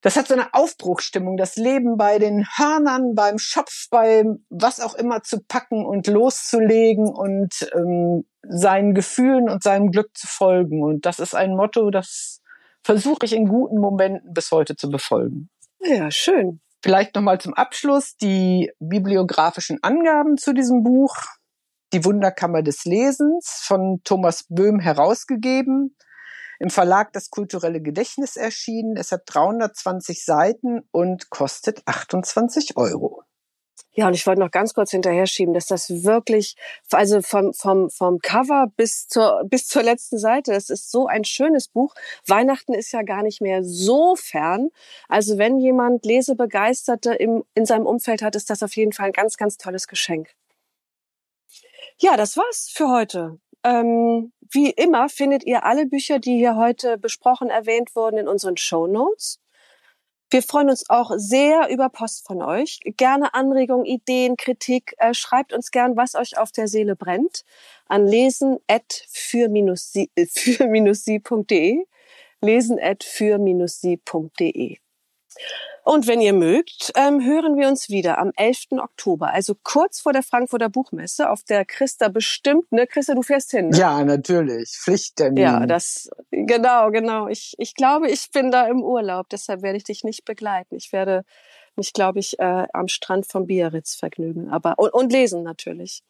das 0.04 0.16
hat 0.16 0.28
so 0.28 0.34
eine 0.34 0.52
Aufbruchstimmung, 0.52 1.38
das 1.38 1.56
Leben 1.56 1.96
bei 1.96 2.18
den 2.18 2.44
Hörnern, 2.44 3.14
beim 3.14 3.38
Schopf, 3.38 3.88
beim 3.90 4.44
was 4.50 4.78
auch 4.78 4.94
immer 4.94 5.22
zu 5.22 5.40
packen 5.40 5.86
und 5.86 6.06
loszulegen 6.08 7.06
und 7.06 7.70
ähm, 7.74 8.26
seinen 8.42 8.92
Gefühlen 8.92 9.48
und 9.48 9.62
seinem 9.62 9.90
Glück 9.90 10.14
zu 10.14 10.26
folgen. 10.26 10.82
Und 10.82 11.06
das 11.06 11.20
ist 11.20 11.34
ein 11.34 11.56
Motto, 11.56 11.88
das 11.90 12.42
versuche 12.82 13.24
ich 13.24 13.32
in 13.32 13.48
guten 13.48 13.80
Momenten 13.80 14.34
bis 14.34 14.50
heute 14.50 14.76
zu 14.76 14.90
befolgen. 14.90 15.48
Ja, 15.80 16.10
schön. 16.10 16.60
Vielleicht 16.82 17.14
nochmal 17.14 17.40
zum 17.40 17.54
Abschluss 17.54 18.14
die 18.18 18.70
bibliografischen 18.78 19.82
Angaben 19.82 20.36
zu 20.36 20.52
diesem 20.52 20.82
Buch. 20.82 21.16
Die 21.94 22.04
Wunderkammer 22.04 22.62
des 22.62 22.84
Lesens 22.86 23.60
von 23.62 24.00
Thomas 24.02 24.46
Böhm 24.48 24.80
herausgegeben. 24.80 25.96
Im 26.58 26.68
Verlag 26.68 27.12
Das 27.12 27.30
kulturelle 27.30 27.80
Gedächtnis 27.80 28.34
erschienen. 28.34 28.96
Es 28.96 29.12
hat 29.12 29.22
320 29.26 30.24
Seiten 30.24 30.80
und 30.90 31.30
kostet 31.30 31.86
28 31.86 32.76
Euro. 32.76 33.22
Ja, 33.92 34.08
und 34.08 34.14
ich 34.14 34.26
wollte 34.26 34.40
noch 34.40 34.50
ganz 34.50 34.74
kurz 34.74 34.90
hinterher 34.90 35.28
schieben, 35.28 35.54
dass 35.54 35.66
das 35.66 35.88
wirklich, 36.02 36.56
also 36.90 37.22
vom, 37.22 37.54
vom, 37.54 37.90
vom 37.90 38.18
Cover 38.18 38.66
bis 38.76 39.06
zur, 39.06 39.44
bis 39.48 39.68
zur 39.68 39.84
letzten 39.84 40.18
Seite, 40.18 40.50
das 40.50 40.70
ist 40.70 40.90
so 40.90 41.06
ein 41.06 41.22
schönes 41.22 41.68
Buch. 41.68 41.94
Weihnachten 42.26 42.74
ist 42.74 42.90
ja 42.90 43.02
gar 43.02 43.22
nicht 43.22 43.40
mehr 43.40 43.62
so 43.62 44.16
fern. 44.16 44.70
Also 45.08 45.38
wenn 45.38 45.60
jemand 45.60 46.04
Lesebegeisterte 46.04 47.14
im, 47.14 47.44
in 47.54 47.66
seinem 47.66 47.86
Umfeld 47.86 48.20
hat, 48.20 48.34
ist 48.34 48.50
das 48.50 48.64
auf 48.64 48.74
jeden 48.74 48.92
Fall 48.92 49.06
ein 49.06 49.12
ganz, 49.12 49.36
ganz 49.36 49.58
tolles 49.58 49.86
Geschenk. 49.86 50.34
Ja, 52.00 52.16
das 52.16 52.36
war's 52.36 52.70
für 52.72 52.88
heute. 52.88 53.38
Ähm, 53.62 54.32
wie 54.52 54.70
immer 54.70 55.08
findet 55.08 55.44
ihr 55.44 55.64
alle 55.64 55.86
Bücher, 55.86 56.18
die 56.18 56.36
hier 56.36 56.56
heute 56.56 56.98
besprochen, 56.98 57.50
erwähnt 57.50 57.94
wurden, 57.96 58.18
in 58.18 58.28
unseren 58.28 58.56
Show 58.56 58.86
Notes. 58.86 59.40
Wir 60.30 60.42
freuen 60.42 60.68
uns 60.70 60.90
auch 60.90 61.12
sehr 61.16 61.68
über 61.70 61.88
Post 61.88 62.26
von 62.26 62.42
euch. 62.42 62.80
Gerne 62.96 63.34
Anregungen, 63.34 63.84
Ideen, 63.84 64.36
Kritik. 64.36 64.94
Äh, 64.98 65.14
schreibt 65.14 65.52
uns 65.52 65.70
gern, 65.70 65.96
was 65.96 66.16
euch 66.16 66.36
auf 66.38 66.50
der 66.50 66.66
Seele 66.66 66.96
brennt, 66.96 67.44
an 67.86 68.06
lesen 68.06 68.58
at 68.66 69.04
für-sie.de. 69.08 70.08
Lesen 72.40 72.78
at 72.80 73.04
für-sie.de. 73.04 74.78
Und 75.84 76.06
wenn 76.06 76.20
ihr 76.20 76.32
mögt, 76.32 76.92
ähm, 76.96 77.22
hören 77.22 77.58
wir 77.58 77.68
uns 77.68 77.90
wieder 77.90 78.18
am 78.18 78.32
11. 78.36 78.80
Oktober, 78.82 79.32
also 79.32 79.54
kurz 79.62 80.00
vor 80.00 80.12
der 80.14 80.22
Frankfurter 80.22 80.70
Buchmesse, 80.70 81.28
auf 81.28 81.42
der 81.42 81.64
Christa 81.66 82.08
bestimmt. 82.08 82.72
Ne, 82.72 82.86
Christa, 82.86 83.14
du 83.14 83.22
fährst 83.22 83.50
hin. 83.50 83.68
Ne? 83.68 83.76
Ja, 83.76 84.02
natürlich. 84.02 84.70
Pflichttermin. 84.70 85.42
Ja, 85.42 85.66
das, 85.66 86.08
genau, 86.30 86.90
genau. 86.90 87.28
Ich, 87.28 87.54
ich 87.58 87.74
glaube, 87.74 88.08
ich 88.10 88.30
bin 88.32 88.50
da 88.50 88.66
im 88.66 88.82
Urlaub, 88.82 89.28
deshalb 89.28 89.62
werde 89.62 89.76
ich 89.76 89.84
dich 89.84 90.04
nicht 90.04 90.24
begleiten. 90.24 90.74
Ich 90.76 90.92
werde 90.92 91.24
mich, 91.76 91.92
glaube 91.92 92.18
ich, 92.18 92.38
äh, 92.38 92.66
am 92.72 92.88
Strand 92.88 93.26
von 93.26 93.46
Biarritz 93.46 93.94
vergnügen. 93.94 94.50
Aber 94.50 94.74
und, 94.78 94.92
und 94.92 95.12
lesen 95.12 95.42
natürlich. 95.42 96.02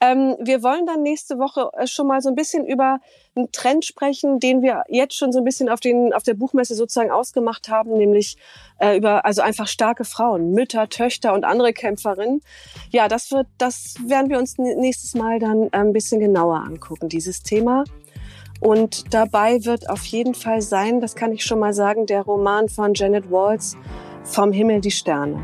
Ähm, 0.00 0.36
wir 0.40 0.62
wollen 0.62 0.86
dann 0.86 1.02
nächste 1.02 1.38
Woche 1.38 1.70
äh, 1.76 1.86
schon 1.86 2.06
mal 2.06 2.20
so 2.20 2.28
ein 2.28 2.34
bisschen 2.34 2.66
über 2.66 3.00
einen 3.34 3.52
Trend 3.52 3.84
sprechen, 3.84 4.40
den 4.40 4.62
wir 4.62 4.84
jetzt 4.88 5.14
schon 5.14 5.32
so 5.32 5.38
ein 5.38 5.44
bisschen 5.44 5.68
auf 5.68 5.80
den 5.80 6.12
auf 6.12 6.22
der 6.22 6.34
Buchmesse 6.34 6.74
sozusagen 6.74 7.10
ausgemacht 7.10 7.68
haben, 7.68 7.92
nämlich 7.92 8.36
äh, 8.78 8.96
über 8.96 9.24
also 9.24 9.42
einfach 9.42 9.68
starke 9.68 10.04
Frauen, 10.04 10.52
Mütter, 10.52 10.88
Töchter 10.88 11.34
und 11.34 11.44
andere 11.44 11.72
Kämpferinnen. 11.72 12.40
Ja, 12.90 13.08
das 13.08 13.30
wird, 13.30 13.46
das 13.58 13.96
werden 14.06 14.30
wir 14.30 14.38
uns 14.38 14.58
nächstes 14.58 15.14
Mal 15.14 15.38
dann 15.38 15.64
äh, 15.64 15.68
ein 15.72 15.92
bisschen 15.92 16.20
genauer 16.20 16.56
angucken, 16.56 17.08
dieses 17.08 17.42
Thema. 17.42 17.84
Und 18.60 19.14
dabei 19.14 19.64
wird 19.64 19.88
auf 19.88 20.04
jeden 20.04 20.34
Fall 20.34 20.60
sein, 20.60 21.00
das 21.00 21.16
kann 21.16 21.32
ich 21.32 21.44
schon 21.44 21.58
mal 21.58 21.72
sagen, 21.72 22.04
der 22.04 22.22
Roman 22.22 22.68
von 22.68 22.92
Janet 22.94 23.30
Walls 23.30 23.76
vom 24.24 24.52
Himmel 24.52 24.80
die 24.80 24.90
Sterne. 24.90 25.40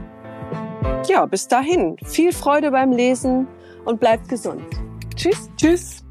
Ja, 1.09 1.27
bis 1.27 1.49
dahin. 1.49 1.97
Viel 2.05 2.33
Freude 2.33 2.70
beim 2.70 2.93
Lesen 2.93 3.47
und 3.85 4.01
bleibt 4.01 4.29
gesund. 4.29 4.64
Tschüss. 5.14 5.51
Tschüss. 5.57 6.06